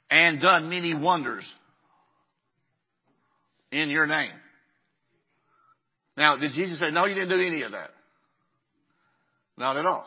And 0.09 0.41
done 0.41 0.69
many 0.69 0.93
wonders 0.93 1.45
in 3.71 3.89
your 3.89 4.07
name. 4.07 4.31
Now, 6.15 6.37
did 6.37 6.53
Jesus 6.53 6.79
say, 6.79 6.89
no, 6.91 7.05
you 7.05 7.13
didn't 7.13 7.29
do 7.29 7.45
any 7.45 7.61
of 7.63 7.73
that? 7.73 7.91
Not 9.57 9.77
at 9.77 9.85
all. 9.85 10.05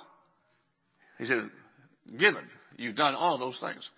He 1.19 1.27
said, 1.27 1.51
given, 2.19 2.45
you've 2.77 2.97
done 2.97 3.15
all 3.15 3.37
those 3.37 3.59
things. 3.61 3.89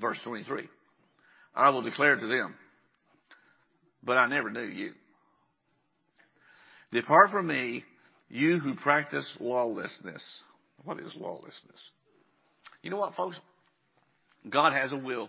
Verse 0.00 0.18
23. 0.24 0.68
I 1.54 1.70
will 1.70 1.82
declare 1.82 2.16
to 2.16 2.26
them, 2.26 2.54
but 4.02 4.16
I 4.16 4.26
never 4.26 4.50
knew 4.50 4.60
you. 4.60 4.92
Depart 6.92 7.30
from 7.30 7.46
me, 7.46 7.84
you 8.28 8.58
who 8.58 8.74
practice 8.74 9.28
lawlessness. 9.40 10.22
What 10.84 11.00
is 11.00 11.12
lawlessness? 11.16 11.80
You 12.82 12.90
know 12.90 12.98
what, 12.98 13.14
folks? 13.14 13.38
God 14.48 14.72
has 14.72 14.92
a 14.92 14.96
will. 14.96 15.28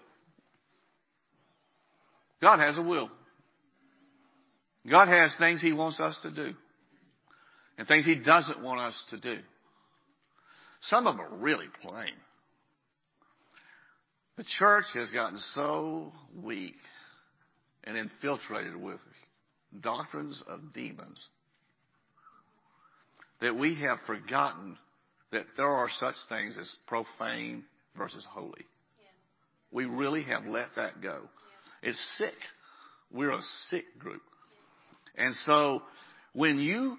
God 2.41 2.59
has 2.59 2.78
a 2.78 2.82
will. 2.82 3.09
God 4.89 5.07
has 5.07 5.32
things 5.39 5.61
He 5.61 5.74
wants 5.74 5.99
us 5.99 6.15
to 6.22 6.32
do 6.32 6.53
and 7.78 7.88
things 7.88 8.05
He 8.05 8.15
doesn't 8.15 8.61
want 8.61 8.80
us 8.80 8.95
to 9.11 9.17
do. 9.17 9.39
Some 10.84 11.07
of 11.07 11.17
them 11.17 11.25
are 11.25 11.36
really 11.38 11.67
plain. 11.82 12.13
The 14.38 14.45
church 14.59 14.86
has 14.93 15.09
gotten 15.09 15.39
so 15.55 16.13
weak 16.43 16.75
and 17.84 17.97
infiltrated 17.97 18.75
with 18.75 18.99
doctrines 19.82 20.41
of 20.47 20.73
demons 20.73 21.17
that 23.41 23.55
we 23.55 23.75
have 23.82 23.97
forgotten 24.05 24.78
that 25.32 25.45
there 25.57 25.69
are 25.69 25.89
such 25.99 26.15
things 26.30 26.57
as 26.59 26.73
profane 26.88 27.63
versus 27.97 28.25
holy. 28.30 28.51
Yeah. 28.57 29.05
We 29.71 29.86
really 29.86 30.23
have 30.23 30.45
let 30.45 30.67
that 30.75 31.01
go. 31.01 31.19
Yeah. 31.84 31.89
It's 31.89 31.99
sick. 32.17 32.36
We're 33.11 33.32
a 33.32 33.41
sick 33.69 33.86
group. 33.99 34.21
Yeah. 35.17 35.25
And 35.25 35.36
so 35.45 35.84
when 36.34 36.59
you 36.59 36.97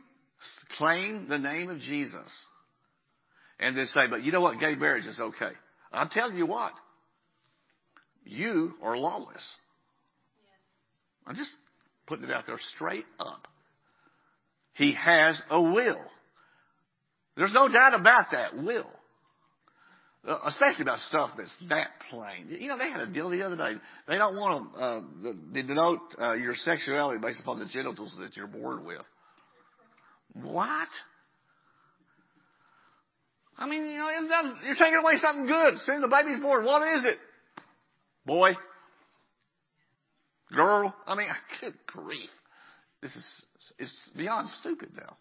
claim 0.76 1.28
the 1.28 1.38
name 1.38 1.70
of 1.70 1.80
Jesus 1.80 2.28
and 3.58 3.76
then 3.76 3.86
say, 3.86 4.06
but 4.08 4.22
you 4.24 4.32
know 4.32 4.40
what, 4.40 4.60
gay 4.60 4.74
marriage 4.74 5.06
is 5.06 5.18
okay. 5.18 5.52
I'm 5.92 6.08
telling 6.10 6.36
you 6.36 6.46
what, 6.46 6.72
you 8.24 8.74
are 8.82 8.96
lawless. 8.96 9.42
I'm 11.26 11.34
just 11.34 11.50
putting 12.06 12.24
it 12.24 12.30
out 12.30 12.46
there 12.46 12.58
straight 12.74 13.06
up. 13.18 13.48
He 14.74 14.94
has 14.94 15.40
a 15.50 15.60
will. 15.60 16.00
There's 17.36 17.52
no 17.52 17.68
doubt 17.68 17.94
about 17.94 18.26
that 18.32 18.56
will. 18.56 18.90
Uh, 20.26 20.36
especially 20.46 20.82
about 20.82 20.98
stuff 21.00 21.30
that's 21.38 21.54
that 21.68 21.88
plain. 22.10 22.48
You 22.48 22.68
know, 22.68 22.76
they 22.76 22.90
had 22.90 23.00
a 23.00 23.06
deal 23.06 23.30
the 23.30 23.42
other 23.42 23.56
day. 23.56 23.74
They 24.08 24.18
don't 24.18 24.36
want 24.36 24.72
to 24.74 24.78
uh, 24.78 25.00
denote 25.52 26.00
uh, 26.20 26.32
your 26.32 26.54
sexuality 26.54 27.20
based 27.20 27.40
upon 27.40 27.60
the 27.60 27.66
genitals 27.66 28.14
that 28.18 28.36
you're 28.36 28.48
born 28.48 28.84
with. 28.84 29.02
What? 30.34 30.88
I 33.58 33.68
mean, 33.68 33.86
you 33.86 33.98
know, 33.98 34.10
you're 34.64 34.76
taking 34.76 35.00
away 35.02 35.16
something 35.20 35.46
good. 35.46 35.80
Soon 35.84 35.96
as 35.96 36.02
the 36.02 36.08
baby's 36.08 36.40
born, 36.40 36.64
what 36.64 36.86
is 36.96 37.04
it? 37.04 37.18
Boy? 38.24 38.52
Girl? 40.54 40.94
I 41.06 41.14
mean, 41.16 41.26
good 41.60 41.74
grief. 41.86 42.30
This 43.02 43.14
is, 43.14 43.42
it's 43.78 44.10
beyond 44.16 44.48
stupid 44.60 44.90
now. 44.96 45.16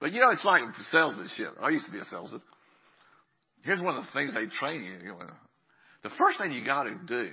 But 0.00 0.12
you 0.12 0.20
know, 0.20 0.30
it's 0.30 0.44
like 0.44 0.62
salesmanship. 0.90 1.56
I 1.62 1.70
used 1.70 1.86
to 1.86 1.92
be 1.92 1.98
a 1.98 2.04
salesman. 2.04 2.42
Here's 3.62 3.80
one 3.80 3.96
of 3.96 4.04
the 4.04 4.10
things 4.12 4.34
they 4.34 4.46
train 4.46 4.84
you. 4.84 4.98
the 6.02 6.10
first 6.18 6.38
thing 6.38 6.52
you 6.52 6.64
got 6.64 6.84
to 6.84 6.94
do 7.06 7.30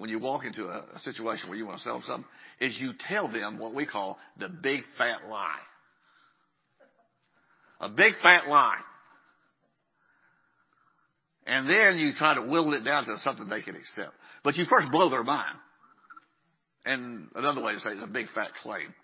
when 0.00 0.08
you 0.08 0.18
walk 0.18 0.46
into 0.46 0.64
a, 0.64 0.98
situation 1.00 1.50
where 1.50 1.58
you 1.58 1.66
want 1.66 1.76
to 1.76 1.84
sell 1.84 1.92
them 1.92 2.04
something 2.06 2.24
is 2.58 2.74
you 2.80 2.92
tell 3.06 3.30
them 3.30 3.58
what 3.58 3.74
we 3.74 3.84
call 3.84 4.16
the 4.38 4.48
big 4.48 4.80
fat 4.96 5.28
lie. 5.28 5.58
A 7.82 7.90
big 7.90 8.14
fat 8.22 8.48
lie. 8.48 8.78
And 11.46 11.68
then 11.68 11.98
you 11.98 12.14
try 12.14 12.34
to 12.34 12.40
whittle 12.40 12.72
it 12.72 12.82
down 12.82 13.04
to 13.04 13.18
something 13.18 13.46
they 13.46 13.60
can 13.60 13.76
accept. 13.76 14.14
But 14.42 14.56
you 14.56 14.64
first 14.70 14.90
blow 14.90 15.10
their 15.10 15.22
mind. 15.22 15.58
And 16.86 17.26
another 17.34 17.62
way 17.62 17.74
to 17.74 17.80
say 17.80 17.90
it 17.90 17.98
is 17.98 18.02
a 18.02 18.06
big 18.06 18.28
fat 18.34 18.52
claim. 18.62 18.94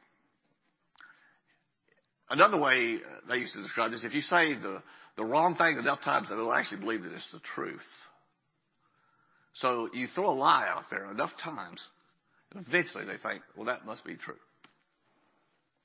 Another 2.31 2.57
way 2.57 2.97
they 3.29 3.37
used 3.37 3.53
to 3.53 3.61
describe 3.61 3.91
this, 3.91 4.03
if 4.03 4.15
you 4.15 4.23
say 4.23 4.55
the, 4.55 4.83
the 5.19 5.27
wrong 5.27 5.57
thing 5.57 5.77
enough 5.77 6.01
times, 6.03 6.31
they'll 6.31 6.55
actually 6.55 6.81
believe 6.81 7.03
that 7.03 7.13
it's 7.13 7.31
the 7.35 7.41
truth. 7.55 7.81
So 9.61 9.89
you 9.93 10.09
throw 10.15 10.31
a 10.31 10.37
lie 10.37 10.67
out 10.69 10.85
there 10.91 11.11
enough 11.11 11.31
times, 11.43 11.81
and 12.55 12.67
eventually 12.67 13.05
they 13.05 13.17
think, 13.17 13.43
well, 13.57 13.67
that 13.67 13.87
must 13.87 14.05
be 14.05 14.17
true. 14.17 14.35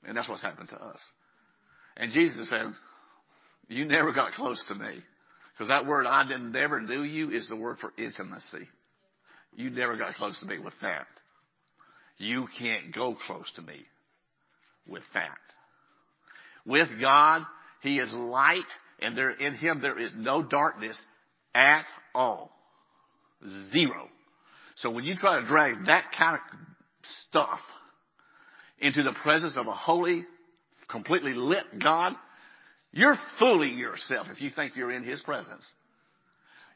And 0.04 0.16
that's 0.16 0.28
what's 0.28 0.42
happened 0.42 0.68
to 0.70 0.82
us. 0.82 1.00
And 1.96 2.12
Jesus 2.12 2.48
said, 2.48 2.72
you 3.68 3.84
never 3.84 4.12
got 4.12 4.32
close 4.32 4.62
to 4.68 4.74
me. 4.74 5.02
Because 5.52 5.68
that 5.68 5.86
word, 5.86 6.06
I 6.06 6.26
didn't 6.26 6.52
never 6.52 6.80
knew 6.80 7.02
you, 7.02 7.30
is 7.30 7.48
the 7.48 7.56
word 7.56 7.78
for 7.78 7.92
intimacy. 7.96 8.68
You 9.54 9.70
never 9.70 9.96
got 9.96 10.14
close 10.14 10.38
to 10.40 10.46
me 10.46 10.58
with 10.58 10.74
that. 10.82 11.06
You 12.18 12.46
can't 12.58 12.94
go 12.94 13.16
close 13.26 13.50
to 13.56 13.62
me 13.62 13.82
with 14.86 15.02
that. 15.14 15.38
With 16.64 16.88
God, 17.00 17.42
He 17.82 17.98
is 17.98 18.12
light 18.12 18.60
and 19.00 19.16
there, 19.16 19.30
in 19.30 19.54
Him 19.54 19.80
there 19.82 19.98
is 19.98 20.12
no 20.16 20.42
darkness 20.42 20.98
at 21.54 21.84
all. 22.14 22.50
Zero. 23.70 24.08
So 24.76 24.90
when 24.90 25.04
you 25.04 25.14
try 25.16 25.40
to 25.40 25.46
drag 25.46 25.86
that 25.86 26.06
kind 26.16 26.36
of 26.36 26.40
stuff 27.28 27.60
into 28.78 29.02
the 29.02 29.12
presence 29.22 29.54
of 29.56 29.66
a 29.66 29.72
holy, 29.72 30.24
completely 30.88 31.34
lit 31.34 31.64
God, 31.82 32.14
you're 32.92 33.18
fooling 33.38 33.78
yourself 33.78 34.28
if 34.30 34.40
you 34.40 34.50
think 34.50 34.76
you're 34.76 34.92
in 34.92 35.04
His 35.04 35.20
presence. 35.22 35.66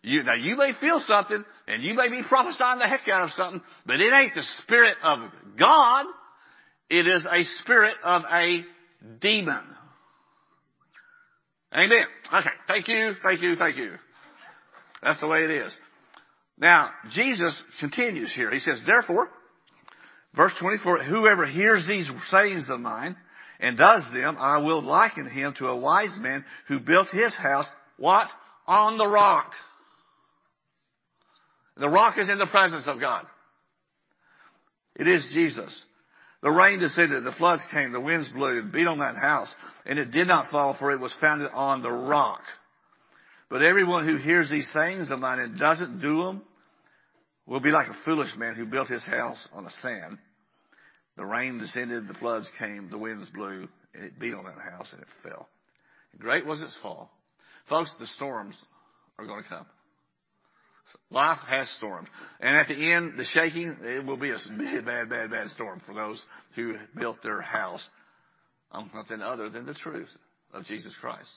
You, 0.02 0.22
now 0.22 0.34
you 0.34 0.56
may 0.56 0.72
feel 0.80 1.02
something 1.06 1.44
and 1.66 1.82
you 1.82 1.94
may 1.94 2.08
be 2.08 2.22
prophesying 2.22 2.78
the 2.78 2.86
heck 2.86 3.08
out 3.08 3.24
of 3.24 3.30
something, 3.30 3.60
but 3.86 4.00
it 4.00 4.12
ain't 4.12 4.34
the 4.34 4.44
Spirit 4.62 4.96
of 5.02 5.30
God. 5.58 6.06
It 6.88 7.06
is 7.06 7.26
a 7.26 7.42
spirit 7.60 7.96
of 8.04 8.22
a 8.32 8.64
demon. 9.20 9.62
Amen. 11.74 12.04
Okay. 12.32 12.50
Thank 12.68 12.88
you. 12.88 13.14
Thank 13.22 13.42
you. 13.42 13.56
Thank 13.56 13.76
you. 13.76 13.94
That's 15.02 15.20
the 15.20 15.26
way 15.26 15.44
it 15.44 15.50
is. 15.50 15.72
Now, 16.58 16.90
Jesus 17.12 17.54
continues 17.80 18.32
here. 18.34 18.50
He 18.50 18.60
says, 18.60 18.78
therefore, 18.86 19.28
verse 20.34 20.52
24, 20.60 21.04
whoever 21.04 21.46
hears 21.46 21.86
these 21.86 22.08
sayings 22.30 22.68
of 22.70 22.80
mine 22.80 23.16
and 23.60 23.76
does 23.76 24.02
them, 24.12 24.36
I 24.38 24.58
will 24.58 24.82
liken 24.82 25.28
him 25.28 25.54
to 25.58 25.66
a 25.66 25.76
wise 25.76 26.16
man 26.18 26.44
who 26.68 26.80
built 26.80 27.08
his 27.10 27.34
house, 27.34 27.66
what? 27.98 28.28
On 28.66 28.96
the 28.96 29.06
rock. 29.06 29.52
The 31.76 31.88
rock 31.88 32.16
is 32.18 32.28
in 32.28 32.38
the 32.38 32.46
presence 32.46 32.84
of 32.86 33.00
God. 33.00 33.26
It 34.94 35.06
is 35.06 35.28
Jesus. 35.34 35.78
The 36.42 36.50
rain 36.50 36.78
descended, 36.78 37.24
the 37.24 37.32
floods 37.32 37.62
came, 37.70 37.92
the 37.92 38.00
winds 38.00 38.28
blew 38.30 38.60
and 38.60 38.72
beat 38.72 38.86
on 38.86 38.98
that 38.98 39.16
house, 39.16 39.52
and 39.84 39.98
it 39.98 40.10
did 40.10 40.28
not 40.28 40.50
fall, 40.50 40.74
for 40.78 40.92
it 40.92 41.00
was 41.00 41.12
founded 41.20 41.50
on 41.52 41.82
the 41.82 41.90
rock. 41.90 42.40
But 43.48 43.62
everyone 43.62 44.06
who 44.06 44.16
hears 44.16 44.50
these 44.50 44.68
sayings 44.72 45.10
of 45.10 45.20
mine 45.20 45.38
and 45.38 45.58
doesn't 45.58 46.00
do 46.00 46.24
them 46.24 46.42
will 47.46 47.60
be 47.60 47.70
like 47.70 47.88
a 47.88 48.04
foolish 48.04 48.34
man 48.36 48.54
who 48.54 48.66
built 48.66 48.88
his 48.88 49.04
house 49.04 49.48
on 49.52 49.64
the 49.64 49.70
sand. 49.82 50.18
The 51.16 51.24
rain 51.24 51.58
descended, 51.58 52.08
the 52.08 52.14
floods 52.14 52.50
came, 52.58 52.90
the 52.90 52.98
winds 52.98 53.28
blew, 53.30 53.68
and 53.94 54.04
it 54.04 54.18
beat 54.18 54.34
on 54.34 54.44
that 54.44 54.58
house 54.58 54.92
and 54.92 55.00
it 55.00 55.08
fell. 55.22 55.48
Great 56.18 56.44
was 56.44 56.60
its 56.60 56.76
fall. 56.82 57.10
Folks, 57.68 57.94
the 57.98 58.06
storms 58.08 58.54
are 59.18 59.26
going 59.26 59.42
to 59.42 59.48
come. 59.48 59.66
Life 61.10 61.38
has 61.48 61.68
storms. 61.78 62.08
And 62.40 62.56
at 62.56 62.68
the 62.68 62.92
end, 62.92 63.14
the 63.18 63.24
shaking, 63.24 63.76
it 63.82 64.04
will 64.04 64.16
be 64.16 64.30
a 64.30 64.38
bad, 64.58 64.84
bad, 64.84 65.08
bad, 65.08 65.30
bad 65.30 65.48
storm 65.48 65.80
for 65.86 65.94
those 65.94 66.22
who 66.54 66.74
built 66.98 67.22
their 67.22 67.40
house 67.40 67.84
on 68.72 68.90
nothing 68.94 69.20
other 69.20 69.48
than 69.48 69.66
the 69.66 69.74
truth 69.74 70.08
of 70.52 70.64
Jesus 70.64 70.92
Christ. 71.00 71.30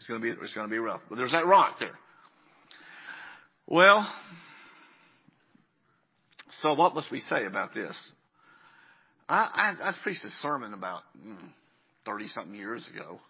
It's 0.00 0.08
going 0.08 0.18
to 0.22 0.24
be, 0.24 0.34
it's 0.42 0.54
going 0.54 0.66
to 0.66 0.70
be 0.70 0.78
rough. 0.78 1.02
But 1.10 1.16
there's 1.16 1.32
that 1.32 1.46
rock 1.46 1.78
there. 1.78 1.98
Well, 3.66 4.10
so 6.62 6.72
what 6.72 6.94
must 6.94 7.10
we 7.10 7.20
say 7.20 7.44
about 7.46 7.74
this? 7.74 7.94
I, 9.28 9.92
preached 10.02 10.24
a 10.24 10.30
sermon 10.40 10.72
about 10.72 11.02
30 12.06 12.24
mm, 12.24 12.28
something 12.30 12.54
years 12.54 12.88
ago, 12.92 13.20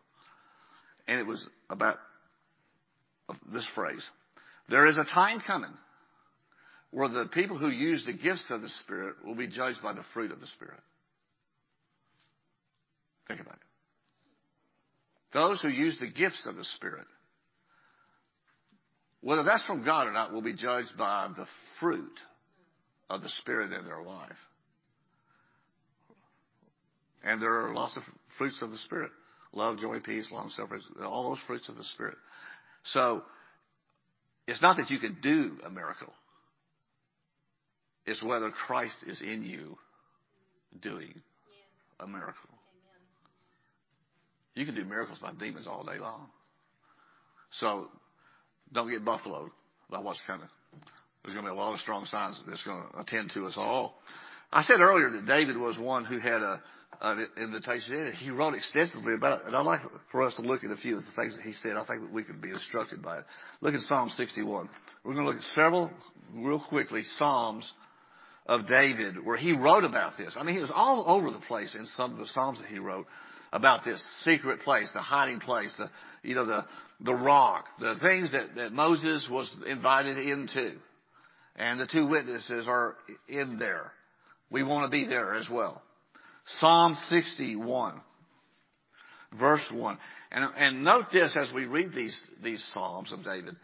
and 1.09 1.19
it 1.19 1.27
was 1.27 1.45
about 1.69 1.99
this 3.53 3.65
phrase. 3.75 4.03
There 4.69 4.87
is 4.87 4.97
a 4.97 5.05
time 5.05 5.43
coming 5.45 5.75
where 6.93 7.09
the 7.09 7.27
people 7.27 7.59
who 7.59 7.69
use 7.69 8.05
the 8.07 8.13
gifts 8.13 8.45
of 8.49 8.63
the 8.63 8.71
Spirit 8.85 9.17
will 9.25 9.35
be 9.35 9.49
judged 9.49 9.83
by 9.83 9.93
the 9.93 10.05
fruit 10.15 10.31
of 10.31 10.41
the 10.41 10.47
Spirit. 10.47 10.81
Think 13.27 13.41
about 13.41 13.57
it. 13.57 13.70
Those 15.33 15.61
who 15.61 15.69
use 15.69 15.97
the 16.01 16.09
gifts 16.09 16.43
of 16.47 16.57
the 16.57 16.65
Spirit, 16.77 17.07
whether 19.21 19.45
that's 19.45 19.65
from 19.65 19.85
God 19.85 20.07
or 20.07 20.13
not, 20.13 20.33
will 20.33 20.43
be 20.43 20.55
judged 20.55 20.97
by 20.99 21.29
the 21.37 21.47
fruit 21.79 22.19
of 23.09 23.23
the 23.23 23.29
Spirit 23.41 23.73
in 23.73 23.85
their 23.85 24.03
life. 24.03 24.31
And 27.23 27.41
there 27.41 27.67
are 27.67 27.75
lots 27.75 27.97
of 27.97 28.03
fruits 28.39 28.61
of 28.63 28.71
the 28.71 28.79
Spirit. 28.79 29.11
Love, 29.53 29.79
joy, 29.79 29.99
peace, 30.01 30.27
long 30.33 30.51
suffering, 30.57 30.81
all 31.05 31.31
those 31.31 31.39
fruits 31.47 31.69
of 31.69 31.77
the 31.77 31.85
Spirit. 31.85 32.17
So, 32.93 33.23
it's 34.47 34.63
not 34.63 34.77
that 34.79 34.91
you 34.91 34.99
can 34.99 35.19
do 35.23 35.59
a 35.67 35.71
miracle. 35.71 36.13
It's 38.07 38.23
whether 38.23 38.51
Christ 38.51 38.97
is 39.07 39.21
in 39.21 39.45
you 39.45 39.77
doing 40.81 41.21
a 42.01 42.07
miracle. 42.07 42.60
You 44.61 44.67
can 44.67 44.75
do 44.75 44.85
miracles 44.85 45.19
by 45.23 45.33
demons 45.33 45.67
all 45.67 45.85
day 45.85 45.99
long. 45.99 46.27
So 47.61 47.89
don't 48.75 48.91
get 48.91 49.03
buffaloed 49.03 49.49
by 49.89 50.01
what's 50.01 50.21
coming. 50.27 50.49
There's 51.25 51.33
going 51.33 51.47
to 51.47 51.53
be 51.53 51.57
a 51.57 51.59
lot 51.59 51.73
of 51.73 51.81
strong 51.81 52.05
signs 52.05 52.39
that's 52.47 52.63
going 52.65 52.83
to 52.93 53.01
attend 53.01 53.31
to 53.33 53.47
us 53.47 53.55
all. 53.57 53.95
I 54.53 54.63
said 54.63 54.81
earlier 54.81 55.09
that 55.13 55.27
David 55.27 55.57
was 55.57 55.79
one 55.79 56.05
who 56.05 56.19
had 56.19 56.43
a, 56.43 56.61
an 57.01 57.27
invitation. 57.43 58.13
He 58.19 58.29
wrote 58.29 58.53
extensively 58.53 59.15
about 59.15 59.41
it, 59.41 59.47
and 59.47 59.57
I'd 59.57 59.65
like 59.65 59.81
for 60.13 60.25
us 60.25 60.35
to 60.35 60.43
look 60.43 60.63
at 60.63 60.71
a 60.71 60.77
few 60.77 60.99
of 60.99 61.05
the 61.07 61.13
things 61.17 61.37
that 61.37 61.43
he 61.43 61.55
said. 61.63 61.79
I 61.79 61.87
think 61.87 62.03
that 62.03 62.13
we 62.13 62.23
could 62.23 62.43
be 62.43 62.51
instructed 62.51 63.03
by 63.03 63.21
it. 63.21 63.25
Look 63.63 63.73
at 63.73 63.81
Psalm 63.81 64.11
61. 64.11 64.69
We're 65.05 65.15
going 65.15 65.25
to 65.25 65.33
look 65.33 65.41
at 65.41 65.55
several, 65.55 65.91
real 66.35 66.63
quickly, 66.69 67.05
Psalms 67.17 67.65
of 68.45 68.69
David 68.69 69.25
where 69.25 69.39
he 69.39 69.53
wrote 69.53 69.85
about 69.85 70.19
this. 70.19 70.37
I 70.39 70.43
mean, 70.43 70.55
he 70.55 70.61
was 70.61 70.73
all 70.75 71.05
over 71.07 71.31
the 71.31 71.41
place 71.47 71.75
in 71.75 71.87
some 71.97 72.13
of 72.13 72.19
the 72.19 72.27
Psalms 72.27 72.59
that 72.59 72.69
he 72.69 72.79
wrote 72.79 73.07
about 73.53 73.85
this 73.85 74.03
secret 74.23 74.63
place, 74.63 74.89
the 74.95 75.01
hiding 75.01 75.41
place, 75.41 75.73
the, 75.77 75.91
you 76.23 76.35
know, 76.35 76.47
the, 76.47 76.65
the 77.01 77.15
rock, 77.15 77.65
the 77.81 77.97
things 78.01 78.33
that, 78.33 78.55
that 78.57 78.73
Moses 78.73 79.27
was 79.31 79.53
invited 79.67 80.19
into. 80.19 80.73
And 81.57 81.81
the 81.81 81.87
two 81.87 82.07
witnesses 82.07 82.67
are 82.69 82.97
in 83.29 83.59
there. 83.59 83.93
We 84.51 84.63
want 84.63 84.85
to 84.85 84.91
be 84.91 85.07
there 85.07 85.35
as 85.35 85.49
well. 85.49 85.83
Psalm 86.59 86.97
61, 87.09 88.01
verse 89.39 89.65
1. 89.73 89.99
And, 90.33 90.45
and 90.57 90.85
note 90.85 91.07
this 91.13 91.37
as 91.37 91.53
we 91.53 91.67
read 91.67 91.93
these, 91.95 92.19
these 92.43 92.65
Psalms 92.73 93.13
of 93.13 93.25
David. 93.25 93.57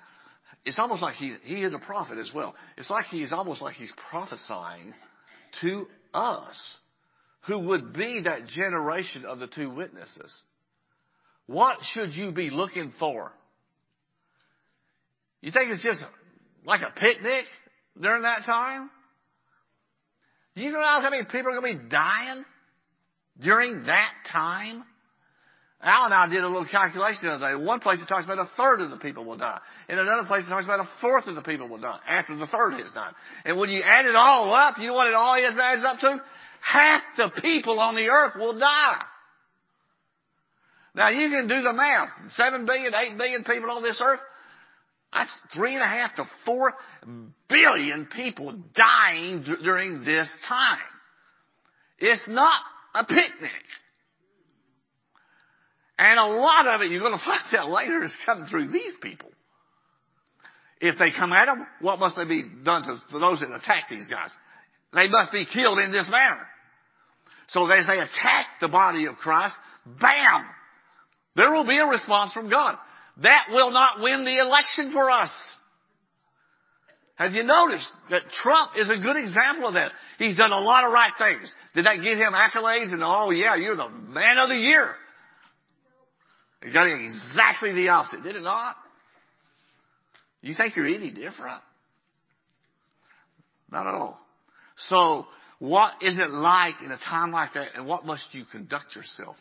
It's 0.64 0.78
almost 0.78 1.01
like 1.01 1.14
he, 1.14 1.37
he 1.45 1.62
is 1.62 1.74
a 1.74 1.78
prophet 1.78 2.18
as 2.18 2.30
well. 2.34 2.55
It's 2.76 2.91
like 2.91 3.07
he's 3.07 3.32
almost 3.32 3.62
like 3.62 3.76
he's 3.76 3.93
prophesying 4.11 4.95
to 5.61 5.87
us 6.12 6.57
who 7.47 7.59
would 7.59 7.92
be 7.92 8.22
that 8.24 8.49
generation 8.49 9.24
of 9.24 9.38
the 9.38 9.47
two 9.47 9.70
witnesses. 9.70 10.34
What 11.47 11.78
should 11.92 12.12
you 12.12 12.32
be 12.32 12.51
looking 12.51 12.92
for? 12.99 13.32
You 15.40 15.53
think 15.53 15.70
it's 15.70 15.82
just 15.82 16.01
like 16.64 16.80
a 16.82 16.99
picnic 16.99 17.44
during 18.01 18.22
that 18.22 18.44
time? 18.44 18.90
Do 20.57 20.62
you 20.62 20.70
realize 20.70 21.03
how 21.03 21.11
many 21.11 21.24
people 21.24 21.53
are 21.53 21.61
going 21.61 21.76
to 21.76 21.82
be 21.84 21.88
dying 21.88 22.44
during 23.40 23.84
that 23.84 24.11
time? 24.32 24.82
Al 25.82 26.07
and 26.07 26.14
I 26.14 26.26
did 26.28 26.42
a 26.42 26.49
little 26.49 26.66
calculation 26.66 27.20
the 27.22 27.34
other 27.34 27.51
day. 27.51 27.64
One 27.64 27.78
place 27.80 28.01
it 28.01 28.09
talks 28.09 28.24
about 28.24 28.38
a 28.38 28.51
third 28.57 28.80
of 28.80 28.90
the 28.90 28.97
people 28.97 29.24
will 29.24 29.36
die. 29.36 29.61
In 29.88 29.99
another 29.99 30.26
place 30.26 30.44
it 30.44 30.49
talks 30.49 30.64
about 30.64 30.80
a 30.80 30.88
fourth 31.01 31.26
of 31.28 31.36
the 31.36 31.42
people 31.42 31.68
will 31.68 31.78
die 31.78 32.01
after 32.09 32.34
the 32.34 32.47
third 32.47 32.80
is 32.80 32.90
done. 32.92 33.12
And 33.44 33.59
when 33.59 33.68
you 33.68 33.82
add 33.82 34.07
it 34.07 34.16
all 34.16 34.53
up, 34.53 34.78
you 34.78 34.88
know 34.88 34.94
what 34.94 35.07
it 35.07 35.14
all 35.14 35.36
adds 35.36 35.84
up 35.84 36.01
to? 36.01 36.20
Half 36.67 37.03
the 37.17 37.29
people 37.41 37.79
on 37.79 37.95
the 37.95 38.09
earth 38.09 38.35
will 38.37 38.59
die. 38.59 39.03
Now 40.95 41.11
you 41.11 41.29
can 41.31 41.47
do 41.47 41.62
the 41.62 41.73
math. 41.73 42.09
Seven 42.37 42.67
billion, 42.67 42.93
eight 42.95 43.17
billion 43.17 43.45
people 43.45 43.71
on 43.71 43.83
this 43.83 44.01
earth. 44.03 44.21
That's 45.12 45.31
three 45.55 45.75
and 45.75 45.83
a 45.83 45.87
half 45.87 46.17
to 46.17 46.25
four 46.45 46.75
billion 47.49 48.07
people 48.07 48.55
dying 48.75 49.43
d- 49.43 49.57
during 49.62 50.05
this 50.05 50.29
time. 50.49 50.81
It's 51.99 52.27
not 52.27 52.61
a 52.95 53.05
picnic. 53.05 53.51
And 55.99 56.19
a 56.19 56.27
lot 56.27 56.67
of 56.67 56.83
it, 56.83 56.91
you're 56.91 57.01
going 57.01 57.19
to 57.19 57.25
find 57.25 57.55
out 57.59 57.71
later, 57.71 58.03
is 58.03 58.12
coming 58.27 58.47
through 58.47 58.69
these 58.69 58.93
people. 59.01 59.31
If 60.81 60.99
they 60.99 61.11
come 61.17 61.33
at 61.33 61.47
them, 61.47 61.67
what 61.81 61.99
must 61.99 62.17
they 62.17 62.25
be 62.25 62.45
done 62.64 62.83
to, 62.83 62.99
to 63.12 63.19
those 63.19 63.41
that 63.41 63.51
attack 63.51 63.85
these 63.89 64.09
guys? 64.09 64.31
They 64.93 65.09
must 65.09 65.33
be 65.33 65.47
killed 65.47 65.79
in 65.79 65.93
this 65.93 66.09
manner. 66.11 66.47
So 67.49 67.70
as 67.70 67.86
they 67.86 67.99
attack 67.99 68.47
the 68.61 68.68
body 68.68 69.07
of 69.07 69.16
Christ, 69.16 69.55
bam! 69.84 70.44
There 71.36 71.53
will 71.53 71.66
be 71.66 71.78
a 71.78 71.86
response 71.86 72.32
from 72.32 72.51
God. 72.51 72.76
That 73.22 73.47
will 73.51 73.70
not 73.70 74.01
win 74.01 74.24
the 74.24 74.38
election 74.38 74.92
for 74.92 75.11
us. 75.11 75.30
Have 77.16 77.32
you 77.32 77.44
noticed 77.44 77.88
that 78.11 78.22
Trump 78.42 78.72
is 78.76 78.90
a 78.90 78.99
good 78.99 79.16
example 79.16 79.68
of 79.68 79.74
that? 79.74 79.92
He's 80.18 80.36
done 80.36 80.53
a 80.53 80.61
lot 80.61 80.84
of 80.84 80.92
right 80.92 81.12
things. 81.18 81.53
Did 81.74 81.86
that 81.86 82.03
give 82.03 82.18
him 82.18 82.32
accolades 82.34 82.92
and 82.92 83.03
oh 83.03 83.30
yeah, 83.30 83.57
you're 83.57 83.76
the 83.76 83.88
man 83.88 84.38
of 84.38 84.51
the 84.51 84.57
year? 84.57 84.94
He 86.62 86.72
got 86.72 86.86
exactly 86.86 87.72
the 87.72 87.88
opposite, 87.88 88.22
did 88.22 88.36
it 88.36 88.42
not? 88.42 88.76
You 90.42 90.55
think 90.55 90.76
you're 90.76 90.86
any 90.86 91.11
different? 91.11 91.62
Not 93.70 93.86
at 93.86 93.94
all. 93.94 94.20
So 94.88 95.26
What 95.59 95.93
is 96.03 96.19
it 96.19 96.31
like 96.31 96.75
in 96.85 96.91
a 96.91 96.99
time 96.99 97.33
like 97.33 97.55
that, 97.55 97.69
and 97.75 97.87
what 97.87 98.05
must 98.05 98.25
you 98.33 98.45
conduct 98.45 98.95
yourself 98.95 99.37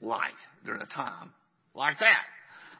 like 0.00 0.34
during 0.64 0.80
a 0.80 0.86
time 0.86 1.32
like 1.74 1.98
that? 1.98 2.22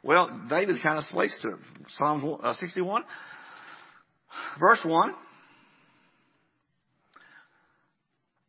Well, 0.01 0.47
David 0.49 0.77
kind 0.81 0.97
of 0.97 1.03
slates 1.05 1.37
to 1.41 1.49
it. 1.49 1.59
Psalms 1.97 2.23
uh, 2.41 2.53
61, 2.53 3.03
verse 4.59 4.79
1. 4.85 5.13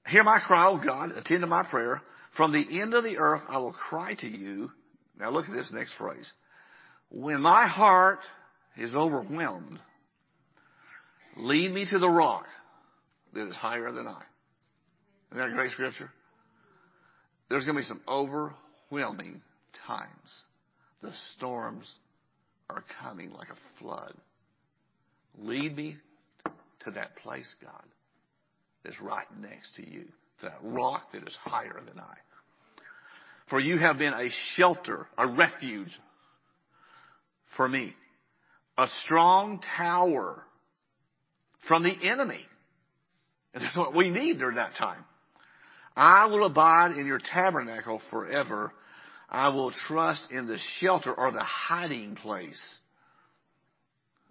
Hear 0.06 0.24
my 0.24 0.38
cry, 0.38 0.68
O 0.68 0.76
God, 0.76 1.12
attend 1.16 1.40
to 1.40 1.46
my 1.46 1.64
prayer. 1.64 2.00
From 2.36 2.52
the 2.52 2.80
end 2.80 2.94
of 2.94 3.02
the 3.02 3.18
earth 3.18 3.42
I 3.48 3.58
will 3.58 3.72
cry 3.72 4.14
to 4.14 4.28
you. 4.28 4.70
Now 5.18 5.30
look 5.30 5.48
at 5.48 5.54
this 5.54 5.70
next 5.72 5.92
phrase. 5.94 6.30
When 7.10 7.40
my 7.40 7.66
heart 7.66 8.20
is 8.76 8.94
overwhelmed, 8.94 9.80
lead 11.36 11.72
me 11.72 11.86
to 11.90 11.98
the 11.98 12.08
rock 12.08 12.46
that 13.34 13.48
is 13.48 13.54
higher 13.54 13.92
than 13.92 14.06
I. 14.06 14.22
Isn't 15.32 15.38
that 15.38 15.48
a 15.50 15.54
great 15.54 15.70
scripture? 15.72 16.10
There's 17.48 17.64
going 17.64 17.76
to 17.76 17.80
be 17.80 17.86
some 17.86 18.00
overwhelming 18.08 19.42
times. 19.86 20.10
The 21.02 21.12
storms 21.36 21.90
are 22.68 22.84
coming 23.02 23.32
like 23.32 23.48
a 23.48 23.82
flood. 23.82 24.14
Lead 25.38 25.76
me 25.76 25.96
to 26.80 26.90
that 26.92 27.16
place, 27.16 27.52
God, 27.62 27.84
that's 28.84 29.00
right 29.00 29.26
next 29.40 29.74
to 29.76 29.88
you, 29.88 30.04
to 30.40 30.46
that 30.46 30.58
rock 30.62 31.12
that 31.12 31.26
is 31.26 31.36
higher 31.42 31.80
than 31.86 32.00
I. 32.00 32.14
For 33.48 33.60
you 33.60 33.78
have 33.78 33.98
been 33.98 34.12
a 34.12 34.28
shelter, 34.54 35.06
a 35.18 35.26
refuge 35.26 35.90
for 37.56 37.68
me, 37.68 37.94
a 38.78 38.86
strong 39.04 39.60
tower 39.76 40.44
from 41.66 41.82
the 41.82 41.94
enemy. 42.08 42.46
And 43.54 43.64
that's 43.64 43.76
what 43.76 43.94
we 43.94 44.10
need 44.10 44.38
during 44.38 44.56
that 44.56 44.74
time. 44.78 45.04
I 45.96 46.26
will 46.26 46.44
abide 46.44 46.92
in 46.92 47.06
your 47.06 47.18
tabernacle 47.18 48.00
forever. 48.10 48.72
I 49.28 49.48
will 49.48 49.72
trust 49.72 50.22
in 50.30 50.46
the 50.46 50.58
shelter 50.78 51.12
or 51.12 51.32
the 51.32 51.42
hiding 51.42 52.16
place 52.16 52.60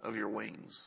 of 0.02 0.16
your 0.16 0.30
wings. 0.30 0.78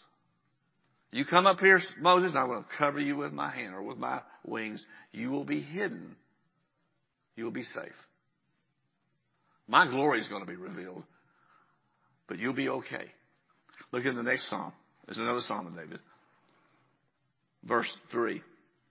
You 1.11 1.27
come 1.27 1.47
up 1.47 1.61
here, 1.61 1.81
Moses, 2.01 2.31
and 2.31 2.39
I'm 2.39 2.47
going 2.49 2.63
to 2.63 2.69
cover 2.79 2.99
you 2.99 3.17
with 3.17 3.33
my 3.33 3.51
hand 3.51 3.75
or 3.75 3.83
with 3.83 3.99
my 3.99 4.23
wings. 4.47 4.85
You 5.13 5.31
will 5.31 5.45
be 5.45 5.61
hidden. 5.61 6.17
You 7.37 7.45
will 7.45 7.53
be 7.53 7.65
safe. 7.65 7.93
My 9.69 9.87
glory 9.87 10.21
is 10.21 10.29
going 10.29 10.43
to 10.43 10.51
be 10.51 10.57
revealed, 10.57 11.03
but 12.29 12.39
you'll 12.39 12.55
be 12.55 12.69
okay. 12.69 13.05
Look 13.93 14.07
in 14.07 14.17
the 14.17 14.23
next 14.23 14.49
psalm. 14.49 14.73
There's 15.07 15.19
another 15.19 15.41
psalm 15.47 15.67
of 15.67 15.77
David. 15.77 16.01
Verse 17.65 17.93
3. 18.11 18.43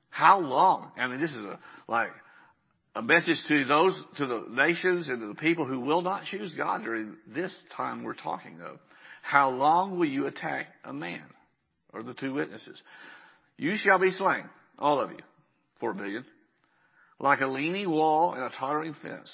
How 0.10 0.40
long? 0.40 0.92
I 0.98 1.08
mean, 1.08 1.22
this 1.22 1.32
is 1.32 1.46
a, 1.46 1.60
like 1.88 2.10
a 2.96 3.02
message 3.02 3.38
to 3.48 3.66
those, 3.66 4.02
to 4.18 4.26
the 4.26 4.46
nations 4.50 5.08
and 5.08 5.22
to 5.22 5.28
the 5.28 5.36
people 5.36 5.66
who 5.66 5.80
will 5.80 6.02
not 6.02 6.26
choose 6.26 6.54
God 6.56 6.84
during 6.84 7.16
this 7.28 7.54
time 7.76 8.04
we're 8.04 8.14
talking 8.14 8.60
of. 8.62 8.80
How 9.22 9.50
long 9.50 9.98
will 9.98 10.08
you 10.08 10.28
attack 10.28 10.68
a 10.84 10.94
man? 10.94 11.24
Or 11.94 12.04
the 12.04 12.14
two 12.14 12.34
witnesses. 12.34 12.82
You 13.58 13.76
shall 13.76 14.00
be 14.00 14.12
slain, 14.12 14.44
all 14.80 15.00
of 15.00 15.12
you, 15.12 15.20
four 15.80 15.94
billion, 15.94 16.26
like 17.20 17.42
a 17.42 17.48
leaning 17.48 17.90
wall 17.90 18.34
and 18.34 18.44
a 18.44 18.50
tottering 18.50 18.96
fence. 19.02 19.30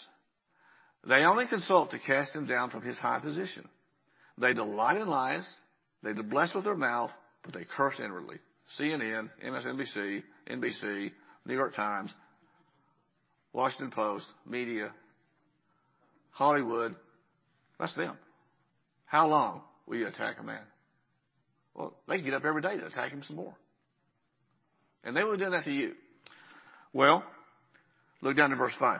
They 1.08 1.24
only 1.24 1.48
consult 1.48 1.92
to 1.92 2.00
cast 2.00 2.36
him 2.36 2.48
down 2.48 2.70
from 2.70 2.82
his 2.82 2.98
high 2.98 3.20
position. 3.20 3.68
They 4.38 4.54
delight 4.54 4.98
in 4.98 5.08
lies. 5.08 5.48
They 6.04 6.14
bless 6.14 6.54
with 6.54 6.66
their 6.66 6.76
mouth, 6.76 7.12
but 7.44 7.54
they 7.54 7.66
curse 7.76 7.96
inwardly. 8.04 8.38
CNN, 8.80 9.30
MSNBC, 9.44 10.24
NBC, 10.50 11.12
New 11.46 11.54
York 11.54 11.76
Times, 11.76 12.12
Washington 13.54 13.92
Post, 13.92 14.26
media, 14.46 14.92
Hollywood. 16.32 16.96
That's 17.80 17.96
them. 17.96 18.18
How 19.06 19.28
long 19.28 19.62
will 19.86 19.98
you 19.98 20.08
attack 20.08 20.38
a 20.40 20.44
man? 20.44 20.62
Well, 21.74 21.94
they 22.08 22.18
can 22.18 22.26
get 22.26 22.34
up 22.34 22.46
every 22.46 22.62
day 22.62 22.78
to 22.78 22.86
attack 22.86 23.12
him 23.12 23.24
some 23.24 23.38
more. 23.38 23.56
And 25.04 25.16
they 25.16 25.24
will 25.24 25.38
do 25.38 25.50
that 25.50 25.64
to 25.64 25.72
you. 25.72 25.94
Well, 26.92 27.24
look 28.22 28.36
down 28.36 28.50
to 28.50 28.56
verse 28.56 28.74
5. 28.80 29.00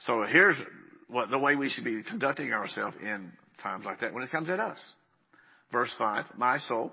So 0.00 0.24
here's 0.28 0.56
what 1.08 1.30
the 1.30 1.38
way 1.38 1.56
we 1.56 1.68
should 1.68 1.84
be 1.84 2.02
conducting 2.02 2.52
ourselves 2.52 2.96
in 3.02 3.32
times 3.62 3.84
like 3.84 4.00
that 4.00 4.12
when 4.12 4.22
it 4.22 4.30
comes 4.30 4.48
at 4.48 4.60
us. 4.60 4.78
Verse 5.70 5.92
5, 5.98 6.26
my 6.36 6.58
soul, 6.58 6.92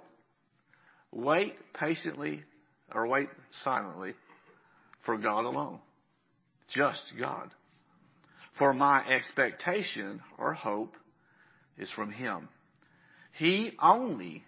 wait 1.12 1.56
patiently 1.74 2.44
or 2.94 3.08
wait 3.08 3.30
silently 3.64 4.14
for 5.06 5.18
God 5.18 5.46
alone. 5.46 5.80
Just 6.70 7.14
God. 7.20 7.50
For 8.58 8.74
my 8.74 9.06
expectation 9.08 10.22
or 10.38 10.54
hope 10.54 10.96
is 11.78 11.90
from 11.92 12.12
Him. 12.12 12.50
He 13.34 13.72
only 13.82 14.44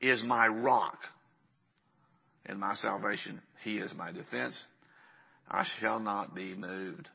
is 0.00 0.22
my 0.24 0.48
rock 0.48 0.98
and 2.44 2.58
my 2.58 2.74
salvation. 2.74 3.40
He 3.62 3.78
is 3.78 3.92
my 3.94 4.12
defense. 4.12 4.58
I 5.48 5.64
shall 5.80 6.00
not 6.00 6.34
be 6.34 6.54
moved. 6.54 7.08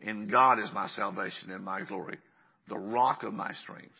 In 0.00 0.28
God 0.28 0.58
is 0.58 0.70
my 0.72 0.88
salvation 0.88 1.50
and 1.50 1.64
my 1.64 1.82
glory. 1.82 2.18
The 2.68 2.78
rock 2.78 3.22
of 3.22 3.34
my 3.34 3.52
strength 3.62 3.94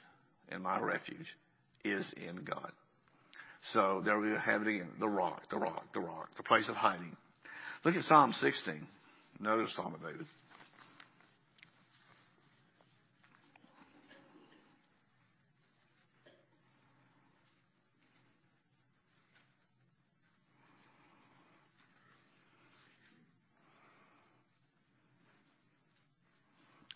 and 0.49 0.63
my 0.63 0.81
refuge 0.81 1.27
is 1.85 2.07
in 2.17 2.45
God. 2.45 2.73
So 3.73 4.03
there 4.05 4.19
we 4.19 4.31
have 4.31 4.63
it 4.63 4.69
again. 4.69 4.91
The 4.99 5.09
rock, 5.09 5.43
the 5.51 5.57
rock, 5.57 5.85
the 5.95 6.01
rock, 6.01 6.29
the 6.37 6.43
place 6.43 6.69
of 6.69 6.75
hiding. 6.75 7.17
Look 7.85 7.95
at 7.95 8.05
Psalm 8.05 8.33
16. 8.41 8.87
Another 9.41 9.67
Psalm 9.75 9.95
of 9.95 10.01
David. 10.03 10.27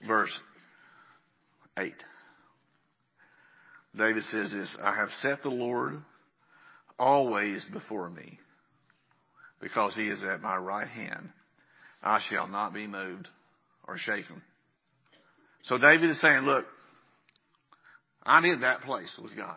verse 0.06 0.32
8. 1.78 1.92
David 3.96 4.24
says 4.30 4.50
this, 4.50 4.68
I 4.82 4.94
have 4.94 5.08
set 5.22 5.42
the 5.42 5.48
Lord 5.48 6.02
always 6.98 7.64
before 7.72 8.10
me 8.10 8.38
because 9.60 9.94
he 9.94 10.08
is 10.08 10.20
at 10.22 10.42
my 10.42 10.56
right 10.56 10.88
hand. 10.88 11.30
I 12.02 12.20
shall 12.28 12.46
not 12.46 12.74
be 12.74 12.86
moved 12.86 13.28
or 13.88 13.98
shaken. 13.98 14.42
So 15.64 15.78
David 15.78 16.10
is 16.10 16.20
saying, 16.20 16.42
look, 16.42 16.64
I'm 18.22 18.44
in 18.44 18.60
that 18.60 18.82
place 18.82 19.12
with 19.22 19.36
God. 19.36 19.56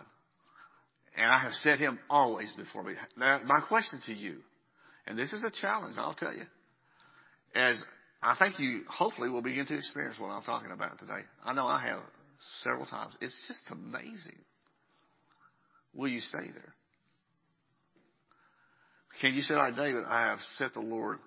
And 1.18 1.30
I 1.30 1.40
have 1.40 1.54
set 1.64 1.80
him 1.80 2.00
always 2.10 2.50
before 2.56 2.84
me. 2.84 2.94
Now, 3.18 3.42
my 3.46 3.60
question 3.60 4.02
to 4.06 4.14
you, 4.14 4.38
and 5.06 5.18
this 5.18 5.34
is 5.34 5.44
a 5.44 5.52
challenge, 5.62 5.96
I'll 5.98 6.14
tell 6.14 6.34
you. 6.34 6.46
As 7.54 7.82
I 8.22 8.36
think 8.36 8.60
you 8.60 8.82
hopefully 8.88 9.30
will 9.30 9.42
begin 9.42 9.66
to 9.66 9.78
experience 9.78 10.20
what 10.20 10.28
I'm 10.28 10.44
talking 10.44 10.72
about 10.72 11.00
today. 11.00 11.22
I 11.44 11.54
know 11.54 11.68
I 11.68 11.82
have 11.82 12.00
several 12.64 12.86
times. 12.86 13.14
It's 13.22 13.36
just 13.48 13.62
amazing. 13.72 14.40
Will 15.94 16.10
you 16.10 16.22
stay 16.22 16.52
there? 16.54 16.74
Can 19.22 19.34
you 19.34 19.42
say 19.42 19.56
like 19.56 19.76
David, 19.76 20.04
I 20.08 20.28
have 20.28 20.40
set 20.58 20.74
the 20.74 20.80
Lord 20.80 21.20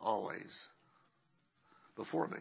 always 0.00 0.50
before 1.96 2.26
me. 2.26 2.38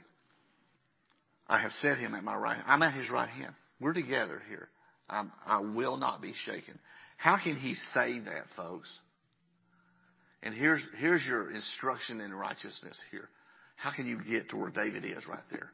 I 1.47 1.59
have 1.59 1.71
set 1.81 1.97
him 1.97 2.15
at 2.15 2.23
my 2.23 2.35
right 2.35 2.55
hand. 2.55 2.65
I'm 2.67 2.81
at 2.81 2.93
his 2.93 3.09
right 3.09 3.29
hand. 3.29 3.53
We're 3.79 3.93
together 3.93 4.41
here. 4.47 4.69
I'm, 5.09 5.31
I 5.45 5.59
will 5.59 5.97
not 5.97 6.21
be 6.21 6.33
shaken. 6.45 6.79
How 7.17 7.37
can 7.37 7.57
he 7.57 7.75
say 7.93 8.19
that, 8.19 8.45
folks? 8.55 8.89
And 10.41 10.55
here's, 10.55 10.81
here's 10.97 11.23
your 11.25 11.51
instruction 11.51 12.21
in 12.21 12.33
righteousness 12.33 12.97
here. 13.11 13.29
How 13.75 13.91
can 13.91 14.07
you 14.07 14.19
get 14.23 14.49
to 14.49 14.57
where 14.57 14.69
David 14.69 15.05
is 15.05 15.27
right 15.27 15.43
there? 15.51 15.69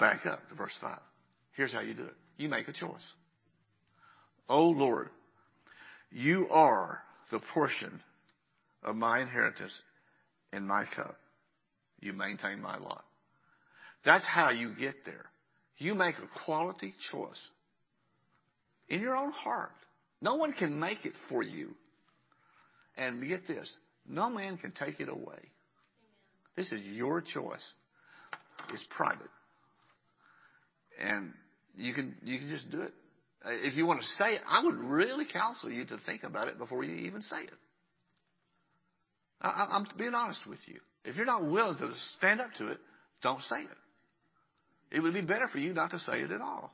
Back 0.00 0.26
up 0.26 0.48
to 0.48 0.54
verse 0.54 0.72
5. 0.80 0.98
Here's 1.58 1.72
how 1.72 1.80
you 1.80 1.92
do 1.92 2.04
it. 2.04 2.14
You 2.36 2.48
make 2.48 2.68
a 2.68 2.72
choice. 2.72 3.02
Oh 4.48 4.68
Lord, 4.68 5.08
you 6.12 6.46
are 6.52 7.00
the 7.32 7.40
portion 7.52 8.00
of 8.84 8.94
my 8.94 9.18
inheritance 9.20 9.72
in 10.52 10.64
my 10.64 10.84
cup. 10.94 11.16
You 11.98 12.12
maintain 12.12 12.62
my 12.62 12.78
lot. 12.78 13.04
That's 14.04 14.24
how 14.24 14.50
you 14.50 14.72
get 14.78 15.04
there. 15.04 15.24
You 15.78 15.96
make 15.96 16.14
a 16.18 16.44
quality 16.44 16.94
choice 17.10 17.40
in 18.88 19.00
your 19.00 19.16
own 19.16 19.32
heart. 19.32 19.72
No 20.22 20.36
one 20.36 20.52
can 20.52 20.78
make 20.78 21.04
it 21.04 21.14
for 21.28 21.42
you. 21.42 21.74
And 22.96 23.26
get 23.26 23.48
this, 23.48 23.68
no 24.08 24.30
man 24.30 24.58
can 24.58 24.70
take 24.70 25.00
it 25.00 25.08
away. 25.08 25.50
This 26.54 26.70
is 26.70 26.82
your 26.84 27.20
choice. 27.20 27.64
It's 28.72 28.84
private. 28.96 29.30
And 31.00 31.32
you 31.78 31.94
can, 31.94 32.14
you 32.22 32.38
can 32.38 32.48
just 32.50 32.70
do 32.70 32.82
it 32.82 32.92
uh, 33.44 33.50
if 33.50 33.76
you 33.76 33.86
want 33.86 34.00
to 34.00 34.06
say 34.06 34.34
it, 34.34 34.40
I 34.48 34.64
would 34.64 34.74
really 34.76 35.24
counsel 35.24 35.70
you 35.70 35.84
to 35.86 35.98
think 36.06 36.24
about 36.24 36.48
it 36.48 36.58
before 36.58 36.82
you 36.82 37.06
even 37.06 37.22
say 37.22 37.42
it. 37.42 37.52
I, 39.40 39.68
I'm 39.70 39.86
being 39.96 40.14
honest 40.14 40.40
with 40.46 40.58
you. 40.66 40.80
If 41.04 41.16
you're 41.16 41.26
not 41.26 41.48
willing 41.48 41.78
to 41.78 41.92
stand 42.16 42.40
up 42.40 42.50
to 42.58 42.68
it, 42.68 42.78
don't 43.22 43.42
say 43.48 43.60
it. 43.60 44.96
It 44.96 45.00
would 45.00 45.14
be 45.14 45.20
better 45.20 45.48
for 45.48 45.58
you 45.58 45.72
not 45.72 45.90
to 45.92 46.00
say 46.00 46.20
it 46.20 46.32
at 46.32 46.40
all. 46.40 46.72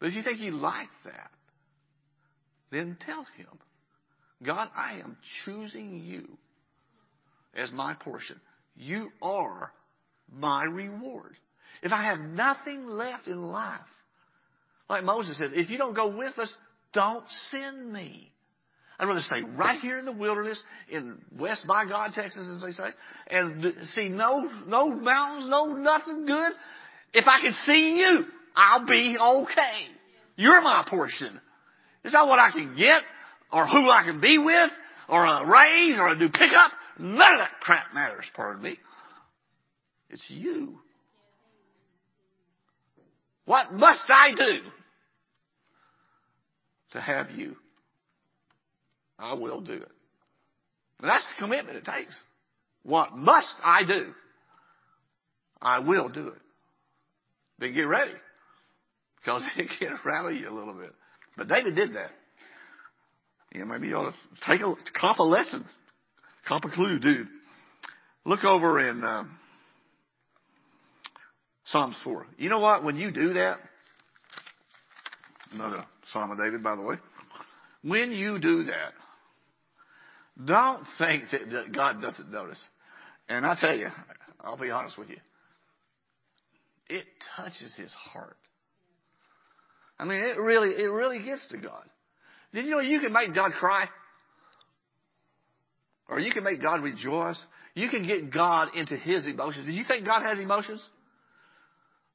But 0.00 0.08
if 0.08 0.14
you 0.14 0.22
think 0.22 0.40
you 0.40 0.56
like 0.56 0.88
that, 1.04 1.30
then 2.72 2.96
tell 3.06 3.24
him, 3.36 3.46
God, 4.42 4.68
I 4.76 4.94
am 4.94 5.16
choosing 5.44 6.00
you 6.00 6.36
as 7.54 7.70
my 7.70 7.94
portion. 7.94 8.40
You 8.74 9.10
are 9.20 9.72
my 10.32 10.64
reward. 10.64 11.36
If 11.82 11.92
I 11.92 12.04
have 12.04 12.20
nothing 12.20 12.86
left 12.86 13.26
in 13.26 13.42
life, 13.42 13.80
like 14.88 15.04
Moses 15.04 15.38
said, 15.38 15.50
if 15.54 15.70
you 15.70 15.78
don't 15.78 15.94
go 15.94 16.16
with 16.16 16.38
us, 16.38 16.52
don't 16.92 17.24
send 17.50 17.92
me. 17.92 18.30
I'd 18.98 19.06
rather 19.06 19.20
stay 19.22 19.42
right 19.42 19.80
here 19.80 19.98
in 19.98 20.04
the 20.04 20.12
wilderness 20.12 20.62
in 20.88 21.18
West 21.36 21.66
by 21.66 21.86
God, 21.86 22.12
Texas, 22.14 22.48
as 22.54 22.62
they 22.62 22.70
say, 22.70 22.90
and 23.28 23.74
see 23.94 24.08
no, 24.08 24.48
no 24.66 24.90
mountains, 24.90 25.50
no 25.50 25.66
nothing 25.74 26.26
good. 26.26 26.52
If 27.12 27.26
I 27.26 27.40
can 27.40 27.54
see 27.66 27.96
you, 27.96 28.24
I'll 28.54 28.86
be 28.86 29.16
okay. 29.18 29.86
You're 30.36 30.60
my 30.60 30.86
portion. 30.88 31.40
It's 32.04 32.12
not 32.12 32.28
what 32.28 32.38
I 32.38 32.52
can 32.52 32.76
get 32.76 33.02
or 33.52 33.66
who 33.66 33.90
I 33.90 34.04
can 34.04 34.20
be 34.20 34.38
with 34.38 34.70
or 35.08 35.24
a 35.24 35.46
raise 35.46 35.98
or 35.98 36.08
a 36.08 36.14
new 36.14 36.28
pickup. 36.28 36.72
None 36.98 37.32
of 37.32 37.38
that 37.38 37.60
crap 37.60 37.94
matters, 37.94 38.24
pardon 38.34 38.62
me. 38.62 38.78
It's 40.10 40.24
you. 40.28 40.78
What 43.44 43.72
must 43.72 44.08
I 44.08 44.34
do 44.34 44.60
to 46.92 47.00
have 47.00 47.30
you? 47.30 47.56
I 49.18 49.34
will 49.34 49.60
do 49.60 49.74
it. 49.74 49.90
And 51.00 51.10
that's 51.10 51.24
the 51.24 51.44
commitment 51.44 51.76
it 51.76 51.84
takes. 51.84 52.18
What 52.82 53.16
must 53.16 53.54
I 53.64 53.84
do? 53.84 54.12
I 55.60 55.80
will 55.80 56.08
do 56.08 56.28
it. 56.28 56.40
Then 57.58 57.74
get 57.74 57.82
ready. 57.82 58.12
Because 59.16 59.42
it 59.56 59.68
can 59.78 59.98
rally 60.04 60.38
you 60.38 60.48
a 60.48 60.54
little 60.54 60.74
bit. 60.74 60.92
But 61.36 61.48
David 61.48 61.74
did 61.74 61.94
that. 61.94 62.10
You 63.52 63.60
know, 63.60 63.66
maybe 63.66 63.88
you 63.88 63.96
ought 63.96 64.12
to 64.12 64.16
take 64.46 64.60
a, 64.60 64.74
cop 64.98 65.18
a 65.18 65.22
lesson. 65.22 65.64
Cop 66.46 66.64
a 66.64 66.70
clue, 66.70 66.98
dude. 66.98 67.28
Look 68.24 68.44
over 68.44 68.88
in 68.88 69.04
uh, 69.04 69.24
Psalms 71.72 71.96
4. 72.04 72.26
You 72.36 72.50
know 72.50 72.60
what? 72.60 72.84
When 72.84 72.96
you 72.96 73.10
do 73.10 73.32
that, 73.32 73.58
another 75.52 75.86
Psalm 76.12 76.30
of 76.30 76.36
David, 76.36 76.62
by 76.62 76.76
the 76.76 76.82
way. 76.82 76.96
When 77.82 78.12
you 78.12 78.38
do 78.38 78.64
that, 78.64 78.92
don't 80.44 80.84
think 80.98 81.24
that, 81.30 81.72
God 81.74 82.02
doesn't 82.02 82.30
notice. 82.30 82.62
And 83.28 83.46
I 83.46 83.56
tell 83.58 83.74
you, 83.74 83.88
I'll 84.40 84.58
be 84.58 84.70
honest 84.70 84.98
with 84.98 85.08
you. 85.08 85.16
It 86.88 87.06
touches 87.36 87.74
his 87.74 87.92
heart. 87.92 88.36
I 89.98 90.04
mean, 90.04 90.20
it 90.20 90.38
really, 90.38 90.70
it 90.70 90.90
really 90.90 91.22
gets 91.24 91.46
to 91.48 91.58
God. 91.58 91.84
Did 92.52 92.66
you 92.66 92.72
know 92.72 92.80
you 92.80 93.00
can 93.00 93.14
make 93.14 93.34
God 93.34 93.52
cry? 93.52 93.86
Or 96.08 96.20
you 96.20 96.32
can 96.32 96.44
make 96.44 96.60
God 96.60 96.82
rejoice. 96.82 97.40
You 97.74 97.88
can 97.88 98.06
get 98.06 98.30
God 98.30 98.74
into 98.74 98.96
His 98.96 99.26
emotions. 99.26 99.64
Do 99.64 99.72
you 99.72 99.84
think 99.84 100.04
God 100.04 100.22
has 100.22 100.38
emotions? 100.38 100.86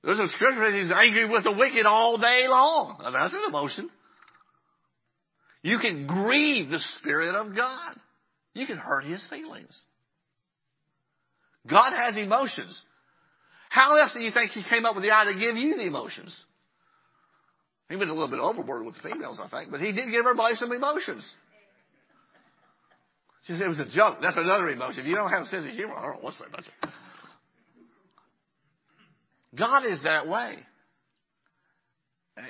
There's 0.07 0.19
a 0.19 0.29
scripture 0.29 0.71
that 0.71 0.79
He's 0.79 0.89
angry 0.89 1.27
with 1.27 1.43
the 1.43 1.51
wicked 1.51 1.85
all 1.85 2.17
day 2.17 2.45
long. 2.47 2.97
Now, 3.03 3.11
that's 3.11 3.33
an 3.33 3.41
emotion. 3.45 3.89
You 5.63 5.79
can 5.79 6.07
grieve 6.07 6.69
the 6.69 6.79
Spirit 6.97 7.35
of 7.35 7.53
God. 7.53 7.97
You 8.53 8.65
can 8.65 8.77
hurt 8.77 9.03
his 9.03 9.21
feelings. 9.29 9.77
God 11.69 11.91
has 11.91 12.15
emotions. 12.15 12.79
How 13.69 13.97
else 13.97 14.13
do 14.13 14.21
you 14.21 14.31
think 14.31 14.51
he 14.51 14.63
came 14.63 14.85
up 14.85 14.95
with 14.95 15.03
the 15.03 15.11
idea 15.11 15.33
to 15.33 15.39
give 15.41 15.57
you 15.57 15.75
the 15.75 15.83
emotions? 15.83 16.33
He 17.89 17.97
went 17.97 18.09
a 18.09 18.13
little 18.13 18.29
bit 18.29 18.39
overboard 18.39 18.85
with 18.85 18.95
females, 19.03 19.41
I 19.43 19.49
think, 19.49 19.71
but 19.71 19.81
he 19.81 19.91
did 19.91 20.09
give 20.09 20.21
everybody 20.21 20.55
some 20.55 20.71
emotions. 20.71 21.29
It 23.49 23.67
was 23.67 23.79
a 23.79 23.89
joke. 23.89 24.19
That's 24.21 24.37
another 24.37 24.69
emotion. 24.69 25.01
If 25.01 25.07
you 25.07 25.15
don't 25.15 25.31
have 25.31 25.43
a 25.43 25.47
sense 25.47 25.65
of 25.65 25.71
humor, 25.71 25.95
I 25.95 26.03
don't 26.03 26.13
know 26.13 26.19
what's 26.21 26.39
that. 26.39 26.91
God 29.57 29.85
is 29.85 30.01
that 30.03 30.27
way. 30.27 30.57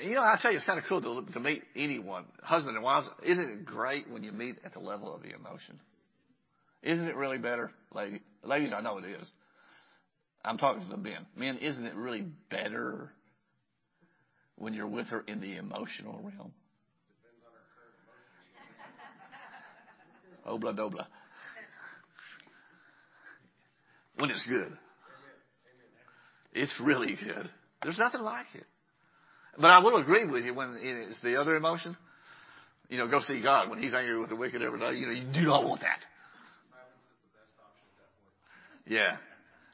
You 0.04 0.16
know, 0.16 0.22
I 0.22 0.38
tell 0.42 0.52
you, 0.52 0.58
it's 0.58 0.66
kind 0.66 0.80
of 0.80 0.86
cool 0.90 1.02
to, 1.02 1.32
to 1.32 1.40
meet 1.40 1.64
anyone, 1.76 2.26
husband 2.42 2.76
and 2.76 2.84
wives. 2.84 3.08
Isn't 3.24 3.50
it 3.50 3.66
great 3.66 4.10
when 4.10 4.24
you 4.24 4.34
meet 4.34 4.58
at 4.66 4.74
the 4.74 4.80
level 4.80 5.16
of 5.16 5.22
the 5.22 5.34
emotion? 5.34 5.80
Isn't 6.84 7.08
it 7.08 7.16
really 7.16 7.38
better, 7.38 7.72
lady? 7.94 8.22
Ladies, 8.44 8.74
I 8.76 8.82
know 8.82 8.98
it 8.98 9.06
is. 9.06 9.32
I'm 10.44 10.58
talking 10.58 10.84
to 10.84 10.90
the 10.90 10.98
men. 10.98 11.26
Men, 11.36 11.58
isn't 11.58 11.86
it 11.86 11.96
really 11.96 12.26
better 12.50 13.12
when 14.58 14.74
you're 14.74 14.88
with 14.88 15.08
her 15.08 15.24
in 15.28 15.40
the 15.40 15.56
emotional 15.56 16.20
realm? 16.22 16.52
Obla 20.46 20.78
dobla. 20.78 21.06
When 24.18 24.32
it's 24.32 24.46
good. 24.48 24.78
It's 26.58 26.74
really 26.82 27.16
good. 27.16 27.50
There's 27.84 28.00
nothing 28.00 28.22
like 28.22 28.48
it. 28.56 28.66
But 29.58 29.68
I 29.68 29.80
will 29.80 29.98
agree 29.98 30.26
with 30.26 30.44
you 30.44 30.54
when 30.54 30.78
it's 30.80 31.22
the 31.22 31.40
other 31.40 31.56
emotion. 31.56 31.96
You 32.90 32.98
know, 32.98 33.08
go 33.08 33.22
see 33.22 33.42
God 33.42 33.70
when 33.70 33.82
He's 33.82 33.94
angry 33.94 34.20
with 34.20 34.30
the 34.30 34.36
wicked 34.36 34.62
every 34.62 34.80
day. 34.80 34.94
You 34.96 35.06
know, 35.06 35.12
you 35.12 35.26
do 35.34 35.42
not 35.48 35.64
want 35.64 35.82
that. 35.82 36.00
Yeah. 38.88 39.18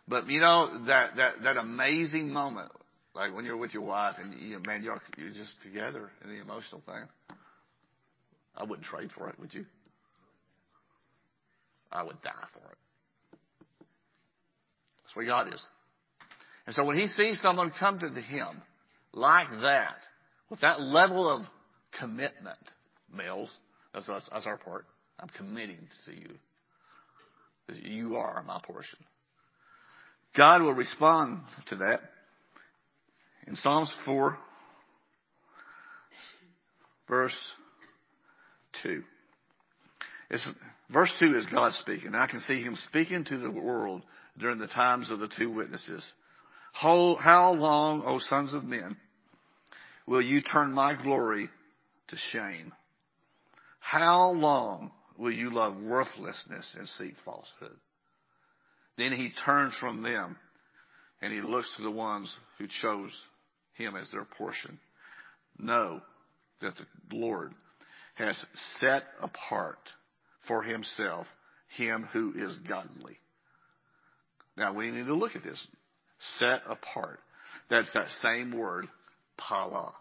But 0.08 0.28
you 0.28 0.42
know, 0.42 0.86
that, 0.88 1.16
that, 1.16 1.44
that 1.44 1.58
amazing 1.58 2.30
moment, 2.30 2.72
like 3.16 3.34
when 3.34 3.46
you're 3.46 3.58
with 3.58 3.74
your 3.74 3.84
wife 3.84 4.16
and 4.22 4.34
you, 4.34 4.60
man, 4.66 4.84
you're, 4.84 5.02
you're 5.18 5.30
just 5.30 5.54
together 5.64 6.10
in 6.24 6.30
the 6.30 6.42
emotional 6.42 6.82
thing. 6.86 7.38
I 8.58 8.64
wouldn't 8.64 8.86
trade 8.88 9.10
for 9.16 9.30
it, 9.30 9.40
would 9.40 9.54
you? 9.54 9.66
I 11.92 12.04
would 12.04 12.22
die 12.22 12.32
for 12.52 12.72
it. 12.72 12.78
That's 15.04 15.16
where 15.16 15.26
God 15.26 15.54
is. 15.54 15.64
And 16.66 16.76
so 16.76 16.84
when 16.84 16.98
he 16.98 17.08
sees 17.08 17.42
someone 17.42 17.72
come 17.78 18.00
to 18.00 18.10
him 18.10 18.62
like 19.14 19.50
that, 19.62 19.96
with 20.50 20.62
that 20.62 20.82
level 20.82 21.30
of 21.30 21.46
commitment, 22.00 22.58
males, 23.14 23.54
that's 23.94 24.10
us, 24.10 24.28
that's 24.32 24.46
our 24.46 24.58
part. 24.58 24.86
I'm 25.20 25.30
committing 25.30 25.88
to 26.06 26.12
you. 26.12 26.30
You 27.82 28.18
are 28.18 28.44
my 28.44 28.60
portion. 28.64 29.00
God 30.36 30.62
will 30.62 30.74
respond 30.74 31.42
to 31.70 31.76
that 31.78 32.02
in 33.48 33.56
Psalms 33.56 33.92
4, 34.06 34.38
verse 37.08 37.38
2. 38.84 39.04
It's, 40.30 40.48
verse 40.92 41.12
2 41.20 41.38
is 41.38 41.46
God 41.48 41.74
speaking. 41.82 42.16
I 42.16 42.28
can 42.28 42.40
see 42.42 42.62
him 42.62 42.78
speaking 42.88 43.26
to 43.26 43.38
the 43.38 43.52
world 43.52 44.02
during 44.40 44.58
the 44.58 44.68
times 44.68 45.12
of 45.12 45.20
the 45.20 45.28
two 45.28 45.52
witnesses. 45.52 46.04
How, 46.74 47.54
long, 47.54 48.04
O 48.06 48.20
sons 48.20 48.54
of 48.54 48.64
men, 48.64 48.98
will 50.06 50.22
you 50.22 50.42
turn 50.42 50.74
my 50.74 50.96
glory 51.02 51.50
to 52.10 52.18
shame? 52.32 52.74
How 53.80 54.32
long 54.32 54.92
will 55.18 55.32
you 55.32 55.54
love 55.54 55.78
worthlessness 55.78 56.76
and 56.78 56.90
seek 56.98 57.14
falsehood? 57.24 57.78
Then 58.98 59.14
he 59.14 59.32
turns 59.46 59.76
from 59.80 60.02
them 60.02 60.36
and 61.22 61.32
he 61.32 61.42
looks 61.42 61.70
to 61.78 61.84
the 61.84 61.92
ones 61.92 62.34
who 62.58 62.68
chose 62.82 63.12
him 63.76 63.96
as 63.96 64.10
their 64.12 64.26
portion. 64.26 64.80
Know 65.58 66.02
that 66.62 66.74
the 66.76 67.16
Lord 67.16 67.54
has 68.16 68.36
set 68.80 69.04
apart 69.22 69.80
for 70.48 70.64
himself 70.64 71.28
him 71.78 72.08
who 72.12 72.34
is 72.36 72.56
godly. 72.68 73.18
Now 74.58 74.74
we 74.74 74.92
need 74.92 75.06
to 75.06 75.16
look 75.16 75.36
at 75.36 75.44
this. 75.44 75.66
Set 76.40 76.62
apart. 76.70 77.20
That's 77.70 77.92
that 77.94 78.08
same 78.22 78.58
word, 78.58 78.88
pala. 79.38 79.94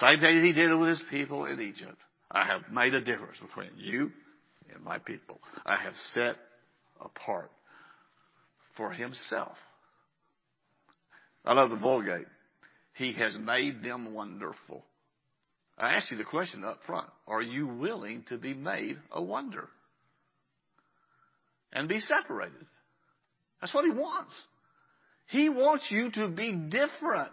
Same 0.00 0.20
thing 0.20 0.42
he 0.42 0.52
did 0.52 0.74
with 0.74 0.88
his 0.90 1.02
people 1.10 1.44
in 1.46 1.60
Egypt. 1.60 1.96
I 2.30 2.44
have 2.46 2.72
made 2.72 2.94
a 2.94 3.00
difference 3.00 3.36
between 3.40 3.70
you 3.76 4.10
and 4.72 4.82
my 4.82 4.98
people. 4.98 5.40
I 5.64 5.76
have 5.76 5.94
set 6.12 6.36
apart 7.00 7.50
for 8.76 8.90
himself. 8.92 9.56
I 11.44 11.52
love 11.52 11.70
the 11.70 11.76
Vulgate. 11.76 12.26
He 12.94 13.12
has 13.14 13.36
made 13.38 13.82
them 13.82 14.14
wonderful. 14.14 14.84
I 15.76 15.94
ask 15.94 16.10
you 16.10 16.16
the 16.16 16.24
question 16.24 16.64
up 16.64 16.80
front. 16.86 17.08
Are 17.26 17.42
you 17.42 17.66
willing 17.66 18.24
to 18.28 18.38
be 18.38 18.54
made 18.54 18.96
a 19.10 19.20
wonder? 19.20 19.68
And 21.72 21.88
be 21.88 22.00
separated. 22.00 22.66
That's 23.60 23.74
what 23.74 23.84
he 23.84 23.90
wants. 23.90 24.32
He 25.28 25.48
wants 25.48 25.84
you 25.90 26.10
to 26.12 26.28
be 26.28 26.52
different. 26.52 27.32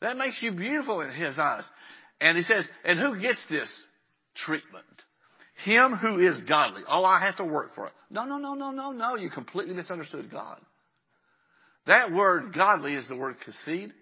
That 0.00 0.16
makes 0.16 0.42
you 0.42 0.52
beautiful 0.52 1.00
in 1.00 1.10
his 1.10 1.38
eyes. 1.38 1.64
And 2.20 2.36
he 2.36 2.44
says, 2.44 2.66
and 2.84 2.98
who 2.98 3.20
gets 3.20 3.44
this 3.48 3.70
treatment? 4.34 4.84
Him 5.64 5.92
who 5.92 6.18
is 6.18 6.40
godly. 6.42 6.82
Oh, 6.88 7.04
I 7.04 7.20
have 7.20 7.36
to 7.36 7.44
work 7.44 7.74
for 7.74 7.86
it. 7.86 7.92
No, 8.10 8.24
no, 8.24 8.38
no, 8.38 8.54
no, 8.54 8.70
no, 8.70 8.92
no. 8.92 9.16
You 9.16 9.30
completely 9.30 9.74
misunderstood 9.74 10.30
God. 10.30 10.60
That 11.86 12.12
word 12.12 12.54
godly 12.54 12.94
is 12.94 13.06
the 13.08 13.16
word 13.16 13.36
chesed. 13.46 13.92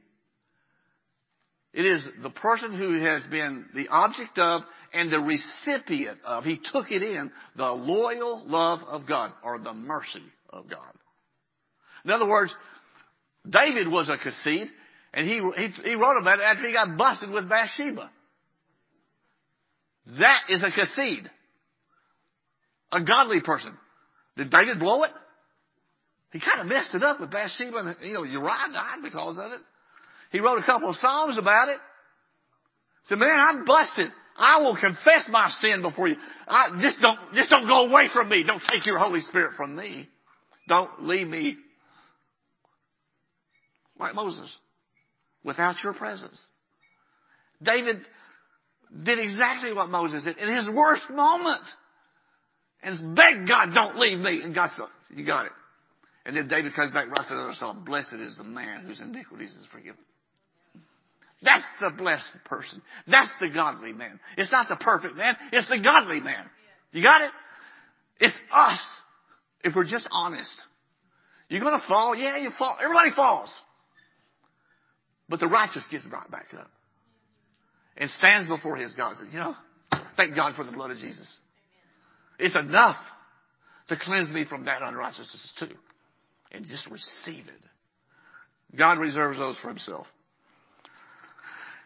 It 1.72 1.86
is 1.86 2.04
the 2.22 2.30
person 2.30 2.76
who 2.76 3.00
has 3.00 3.22
been 3.24 3.66
the 3.74 3.88
object 3.88 4.38
of 4.38 4.62
and 4.92 5.10
the 5.10 5.18
recipient 5.18 6.18
of, 6.24 6.44
he 6.44 6.60
took 6.72 6.90
it 6.90 7.02
in, 7.02 7.30
the 7.56 7.72
loyal 7.72 8.42
love 8.46 8.80
of 8.86 9.06
God 9.06 9.32
or 9.42 9.58
the 9.58 9.72
mercy 9.72 10.22
of 10.50 10.68
God. 10.68 10.92
In 12.04 12.10
other 12.10 12.26
words, 12.26 12.52
David 13.48 13.88
was 13.88 14.08
a 14.08 14.16
chesed 14.16 14.68
and 15.14 15.26
he, 15.26 15.34
he, 15.34 15.90
he 15.90 15.94
wrote 15.94 16.18
about 16.20 16.38
it 16.38 16.42
after 16.42 16.66
he 16.66 16.72
got 16.72 16.96
busted 16.96 17.30
with 17.30 17.48
Bathsheba. 17.48 18.10
That 20.18 20.40
is 20.48 20.62
a 20.62 20.70
chesed. 20.70 21.28
A 22.92 23.02
godly 23.02 23.40
person. 23.40 23.72
Did 24.36 24.50
David 24.50 24.78
blow 24.78 25.04
it? 25.04 25.10
He 26.32 26.40
kind 26.40 26.60
of 26.60 26.66
messed 26.66 26.94
it 26.94 27.02
up 27.02 27.20
with 27.20 27.30
Bathsheba 27.30 27.76
and, 27.76 27.96
you 28.02 28.14
know, 28.14 28.24
Uriah 28.24 28.72
died 28.72 29.02
because 29.02 29.36
of 29.38 29.52
it. 29.52 29.60
He 30.30 30.40
wrote 30.40 30.58
a 30.58 30.64
couple 30.64 30.90
of 30.90 30.96
Psalms 30.96 31.38
about 31.38 31.68
it. 31.68 31.78
He 33.02 33.08
said, 33.08 33.18
man, 33.18 33.38
I'm 33.38 33.64
busted. 33.64 34.08
I 34.36 34.62
will 34.62 34.76
confess 34.76 35.28
my 35.28 35.50
sin 35.60 35.82
before 35.82 36.08
you. 36.08 36.16
I, 36.48 36.80
just 36.80 37.00
don't, 37.00 37.18
just 37.34 37.50
don't 37.50 37.66
go 37.66 37.90
away 37.90 38.08
from 38.12 38.30
me. 38.30 38.44
Don't 38.44 38.62
take 38.70 38.86
your 38.86 38.98
Holy 38.98 39.20
Spirit 39.22 39.52
from 39.56 39.76
me. 39.76 40.08
Don't 40.68 41.06
leave 41.06 41.28
me 41.28 41.58
like 44.02 44.14
Moses 44.14 44.50
without 45.44 45.76
your 45.82 45.94
presence. 45.94 46.40
David 47.62 48.00
did 49.04 49.18
exactly 49.18 49.72
what 49.72 49.88
Moses 49.88 50.24
did 50.24 50.36
in 50.38 50.54
his 50.54 50.68
worst 50.68 51.08
moment. 51.10 51.62
And 52.82 53.16
begged 53.16 53.48
God, 53.48 53.72
don't 53.74 53.98
leave 53.98 54.18
me. 54.18 54.42
And 54.42 54.54
God 54.54 54.70
said, 54.76 54.86
you 55.16 55.24
got 55.24 55.46
it. 55.46 55.52
And 56.26 56.36
then 56.36 56.48
David 56.48 56.74
comes 56.74 56.92
back, 56.92 57.08
writes 57.08 57.30
another 57.30 57.54
song, 57.58 57.84
blessed 57.84 58.14
is 58.14 58.36
the 58.36 58.44
man 58.44 58.84
whose 58.86 59.00
iniquities 59.00 59.50
is 59.50 59.66
forgiven. 59.72 60.00
That's 61.42 61.64
the 61.80 61.90
blessed 61.90 62.30
person. 62.44 62.82
That's 63.08 63.30
the 63.40 63.48
godly 63.48 63.92
man. 63.92 64.20
It's 64.36 64.52
not 64.52 64.68
the 64.68 64.76
perfect 64.76 65.16
man. 65.16 65.36
It's 65.52 65.68
the 65.68 65.78
godly 65.78 66.20
man. 66.20 66.44
You 66.92 67.02
got 67.02 67.22
it? 67.22 67.30
It's 68.20 68.36
us. 68.52 68.80
If 69.64 69.74
we're 69.74 69.84
just 69.84 70.06
honest. 70.10 70.50
You're 71.48 71.60
gonna 71.60 71.82
fall? 71.88 72.14
Yeah, 72.14 72.36
you 72.36 72.50
fall. 72.56 72.76
Everybody 72.80 73.10
falls. 73.14 73.50
But 75.32 75.40
the 75.40 75.46
righteous 75.46 75.82
gets 75.90 76.04
right 76.12 76.30
back 76.30 76.48
up. 76.52 76.70
And 77.96 78.10
stands 78.10 78.50
before 78.50 78.76
his 78.76 78.92
God 78.92 79.12
and 79.12 79.16
says, 79.16 79.28
you 79.32 79.38
know, 79.38 79.54
thank 80.14 80.36
God 80.36 80.56
for 80.56 80.62
the 80.62 80.72
blood 80.72 80.90
of 80.90 80.98
Jesus. 80.98 81.26
It's 82.38 82.54
enough 82.54 82.98
to 83.88 83.96
cleanse 83.96 84.30
me 84.30 84.44
from 84.44 84.66
that 84.66 84.82
unrighteousness 84.82 85.54
too. 85.58 85.74
And 86.50 86.66
just 86.66 86.86
receive 86.90 87.46
it. 87.46 88.76
God 88.76 88.98
reserves 88.98 89.38
those 89.38 89.56
for 89.62 89.68
himself. 89.68 90.06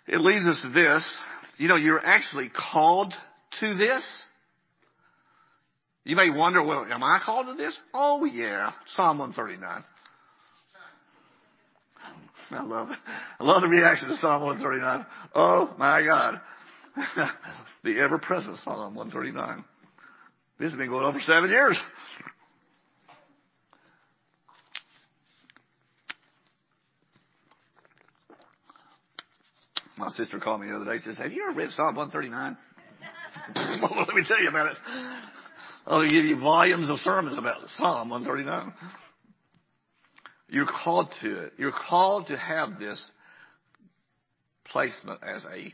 It 0.09 0.21
leads 0.21 0.45
us 0.45 0.61
to 0.63 0.71
this. 0.71 1.05
You 1.57 1.69
know, 1.69 1.77
you're 1.77 2.05
actually 2.05 2.51
called 2.73 3.15
to 3.61 3.75
this. 3.77 4.05
You 6.03 6.17
may 6.17 6.31
wonder, 6.31 6.65
well, 6.65 6.85
am 6.85 7.05
I 7.05 7.21
called 7.25 7.47
to 7.47 7.55
this? 7.55 7.75
Oh 7.95 8.25
yeah. 8.25 8.73
Psalm 8.97 9.19
139. 9.19 9.85
I 12.51 12.63
love 12.63 12.91
it. 12.91 12.99
I 13.41 13.45
love 13.45 13.63
the 13.63 13.69
reaction 13.69 14.09
to 14.09 14.17
Psalm 14.17 14.43
139. 14.43 15.07
Oh 15.35 15.75
my 15.79 16.03
God. 16.05 16.41
the 17.85 18.01
ever 18.01 18.19
present 18.19 18.59
Psalm 18.59 18.95
139. 18.95 19.65
This 20.59 20.71
has 20.71 20.79
been 20.79 20.89
going 20.89 21.05
on 21.05 21.13
for 21.13 21.21
seven 21.21 21.51
years. 21.51 21.79
My 29.99 30.09
sister 30.11 30.39
called 30.39 30.61
me 30.61 30.69
the 30.69 30.77
other 30.77 30.85
day. 30.85 30.99
She 30.99 31.05
said, 31.05 31.17
have 31.17 31.33
you 31.33 31.47
ever 31.49 31.59
read 31.59 31.71
Psalm 31.71 31.97
139? 31.97 32.57
well, 33.83 34.05
let 34.07 34.15
me 34.15 34.25
tell 34.27 34.41
you 34.43 34.49
about 34.49 34.73
it. 34.73 34.77
I'll 35.87 36.03
give 36.03 36.25
you 36.25 36.39
volumes 36.39 36.91
of 36.91 36.99
sermons 36.99 37.39
about 37.39 37.69
Psalm 37.77 38.11
139. 38.11 38.73
You're 40.49 40.67
called 40.67 41.13
to 41.23 41.45
it. 41.45 41.55
You're 41.59 41.73
called 41.73 42.29
to 42.29 42.37
have 42.37 42.79
this 42.79 43.05
placement 44.67 45.21
as 45.23 45.45
a 45.45 45.73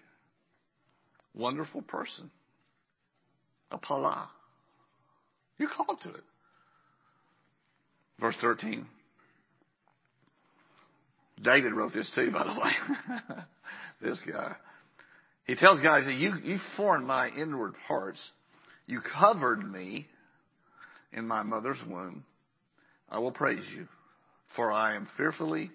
wonderful 1.35 1.83
person. 1.83 2.31
A 3.71 3.79
pala. 3.79 4.31
You're 5.59 5.71
called 5.71 6.01
to 6.03 6.11
it. 6.11 6.25
Verse 8.21 8.37
13. 8.41 8.87
David 11.43 11.73
wrote 11.73 11.93
this 11.93 12.11
too, 12.15 12.31
by 12.31 12.45
the 12.45 12.61
way. 12.61 13.37
this 14.03 14.21
guy. 14.31 14.55
He 15.45 15.57
tells 15.57 15.81
guys 15.81 16.05
that 16.07 16.15
you, 16.15 16.35
you 16.43 16.59
formed 16.77 17.07
my 17.07 17.29
inward 17.29 17.75
parts. 17.89 18.21
You 18.87 19.01
covered 19.01 19.71
me 19.71 20.07
in 21.13 21.27
my 21.27 21.43
mother's 21.43 21.79
womb. 21.89 22.25
I 23.09 23.19
will 23.19 23.33
praise 23.33 23.65
you, 23.75 23.89
for 24.57 24.73
I 24.73 24.97
am 24.97 25.09
fearfully 25.17 25.71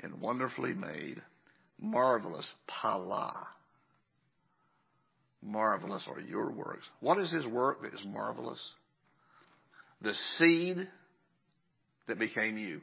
and 0.00 0.20
wonderfully 0.20 0.72
made. 0.72 1.22
Marvelous 1.80 2.46
pala. 2.66 3.46
Marvelous 5.42 6.06
are 6.08 6.20
your 6.20 6.50
works. 6.50 6.88
What 7.00 7.18
is 7.18 7.30
his 7.30 7.46
work 7.46 7.82
that 7.82 7.94
is 7.94 8.04
marvelous? 8.04 8.60
The 10.02 10.14
seed 10.38 10.88
that 12.08 12.18
became 12.18 12.58
you. 12.58 12.80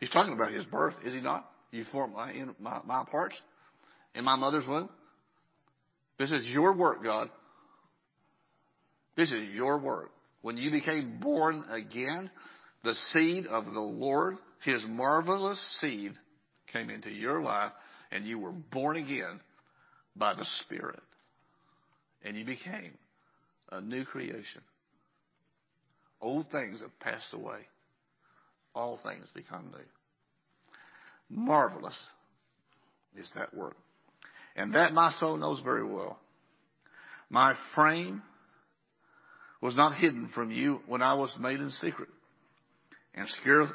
He's 0.00 0.10
talking 0.10 0.32
about 0.32 0.52
his 0.52 0.64
birth, 0.64 0.94
is 1.04 1.12
he 1.14 1.20
not? 1.20 1.48
You 1.70 1.84
formed 1.90 2.14
my, 2.14 2.32
my, 2.58 2.80
my 2.84 3.04
parts 3.10 3.36
in 4.14 4.24
my 4.24 4.36
mother's 4.36 4.66
womb. 4.66 4.90
This 6.18 6.30
is 6.30 6.44
your 6.46 6.74
work, 6.74 7.02
God. 7.02 7.30
This 9.16 9.30
is 9.30 9.48
your 9.54 9.78
work. 9.78 10.10
When 10.42 10.56
you 10.56 10.70
became 10.70 11.18
born 11.20 11.64
again, 11.70 12.30
the 12.84 12.94
seed 13.12 13.46
of 13.46 13.64
the 13.66 13.80
Lord, 13.80 14.36
His 14.64 14.82
marvelous 14.86 15.60
seed, 15.80 16.12
came 16.72 16.90
into 16.90 17.10
your 17.10 17.42
life, 17.42 17.72
and 18.10 18.26
you 18.26 18.38
were 18.38 18.52
born 18.52 18.96
again 18.96 19.40
by 20.16 20.34
the 20.34 20.46
Spirit. 20.60 21.00
And 22.24 22.36
you 22.36 22.44
became 22.44 22.92
a 23.70 23.80
new 23.80 24.04
creation. 24.04 24.62
Old 26.20 26.50
things 26.50 26.80
have 26.80 26.98
passed 27.00 27.32
away. 27.32 27.58
All 28.74 28.98
things 29.02 29.26
become 29.34 29.72
new. 29.72 29.84
Marvelous 31.28 31.98
is 33.16 33.30
that 33.36 33.54
word. 33.54 33.74
And 34.54 34.74
that 34.74 34.92
my 34.92 35.12
soul 35.18 35.36
knows 35.36 35.60
very 35.64 35.84
well. 35.84 36.18
My 37.30 37.54
frame 37.74 38.22
was 39.62 39.76
not 39.76 39.94
hidden 39.94 40.28
from 40.34 40.50
you 40.50 40.80
when 40.86 41.00
I 41.00 41.14
was 41.14 41.32
made 41.38 41.60
in 41.60 41.70
secret 41.70 42.08
and 43.14 43.28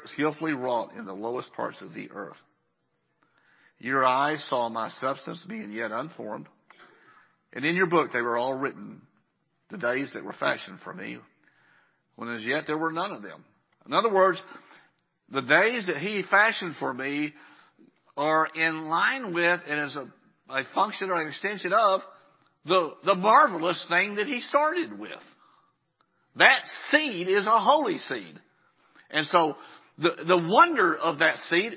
skillfully 0.04 0.52
wrought 0.52 0.94
in 0.96 1.06
the 1.06 1.14
lowest 1.14 1.52
parts 1.54 1.80
of 1.80 1.94
the 1.94 2.10
earth. 2.10 2.36
Your 3.78 4.04
eyes 4.04 4.44
saw 4.48 4.68
my 4.68 4.90
substance 5.00 5.42
being 5.48 5.72
yet 5.72 5.90
unformed, 5.90 6.46
and 7.52 7.64
in 7.64 7.74
your 7.74 7.86
book 7.86 8.12
they 8.12 8.20
were 8.20 8.36
all 8.36 8.54
written, 8.54 9.00
the 9.70 9.78
days 9.78 10.10
that 10.12 10.24
were 10.24 10.34
fashioned 10.34 10.80
for 10.80 10.92
me, 10.92 11.18
when 12.16 12.28
as 12.34 12.44
yet 12.44 12.64
there 12.66 12.78
were 12.78 12.92
none 12.92 13.12
of 13.12 13.22
them. 13.22 13.44
In 13.86 13.92
other 13.92 14.12
words, 14.12 14.40
the 15.30 15.42
days 15.42 15.86
that 15.86 15.98
he 15.98 16.22
fashioned 16.28 16.74
for 16.76 16.92
me 16.92 17.32
are 18.16 18.48
in 18.54 18.88
line 18.88 19.32
with 19.32 19.60
and 19.68 19.80
as 19.80 19.96
a, 19.96 20.08
a 20.50 20.64
function 20.74 21.10
or 21.10 21.20
an 21.22 21.28
extension 21.28 21.72
of 21.72 22.00
the, 22.66 22.90
the 23.04 23.14
marvelous 23.14 23.82
thing 23.88 24.16
that 24.16 24.26
he 24.26 24.40
started 24.40 24.98
with. 24.98 25.10
That 26.38 26.62
seed 26.90 27.28
is 27.28 27.46
a 27.46 27.58
holy 27.58 27.98
seed. 27.98 28.40
And 29.10 29.26
so 29.26 29.56
the, 29.98 30.10
the 30.26 30.36
wonder 30.36 30.96
of 30.96 31.18
that 31.18 31.36
seed 31.50 31.72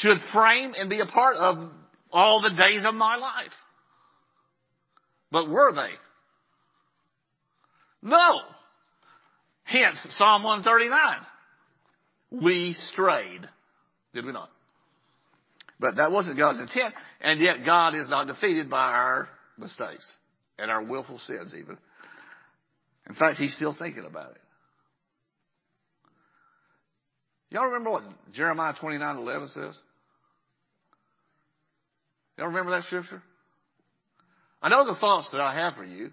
should 0.00 0.18
frame 0.32 0.72
and 0.76 0.90
be 0.90 1.00
a 1.00 1.06
part 1.06 1.36
of 1.36 1.70
all 2.10 2.42
the 2.42 2.56
days 2.56 2.84
of 2.84 2.94
my 2.94 3.16
life. 3.16 3.52
But 5.30 5.48
were 5.48 5.72
they? 5.72 5.90
No. 8.02 8.40
Hence 9.64 9.98
Psalm 10.16 10.42
139. 10.42 11.18
We 12.42 12.76
strayed. 12.92 13.48
Did 14.14 14.24
we 14.24 14.32
not? 14.32 14.50
But 15.78 15.96
that 15.96 16.10
wasn't 16.10 16.38
God's 16.38 16.60
intent. 16.60 16.94
And 17.20 17.40
yet 17.40 17.64
God 17.64 17.94
is 17.94 18.08
not 18.08 18.26
defeated 18.26 18.70
by 18.70 18.88
our 18.88 19.28
mistakes 19.58 20.10
and 20.58 20.70
our 20.70 20.82
willful 20.82 21.18
sins 21.20 21.54
even. 21.56 21.78
In 23.08 23.14
fact, 23.14 23.38
He's 23.38 23.54
still 23.54 23.74
thinking 23.78 24.04
about 24.04 24.32
it. 24.32 24.40
Y'all 27.50 27.66
remember 27.66 27.90
what 27.90 28.02
Jeremiah 28.32 28.74
29 28.78 29.16
11 29.16 29.48
says? 29.48 29.78
Y'all 32.36 32.48
remember 32.48 32.72
that 32.72 32.84
scripture? 32.84 33.22
I 34.60 34.68
know 34.68 34.84
the 34.84 34.98
thoughts 34.98 35.28
that 35.32 35.40
I 35.40 35.54
have 35.54 35.74
for 35.74 35.84
you. 35.84 36.10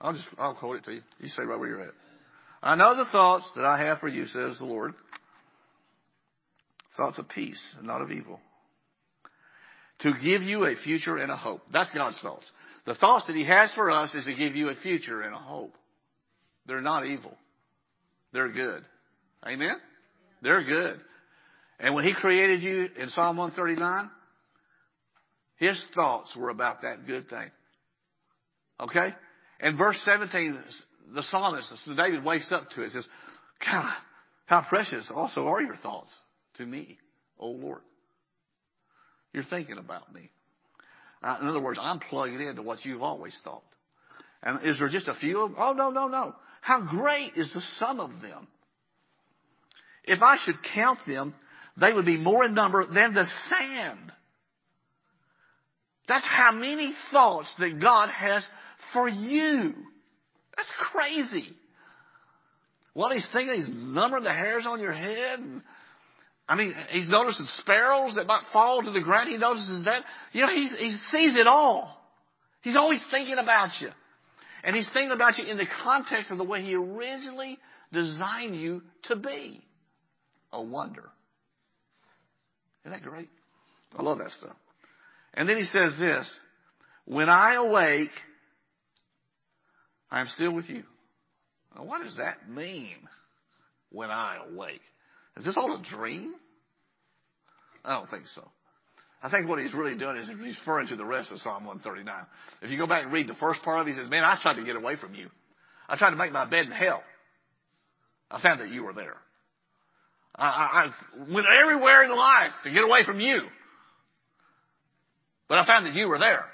I'll 0.00 0.12
just, 0.12 0.26
I'll 0.38 0.54
quote 0.54 0.76
it 0.76 0.84
to 0.84 0.92
you. 0.92 1.02
You 1.18 1.28
say 1.28 1.44
right 1.44 1.58
where 1.58 1.68
you're 1.68 1.80
at. 1.80 1.94
I 2.62 2.74
know 2.76 2.96
the 2.96 3.10
thoughts 3.10 3.46
that 3.56 3.64
I 3.64 3.84
have 3.84 3.98
for 3.98 4.08
you, 4.08 4.26
says 4.26 4.58
the 4.58 4.66
Lord. 4.66 4.94
Thoughts 6.96 7.18
of 7.18 7.28
peace 7.28 7.60
and 7.78 7.86
not 7.86 8.02
of 8.02 8.10
evil. 8.10 8.40
To 10.00 10.12
give 10.22 10.42
you 10.42 10.66
a 10.66 10.76
future 10.76 11.16
and 11.16 11.32
a 11.32 11.36
hope. 11.36 11.62
That's 11.72 11.90
God's 11.92 12.18
thoughts. 12.20 12.44
The 12.86 12.94
thoughts 12.94 13.26
that 13.26 13.36
He 13.36 13.44
has 13.44 13.70
for 13.74 13.90
us 13.90 14.14
is 14.14 14.26
to 14.26 14.34
give 14.34 14.54
you 14.54 14.68
a 14.68 14.74
future 14.76 15.22
and 15.22 15.34
a 15.34 15.38
hope. 15.38 15.74
They're 16.66 16.80
not 16.80 17.06
evil. 17.06 17.36
They're 18.32 18.52
good. 18.52 18.84
Amen? 19.46 19.76
They're 20.42 20.64
good. 20.64 21.00
And 21.78 21.94
when 21.94 22.04
He 22.04 22.14
created 22.14 22.62
you 22.62 22.88
in 22.98 23.10
Psalm 23.10 23.36
139, 23.36 24.10
His 25.56 25.78
thoughts 25.94 26.34
were 26.36 26.50
about 26.50 26.82
that 26.82 27.06
good 27.06 27.28
thing. 27.28 27.50
Okay? 28.80 29.14
And 29.60 29.78
verse 29.78 29.96
17, 30.04 30.58
the 31.14 31.22
psalmist, 31.30 31.68
David 31.96 32.24
wakes 32.24 32.50
up 32.50 32.70
to 32.70 32.82
it, 32.82 32.92
says, 32.92 33.04
God, 33.64 33.94
how 34.46 34.62
precious 34.62 35.06
also 35.14 35.46
are 35.46 35.62
your 35.62 35.76
thoughts 35.76 36.12
to 36.56 36.66
me, 36.66 36.98
O 37.38 37.48
Lord. 37.48 37.80
You're 39.32 39.44
thinking 39.44 39.78
about 39.78 40.12
me. 40.14 40.30
Uh, 41.22 41.38
in 41.40 41.48
other 41.48 41.60
words, 41.60 41.78
I'm 41.80 42.00
plugging 42.00 42.40
into 42.40 42.62
what 42.62 42.84
you've 42.84 43.02
always 43.02 43.34
thought. 43.44 43.62
And 44.42 44.60
is 44.64 44.78
there 44.78 44.88
just 44.88 45.08
a 45.08 45.14
few 45.14 45.42
of 45.42 45.50
them? 45.50 45.58
Oh, 45.60 45.72
no, 45.72 45.90
no, 45.90 46.08
no. 46.08 46.34
How 46.66 46.80
great 46.80 47.34
is 47.36 47.48
the 47.54 47.62
sum 47.78 48.00
of 48.00 48.10
them? 48.20 48.48
If 50.02 50.20
I 50.20 50.36
should 50.44 50.56
count 50.74 50.98
them, 51.06 51.32
they 51.76 51.92
would 51.92 52.04
be 52.04 52.16
more 52.16 52.44
in 52.44 52.54
number 52.54 52.84
than 52.84 53.14
the 53.14 53.24
sand. 53.48 54.12
That's 56.08 56.24
how 56.24 56.50
many 56.50 56.92
thoughts 57.12 57.46
that 57.60 57.80
God 57.80 58.08
has 58.08 58.44
for 58.92 59.08
you. 59.08 59.74
That's 60.56 60.72
crazy. 60.90 61.52
Well, 62.96 63.10
he's 63.10 63.28
thinking 63.32 63.54
he's 63.54 63.70
numbering 63.72 64.24
the 64.24 64.32
hairs 64.32 64.66
on 64.68 64.80
your 64.80 64.92
head. 64.92 65.38
And, 65.38 65.62
I 66.48 66.56
mean, 66.56 66.74
he's 66.88 67.08
noticing 67.08 67.46
sparrows 67.58 68.16
that 68.16 68.26
might 68.26 68.42
fall 68.52 68.82
to 68.82 68.90
the 68.90 69.02
ground. 69.02 69.28
He 69.28 69.36
notices 69.36 69.84
that. 69.84 70.02
You 70.32 70.40
know, 70.40 70.52
he's, 70.52 70.74
he 70.76 70.90
sees 71.12 71.36
it 71.36 71.46
all. 71.46 71.96
He's 72.62 72.76
always 72.76 73.04
thinking 73.12 73.38
about 73.38 73.70
you. 73.80 73.90
And 74.66 74.74
he's 74.74 74.90
thinking 74.92 75.12
about 75.12 75.38
you 75.38 75.44
in 75.46 75.58
the 75.58 75.66
context 75.84 76.32
of 76.32 76.38
the 76.38 76.44
way 76.44 76.60
he 76.60 76.74
originally 76.74 77.56
designed 77.92 78.56
you 78.56 78.82
to 79.04 79.14
be. 79.14 79.64
A 80.52 80.60
wonder. 80.60 81.08
Isn't 82.84 82.90
that 82.90 83.08
great? 83.08 83.28
I 83.96 84.02
love 84.02 84.18
that 84.18 84.32
stuff. 84.32 84.56
And 85.34 85.48
then 85.48 85.56
he 85.56 85.62
says 85.62 85.92
this, 86.00 86.28
when 87.04 87.28
I 87.28 87.54
awake, 87.54 88.10
I 90.10 90.20
am 90.20 90.28
still 90.34 90.52
with 90.52 90.68
you. 90.68 90.82
Now, 91.76 91.84
what 91.84 92.02
does 92.02 92.16
that 92.16 92.50
mean 92.50 92.96
when 93.90 94.10
I 94.10 94.38
awake? 94.50 94.80
Is 95.36 95.44
this 95.44 95.56
all 95.56 95.76
a 95.76 95.82
dream? 95.82 96.34
I 97.84 97.94
don't 97.94 98.10
think 98.10 98.26
so. 98.34 98.50
I 99.22 99.30
think 99.30 99.48
what 99.48 99.58
he's 99.58 99.74
really 99.74 99.96
doing 99.96 100.16
is 100.16 100.28
he's 100.28 100.56
referring 100.58 100.88
to 100.88 100.96
the 100.96 101.04
rest 101.04 101.32
of 101.32 101.38
Psalm 101.40 101.64
139. 101.64 102.14
If 102.62 102.70
you 102.70 102.78
go 102.78 102.86
back 102.86 103.04
and 103.04 103.12
read 103.12 103.28
the 103.28 103.34
first 103.34 103.62
part 103.62 103.80
of 103.80 103.86
it, 103.86 103.90
he 103.92 103.96
says, 103.96 104.10
Man, 104.10 104.24
I 104.24 104.38
tried 104.40 104.54
to 104.54 104.64
get 104.64 104.76
away 104.76 104.96
from 104.96 105.14
you. 105.14 105.28
I 105.88 105.96
tried 105.96 106.10
to 106.10 106.16
make 106.16 106.32
my 106.32 106.44
bed 106.44 106.66
in 106.66 106.72
hell. 106.72 107.02
I 108.30 108.40
found 108.40 108.60
that 108.60 108.70
you 108.70 108.84
were 108.84 108.92
there. 108.92 109.16
I, 110.34 110.44
I, 110.44 110.84
I 110.84 111.32
went 111.32 111.46
everywhere 111.62 112.04
in 112.04 112.10
life 112.10 112.52
to 112.64 112.70
get 112.70 112.84
away 112.84 113.04
from 113.04 113.20
you. 113.20 113.40
But 115.48 115.58
I 115.58 115.66
found 115.66 115.86
that 115.86 115.94
you 115.94 116.08
were 116.08 116.18
there. 116.18 116.44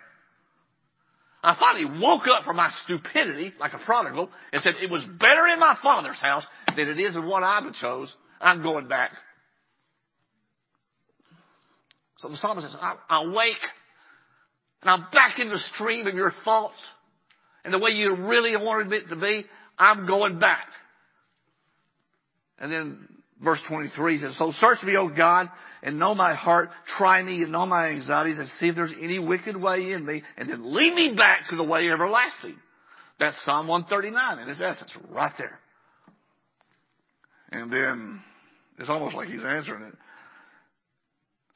I 1.43 1.57
finally 1.59 2.01
woke 2.01 2.23
up 2.29 2.45
from 2.45 2.57
my 2.57 2.71
stupidity 2.85 3.53
like 3.59 3.73
a 3.73 3.79
prodigal 3.79 4.31
and 4.53 4.63
said, 4.63 4.75
it 4.81 4.91
was 4.91 5.03
better 5.03 5.49
in 5.49 5.59
my 5.59 5.77
father's 5.83 6.21
house 6.21 6.47
than 6.77 6.89
it 6.89 7.01
is 7.01 7.17
in 7.17 7.27
what 7.27 7.43
I 7.43 7.61
chose. 7.81 8.15
I'm 8.41 8.63
going 8.63 8.87
back. 8.87 9.11
So 12.23 12.29
the 12.29 12.37
psalmist 12.37 12.70
says, 12.70 12.77
I, 12.81 13.27
wake 13.27 13.57
and 14.81 14.91
I'm 14.91 15.07
back 15.12 15.41
in 15.41 15.49
the 15.49 15.59
stream 15.75 16.07
of 16.07 16.14
your 16.14 16.33
thoughts 16.45 16.79
and 17.64 17.75
the 17.75 17.81
way 17.81 17.91
you 17.91 18.14
really 18.14 18.57
wanted 18.57 18.93
it 18.93 19.09
to 19.09 19.16
be. 19.16 19.45
I'm 19.77 20.07
going 20.07 20.39
back. 20.39 20.66
And 22.61 22.70
then 22.70 23.09
verse 23.43 23.59
23 23.66 24.20
says, 24.20 24.37
So 24.39 24.53
search 24.53 24.85
me, 24.85 24.97
O 24.97 25.09
God, 25.09 25.51
and 25.83 25.99
know 25.99 26.14
my 26.14 26.35
heart. 26.35 26.70
Try 26.97 27.25
me 27.25 27.43
and 27.43 27.51
know 27.51 27.66
my 27.66 27.89
anxieties 27.89 28.39
and 28.39 28.49
see 28.61 28.68
if 28.68 28.77
there's 28.77 28.95
any 29.01 29.18
wicked 29.18 29.57
way 29.61 29.91
in 29.91 30.07
me 30.07 30.23
and 30.37 30.49
then 30.49 30.73
lead 30.73 30.95
me 30.95 31.14
back 31.16 31.49
to 31.51 31.57
the 31.57 31.64
way 31.64 31.91
everlasting. 31.91 32.55
That's 33.18 33.37
Psalm 33.45 33.66
139 33.66 34.39
in 34.39 34.49
its 34.49 34.61
essence, 34.61 34.93
right 35.11 35.33
there. 35.39 35.59
And 37.51 37.73
then 37.73 38.20
it's 38.79 38.89
almost 38.89 39.16
like 39.16 39.29
he's 39.29 39.43
answering 39.43 39.83
it. 39.83 39.95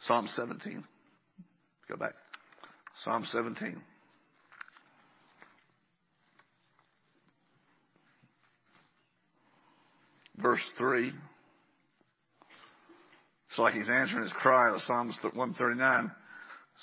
Psalm 0.02 0.28
17. 0.36 0.84
Go 1.88 1.96
back. 1.96 2.14
Psalm 3.04 3.26
17. 3.30 3.80
Verse 10.38 10.60
3. 10.76 11.12
It's 13.48 13.58
like 13.58 13.74
he's 13.74 13.88
answering 13.88 14.22
his 14.22 14.32
cry 14.34 14.72
of 14.74 14.80
Psalms 14.82 15.16
139. 15.22 16.12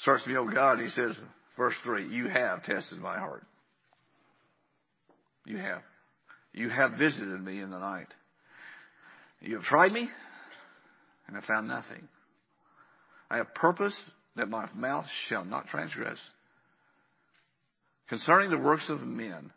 Search 0.03 0.25
me, 0.25 0.35
O 0.37 0.47
God. 0.47 0.79
He 0.79 0.89
says, 0.89 1.19
verse 1.55 1.75
3, 1.83 2.07
You 2.07 2.27
have 2.29 2.63
tested 2.63 2.99
my 2.99 3.17
heart. 3.19 3.45
You 5.45 5.57
have. 5.57 5.81
You 6.53 6.69
have 6.69 6.93
visited 6.93 7.43
me 7.43 7.61
in 7.61 7.69
the 7.69 7.79
night. 7.79 8.07
You 9.39 9.55
have 9.55 9.65
tried 9.65 9.91
me, 9.91 10.09
and 11.27 11.35
have 11.35 11.45
found 11.45 11.67
nothing. 11.67 12.07
I 13.33 13.37
have 13.37 13.55
purposed 13.55 13.97
that 14.35 14.47
my 14.47 14.69
mouth 14.75 15.07
shall 15.27 15.43
not 15.43 15.65
transgress. 15.67 16.19
Concerning 18.07 18.51
the 18.51 18.59
works 18.59 18.87
of 18.89 19.01
men, 19.01 19.51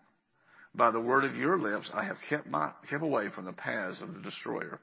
by 0.74 0.91
the 0.91 1.01
word 1.01 1.24
of 1.24 1.37
your 1.37 1.59
lips, 1.59 1.91
I 1.93 2.05
have 2.05 2.16
kept, 2.31 2.47
my, 2.47 2.72
kept 2.89 3.03
away 3.03 3.29
from 3.35 3.45
the 3.45 3.53
paths 3.53 4.01
of 4.01 4.14
the 4.14 4.20
destroyer. 4.20 4.79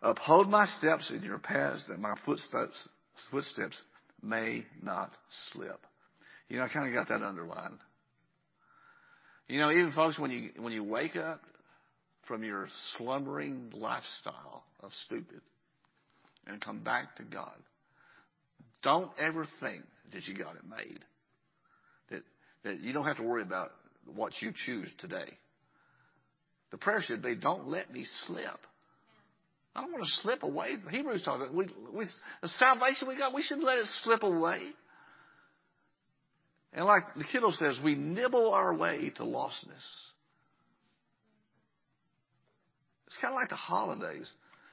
Uphold 0.00 0.48
my 0.48 0.66
steps 0.78 1.10
in 1.10 1.22
your 1.22 1.36
paths 1.36 1.84
that 1.88 1.98
my 1.98 2.14
footsteps, 2.24 2.88
footsteps 3.30 3.76
may 4.22 4.64
not 4.82 5.12
slip. 5.52 5.80
You 6.48 6.56
know, 6.56 6.64
I 6.64 6.68
kind 6.68 6.88
of 6.88 6.94
got 6.94 7.08
that 7.08 7.22
underlined. 7.22 7.80
You 9.46 9.60
know, 9.60 9.70
even 9.70 9.92
folks, 9.92 10.18
when 10.18 10.30
you, 10.30 10.50
when 10.56 10.72
you 10.72 10.84
wake 10.84 11.16
up 11.16 11.42
from 12.26 12.44
your 12.44 12.66
slumbering 12.96 13.74
lifestyle 13.74 14.64
of 14.82 14.90
stupid 15.04 15.42
and 16.46 16.62
come 16.62 16.78
back 16.78 17.16
to 17.16 17.24
God, 17.24 17.52
don't 18.82 19.10
ever 19.18 19.46
think 19.60 19.82
that 20.12 20.26
you 20.26 20.36
got 20.36 20.56
it 20.56 20.62
made. 20.68 21.00
That, 22.10 22.22
that 22.64 22.80
you 22.80 22.92
don't 22.92 23.04
have 23.04 23.18
to 23.18 23.22
worry 23.22 23.42
about 23.42 23.72
what 24.14 24.32
you 24.40 24.52
choose 24.66 24.88
today. 24.98 25.36
The 26.70 26.78
prayer 26.78 27.02
should 27.02 27.22
be, 27.22 27.34
don't 27.36 27.68
let 27.68 27.92
me 27.92 28.06
slip. 28.26 28.58
I 29.74 29.82
don't 29.82 29.92
want 29.92 30.04
to 30.04 30.10
slip 30.22 30.42
away. 30.42 30.76
Hebrews 30.90 31.22
talk 31.24 31.36
about 31.36 31.54
we, 31.54 31.68
we, 31.92 32.06
the 32.42 32.48
salvation 32.48 33.08
we 33.08 33.16
got, 33.16 33.34
we 33.34 33.42
shouldn't 33.42 33.66
let 33.66 33.78
it 33.78 33.86
slip 34.02 34.22
away. 34.22 34.60
And 36.72 36.84
like 36.84 37.02
the 37.16 37.24
kiddo 37.24 37.50
says, 37.52 37.78
we 37.82 37.94
nibble 37.94 38.52
our 38.52 38.74
way 38.74 39.10
to 39.16 39.22
lostness. 39.22 39.84
It's 43.06 43.16
kind 43.20 43.34
of 43.34 43.40
like 43.40 43.48
the 43.48 43.56
holidays. 43.56 44.30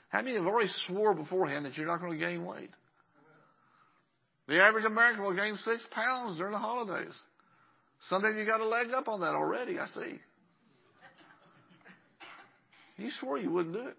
How 0.09 0.21
many 0.21 0.35
have 0.35 0.45
already 0.45 0.69
swore 0.85 1.13
beforehand 1.15 1.65
that 1.65 1.75
you're 1.75 1.87
not 1.87 1.99
going 1.99 2.11
to 2.11 2.19
gain 2.19 2.45
weight? 2.45 2.69
The 4.47 4.61
average 4.61 4.85
American 4.85 5.23
will 5.23 5.35
gain 5.35 5.55
six 5.55 5.85
pounds 5.91 6.37
during 6.37 6.53
the 6.53 6.59
holidays. 6.59 7.17
Some 8.09 8.23
of 8.23 8.35
you 8.35 8.45
got 8.45 8.61
a 8.61 8.67
leg 8.67 8.91
up 8.91 9.07
on 9.07 9.21
that 9.21 9.33
already, 9.33 9.79
I 9.79 9.87
see. 9.87 10.19
You 12.97 13.09
swore 13.19 13.37
you 13.37 13.51
wouldn't 13.51 13.75
do 13.75 13.87
it. 13.87 13.95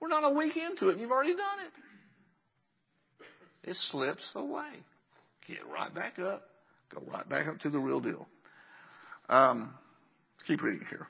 We're 0.00 0.08
not 0.08 0.24
a 0.24 0.30
week 0.30 0.56
into 0.56 0.88
it, 0.88 0.92
and 0.92 1.00
you've 1.00 1.12
already 1.12 1.34
done 1.34 1.60
it. 1.64 3.70
It 3.70 3.76
slips 3.90 4.28
away. 4.34 4.70
Get 5.46 5.58
right 5.72 5.94
back 5.94 6.18
up. 6.18 6.48
Go 6.92 7.02
right 7.10 7.28
back 7.28 7.46
up 7.46 7.60
to 7.60 7.70
the 7.70 7.78
real 7.78 8.00
deal. 8.00 8.26
Um, 9.28 9.72
let's 10.36 10.48
keep 10.48 10.62
reading 10.62 10.86
here. 10.90 11.06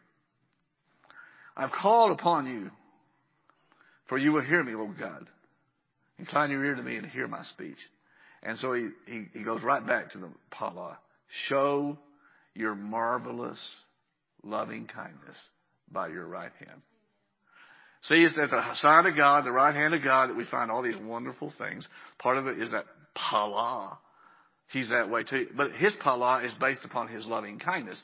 I've 1.57 1.73
called 1.73 2.13
upon 2.13 2.47
you, 2.47 2.71
for 4.09 4.19
you 4.19 4.33
will 4.33 4.43
hear 4.43 4.63
me, 4.63 4.75
O 4.75 4.95
God. 4.99 5.29
Incline 6.23 6.53
your 6.53 6.65
ear 6.65 6.77
to 6.77 6.83
me 6.85 6.95
and 6.95 7.05
hear 7.05 7.27
my 7.27 7.43
speech. 7.43 7.79
And 8.45 8.57
so 8.57 8.75
he, 8.75 8.91
he, 9.09 9.25
he 9.33 9.43
goes 9.43 9.61
right 9.65 9.85
back 9.85 10.13
to 10.13 10.19
the 10.19 10.29
Pala. 10.53 10.97
Show 11.49 11.99
your 12.55 12.77
marvelous 12.77 13.59
loving 14.45 14.87
kindness 14.87 15.37
by 15.91 16.07
your 16.09 16.25
right 16.25 16.53
hand. 16.65 16.81
See, 18.05 18.23
it's 18.23 18.39
at 18.39 18.51
the 18.51 18.75
side 18.77 19.07
of 19.07 19.17
God, 19.17 19.45
the 19.45 19.51
right 19.51 19.75
hand 19.75 19.95
of 19.95 20.05
God, 20.05 20.31
that 20.31 20.37
we 20.37 20.45
find 20.45 20.71
all 20.71 20.81
these 20.81 20.95
wonderful 20.97 21.53
things. 21.59 21.89
Part 22.21 22.39
of 22.39 22.47
it 22.47 22.63
is 22.63 22.71
that 22.71 22.85
pala. 23.17 23.99
He's 24.71 24.91
that 24.91 25.11
way 25.11 25.25
too. 25.25 25.49
But 25.57 25.73
his 25.73 25.93
pala 25.99 26.45
is 26.45 26.53
based 26.61 26.85
upon 26.85 27.09
his 27.09 27.27
loving 27.27 27.59
kindness. 27.59 27.99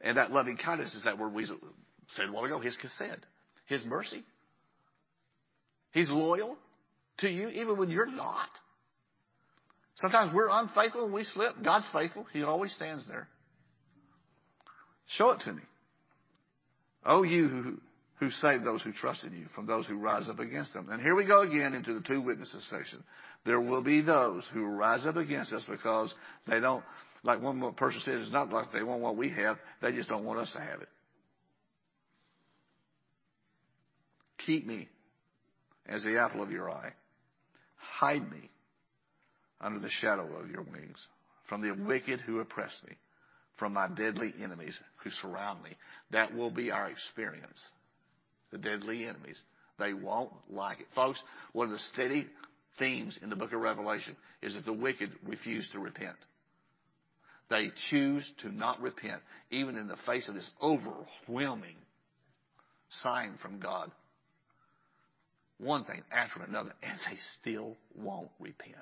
And 0.00 0.16
that 0.16 0.30
loving 0.30 0.58
kindness 0.58 0.94
is 0.94 1.02
that 1.02 1.18
word 1.18 1.34
we 1.34 1.44
said 1.46 2.28
a 2.28 2.32
while 2.32 2.44
ago, 2.44 2.60
his 2.60 2.76
chesed, 2.76 3.18
his 3.66 3.84
mercy. 3.84 4.22
He's 5.90 6.08
loyal 6.08 6.56
to 7.18 7.28
you 7.28 7.48
even 7.48 7.76
when 7.76 7.90
you're 7.90 8.10
not. 8.10 8.48
Sometimes 10.00 10.34
we're 10.34 10.48
unfaithful 10.50 11.04
and 11.04 11.12
we 11.12 11.24
slip. 11.24 11.62
God's 11.62 11.86
faithful. 11.92 12.26
He 12.32 12.42
always 12.42 12.72
stands 12.74 13.04
there. 13.06 13.28
Show 15.16 15.30
it 15.30 15.40
to 15.44 15.52
me. 15.52 15.62
Oh, 17.06 17.22
you 17.22 17.48
who, 17.48 17.78
who 18.16 18.30
save 18.30 18.64
those 18.64 18.82
who 18.82 18.92
trust 18.92 19.24
in 19.24 19.32
you 19.32 19.46
from 19.54 19.66
those 19.66 19.86
who 19.86 19.96
rise 19.96 20.28
up 20.28 20.38
against 20.38 20.72
them. 20.72 20.88
And 20.90 21.00
here 21.00 21.14
we 21.14 21.24
go 21.24 21.42
again 21.42 21.74
into 21.74 21.94
the 21.94 22.00
two 22.00 22.20
witnesses 22.20 22.66
section. 22.70 23.04
There 23.44 23.60
will 23.60 23.82
be 23.82 24.00
those 24.00 24.44
who 24.52 24.64
rise 24.64 25.06
up 25.06 25.16
against 25.16 25.52
us 25.52 25.62
because 25.68 26.12
they 26.48 26.60
don't, 26.60 26.82
like 27.22 27.42
one 27.42 27.74
person 27.74 28.00
says, 28.04 28.22
it's 28.22 28.32
not 28.32 28.50
like 28.50 28.72
they 28.72 28.82
want 28.82 29.02
what 29.02 29.16
we 29.16 29.30
have. 29.30 29.58
They 29.82 29.92
just 29.92 30.08
don't 30.08 30.24
want 30.24 30.40
us 30.40 30.50
to 30.52 30.60
have 30.60 30.80
it. 30.80 30.88
Keep 34.46 34.66
me 34.66 34.88
as 35.86 36.02
the 36.02 36.18
apple 36.18 36.42
of 36.42 36.50
your 36.50 36.70
eye. 36.70 36.92
Hide 37.98 38.30
me 38.30 38.50
under 39.60 39.78
the 39.78 39.90
shadow 39.90 40.28
of 40.36 40.50
your 40.50 40.62
wings 40.62 40.98
from 41.48 41.62
the 41.62 41.72
wicked 41.72 42.20
who 42.20 42.40
oppress 42.40 42.74
me, 42.86 42.94
from 43.58 43.72
my 43.72 43.88
deadly 43.88 44.32
enemies 44.42 44.78
who 45.02 45.10
surround 45.10 45.62
me. 45.62 45.70
That 46.10 46.34
will 46.34 46.50
be 46.50 46.70
our 46.70 46.88
experience. 46.90 47.60
The 48.50 48.58
deadly 48.58 49.06
enemies. 49.06 49.40
They 49.78 49.92
won't 49.92 50.32
like 50.50 50.80
it. 50.80 50.86
Folks, 50.94 51.20
one 51.52 51.66
of 51.66 51.72
the 51.72 51.78
steady 51.92 52.26
themes 52.78 53.18
in 53.22 53.30
the 53.30 53.36
book 53.36 53.52
of 53.52 53.60
Revelation 53.60 54.16
is 54.42 54.54
that 54.54 54.64
the 54.64 54.72
wicked 54.72 55.10
refuse 55.26 55.68
to 55.72 55.78
repent. 55.78 56.16
They 57.50 57.70
choose 57.90 58.28
to 58.42 58.50
not 58.50 58.80
repent, 58.80 59.20
even 59.50 59.76
in 59.76 59.88
the 59.88 59.96
face 60.06 60.28
of 60.28 60.34
this 60.34 60.50
overwhelming 60.62 61.76
sign 63.02 63.38
from 63.42 63.58
God 63.60 63.90
one 65.58 65.84
thing 65.84 66.02
after 66.12 66.42
another, 66.42 66.72
and 66.82 66.98
they 67.10 67.18
still 67.40 67.76
won't 67.94 68.30
repent. 68.40 68.76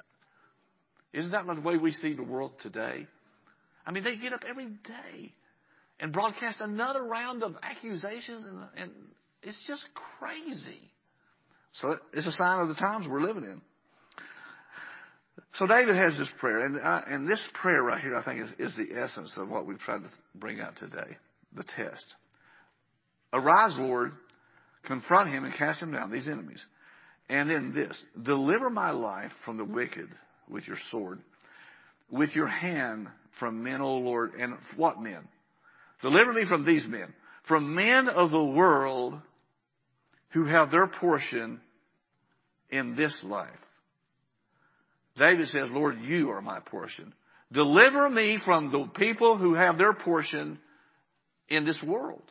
Isn't 1.13 1.33
that 1.33 1.47
the 1.47 1.61
way 1.61 1.77
we 1.77 1.93
see 1.93 2.15
the 2.15 2.23
world 2.23 2.53
today? 2.63 3.07
I 3.87 3.91
mean, 3.91 4.05
they 4.05 4.17
get 4.17 4.33
up 4.33 4.43
every 4.49 4.67
day 4.67 5.35
and 6.01 6.13
broadcast 6.13 6.61
another 6.61 7.03
round 7.03 7.43
of 7.43 7.57
accusations, 7.63 8.47
and, 8.47 8.65
and 8.77 8.91
it's 9.43 9.63
just 9.67 9.85
crazy. 10.19 10.91
So 11.75 11.99
it's 12.13 12.27
a 12.27 12.33
sign 12.33 12.63
of 12.63 12.69
the 12.69 12.75
times 12.75 13.07
we're 13.09 13.23
living 13.23 13.45
in. 13.45 13.61
So 15.55 15.67
David 15.67 15.97
has 15.97 16.17
this 16.17 16.29
prayer, 16.39 16.65
and, 16.65 16.77
and 16.77 17.29
this 17.29 17.43
prayer 17.55 17.83
right 17.83 18.01
here, 18.01 18.17
I 18.17 18.25
think, 18.25 18.43
is, 18.43 18.51
is 18.59 18.77
the 18.77 18.99
essence 18.99 19.33
of 19.37 19.49
what 19.49 19.67
we've 19.67 19.79
tried 19.79 20.03
to 20.03 20.11
bring 20.35 20.61
out 20.61 20.77
today, 20.77 21.17
the 21.55 21.65
test. 21.77 22.07
Arise, 23.33 23.77
Lord, 23.79 24.13
Confront 24.85 25.31
him 25.31 25.45
and 25.45 25.55
cast 25.55 25.81
him 25.81 25.93
down, 25.93 26.11
these 26.11 26.29
enemies. 26.29 26.63
And 27.29 27.49
then 27.49 27.73
this, 27.75 28.05
deliver 28.21 28.69
my 28.69 28.91
life 28.91 29.31
from 29.45 29.57
the 29.57 29.65
wicked 29.65 30.09
with 30.49 30.67
your 30.67 30.77
sword, 30.91 31.21
with 32.11 32.35
your 32.35 32.49
hand 32.49 33.09
from 33.39 33.63
men, 33.63 33.81
O 33.81 33.99
Lord. 33.99 34.33
And 34.39 34.55
what 34.77 35.01
men? 35.01 35.29
Deliver 36.03 36.33
me 36.33 36.45
from 36.47 36.65
these 36.65 36.85
men, 36.87 37.15
from 37.47 37.75
men 37.75 38.09
of 38.09 38.31
the 38.31 38.43
world 38.43 39.15
who 40.31 40.47
have 40.47 40.71
their 40.71 40.87
portion 40.87 41.61
in 42.71 42.97
this 42.97 43.17
life. 43.23 43.51
David 45.17 45.49
says, 45.49 45.69
Lord, 45.71 46.01
you 46.01 46.31
are 46.31 46.41
my 46.41 46.59
portion. 46.59 47.13
Deliver 47.53 48.09
me 48.09 48.39
from 48.45 48.73
the 48.73 48.89
people 48.99 49.37
who 49.37 49.55
have 49.55 49.77
their 49.79 49.93
portion 49.93 50.59
in 51.49 51.65
this 51.67 51.83
world 51.83 52.23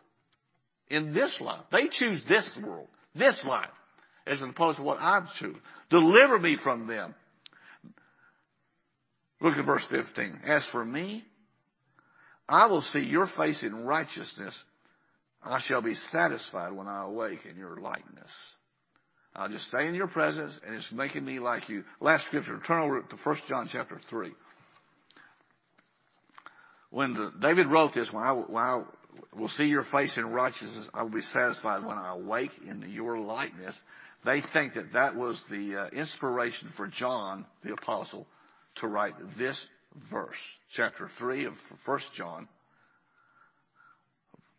in 0.91 1.13
this 1.13 1.35
life. 1.39 1.63
They 1.71 1.87
choose 1.91 2.21
this 2.27 2.57
world, 2.63 2.87
this 3.15 3.41
life, 3.45 3.69
as 4.27 4.41
opposed 4.41 4.77
to 4.77 4.83
what 4.83 4.99
I 4.99 5.25
choose. 5.39 5.55
Deliver 5.89 6.37
me 6.37 6.57
from 6.63 6.87
them. 6.87 7.15
Look 9.39 9.57
at 9.57 9.65
verse 9.65 9.85
15. 9.89 10.41
As 10.45 10.65
for 10.71 10.85
me, 10.85 11.23
I 12.47 12.67
will 12.67 12.81
see 12.81 12.99
your 12.99 13.27
face 13.37 13.63
in 13.63 13.85
righteousness. 13.85 14.55
I 15.43 15.59
shall 15.65 15.81
be 15.81 15.95
satisfied 16.11 16.73
when 16.73 16.87
I 16.87 17.05
awake 17.05 17.39
in 17.49 17.57
your 17.57 17.77
likeness. 17.77 18.31
I'll 19.35 19.49
just 19.49 19.67
stay 19.69 19.87
in 19.87 19.95
your 19.95 20.07
presence 20.07 20.59
and 20.65 20.75
it's 20.75 20.91
making 20.91 21.23
me 21.25 21.39
like 21.39 21.69
you. 21.69 21.83
Last 21.99 22.27
scripture, 22.27 22.59
turn 22.67 22.83
over 22.83 23.01
to 23.01 23.15
1 23.23 23.37
John 23.47 23.69
chapter 23.71 23.99
3. 24.09 24.31
When 26.91 27.13
the, 27.13 27.31
David 27.41 27.67
wrote 27.67 27.93
this, 27.95 28.09
when 28.11 28.23
I, 28.23 28.33
when 28.33 28.63
I 28.63 28.83
will 29.35 29.49
see 29.49 29.65
your 29.65 29.85
face 29.91 30.13
in 30.17 30.25
righteousness. 30.27 30.87
I 30.93 31.03
will 31.03 31.09
be 31.09 31.21
satisfied 31.33 31.85
when 31.85 31.97
I 31.97 32.13
awake 32.13 32.51
in 32.67 32.85
your 32.89 33.19
likeness. 33.19 33.75
They 34.25 34.41
think 34.53 34.75
that 34.75 34.93
that 34.93 35.15
was 35.15 35.39
the 35.49 35.75
uh, 35.75 35.95
inspiration 35.95 36.71
for 36.77 36.87
John 36.87 37.45
the 37.63 37.73
apostle 37.73 38.27
to 38.75 38.87
write 38.87 39.13
this 39.37 39.59
verse, 40.11 40.35
chapter 40.75 41.09
3 41.17 41.45
of 41.45 41.53
1 41.85 41.99
John, 42.15 42.47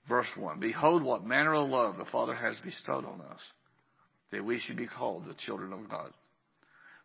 verse 0.09 0.26
1. 0.36 0.61
Behold 0.61 1.03
what 1.03 1.24
manner 1.24 1.55
of 1.55 1.68
love 1.68 1.96
the 1.96 2.05
Father 2.07 2.34
has 2.34 2.57
bestowed 2.64 3.05
on 3.05 3.20
us, 3.20 3.40
that 4.32 4.44
we 4.44 4.59
should 4.59 4.76
be 4.76 4.86
called 4.86 5.26
the 5.26 5.34
children 5.46 5.72
of 5.72 5.88
God. 5.88 6.11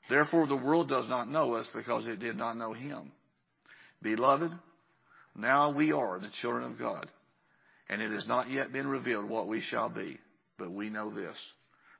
Therefore 0.10 0.48
the 0.48 0.56
world 0.56 0.90
does 0.90 1.08
not 1.08 1.30
know 1.30 1.56
us 1.56 1.68
because 1.76 2.06
it 2.06 2.20
did 2.20 2.38
not 2.38 2.58
know 2.58 2.74
him. 2.74 3.12
Beloved, 4.02 4.52
now 5.36 5.72
we 5.72 5.92
are 5.92 6.20
the 6.20 6.32
children 6.42 6.64
of 6.64 6.80
God 6.80 7.08
and 7.90 8.02
it 8.02 8.12
has 8.12 8.28
not 8.28 8.50
yet 8.50 8.74
been 8.74 8.88
revealed 8.88 9.30
what 9.30 9.48
we 9.48 9.62
shall 9.62 9.90
be. 9.90 10.20
But 10.58 10.72
we 10.72 10.90
know 10.90 11.14
this, 11.14 11.38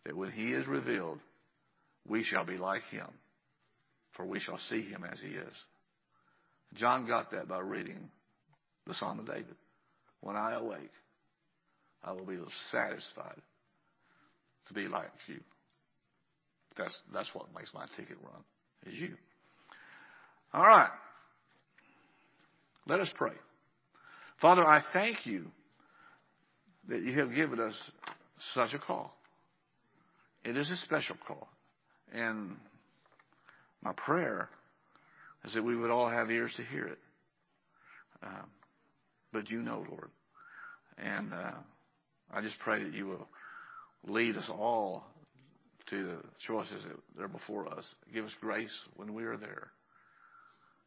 that 0.06 0.16
when 0.16 0.32
he 0.32 0.48
is 0.54 0.68
revealed, 0.68 1.20
we 2.08 2.24
shall 2.24 2.46
be 2.46 2.58
like 2.58 2.84
him, 2.90 3.08
for 4.14 4.26
we 4.26 4.40
shall 4.40 4.60
see 4.70 4.82
him 4.82 5.04
as 5.10 5.20
he 5.20 5.30
is. 5.30 5.54
John 6.74 7.08
got 7.08 7.32
that 7.32 7.48
by 7.48 7.60
reading 7.60 8.10
the 8.86 8.94
Psalm 8.96 9.20
of 9.20 9.28
David. 9.28 9.56
When 10.22 10.36
I 10.36 10.56
awake, 10.56 10.92
I 12.04 12.12
will 12.12 12.26
be 12.26 12.38
satisfied 12.72 13.42
to 14.68 14.74
be 14.74 14.88
like 14.88 15.12
you. 15.28 15.40
That's, 16.78 16.98
that's 17.14 17.30
what 17.34 17.54
makes 17.56 17.74
my 17.74 17.86
ticket 17.96 18.18
run, 18.24 18.44
is 18.86 19.00
you. 19.00 19.16
All 20.54 20.66
right. 20.66 20.90
Let 22.88 23.00
us 23.00 23.10
pray. 23.16 23.34
Father, 24.42 24.66
I 24.66 24.82
thank 24.94 25.26
you 25.26 25.48
that 26.88 27.02
you 27.02 27.20
have 27.20 27.34
given 27.34 27.60
us 27.60 27.76
such 28.54 28.74
a 28.74 28.80
call. 28.80 29.14
It 30.44 30.56
is 30.56 30.70
a 30.70 30.78
special 30.78 31.18
call. 31.28 31.48
And 32.14 32.56
my 33.84 33.92
prayer 33.94 34.50
is 35.46 35.54
that 35.54 35.64
we 35.64 35.76
would 35.76 35.92
all 35.92 36.10
have 36.10 36.32
ears 36.32 36.54
to 36.58 36.64
hear 36.64 36.88
it. 36.88 37.00
Um, 38.24 38.48
but 39.34 39.50
you 39.50 39.62
know, 39.62 39.86
Lord. 39.90 40.10
And 40.98 41.34
uh, 41.34 41.52
I 42.34 42.42
just 42.42 42.58
pray 42.60 42.84
that 42.84 42.94
you 42.94 43.08
will 43.08 43.28
lead 44.08 44.38
us 44.38 44.50
all 44.50 45.04
to 45.90 46.04
the 46.04 46.18
choices 46.46 46.84
that 47.16 47.24
are 47.24 47.28
before 47.28 47.68
us. 47.68 47.86
Give 48.14 48.26
us 48.26 48.32
grace 48.42 48.76
when 48.96 49.14
we 49.14 49.24
are 49.24 49.38
there. 49.38 49.72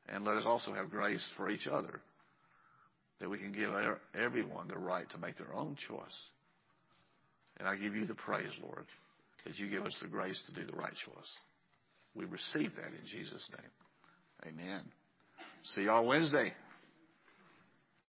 And 0.09 0.25
let 0.25 0.37
us 0.37 0.45
also 0.47 0.73
have 0.73 0.91
grace 0.91 1.25
for 1.37 1.51
each 1.51 1.67
other 1.67 2.01
that 3.21 3.29
we 3.29 3.39
can 3.39 3.53
give 3.53 3.71
everyone 4.15 4.69
the 4.69 4.79
right 4.79 5.09
to 5.11 5.19
make 5.19 5.37
their 5.39 5.55
own 5.55 5.77
choice. 5.89 5.99
And 7.59 7.69
I 7.69 7.77
give 7.77 7.95
you 7.95 8.07
the 8.07 8.15
praise, 8.15 8.51
Lord, 8.63 8.87
that 9.45 9.59
you 9.59 9.69
give 9.69 9.85
us 9.85 9.97
the 10.01 10.09
grace 10.09 10.43
to 10.47 10.55
do 10.61 10.71
the 10.71 10.77
right 10.77 10.95
choice. 11.05 11.33
We 12.15 12.25
receive 12.25 12.75
that 12.77 12.87
in 12.87 13.07
Jesus' 13.07 13.49
name. 13.57 14.53
Amen. 14.55 14.83
See 15.75 15.83
y'all 15.83 16.07
Wednesday. 16.07 16.53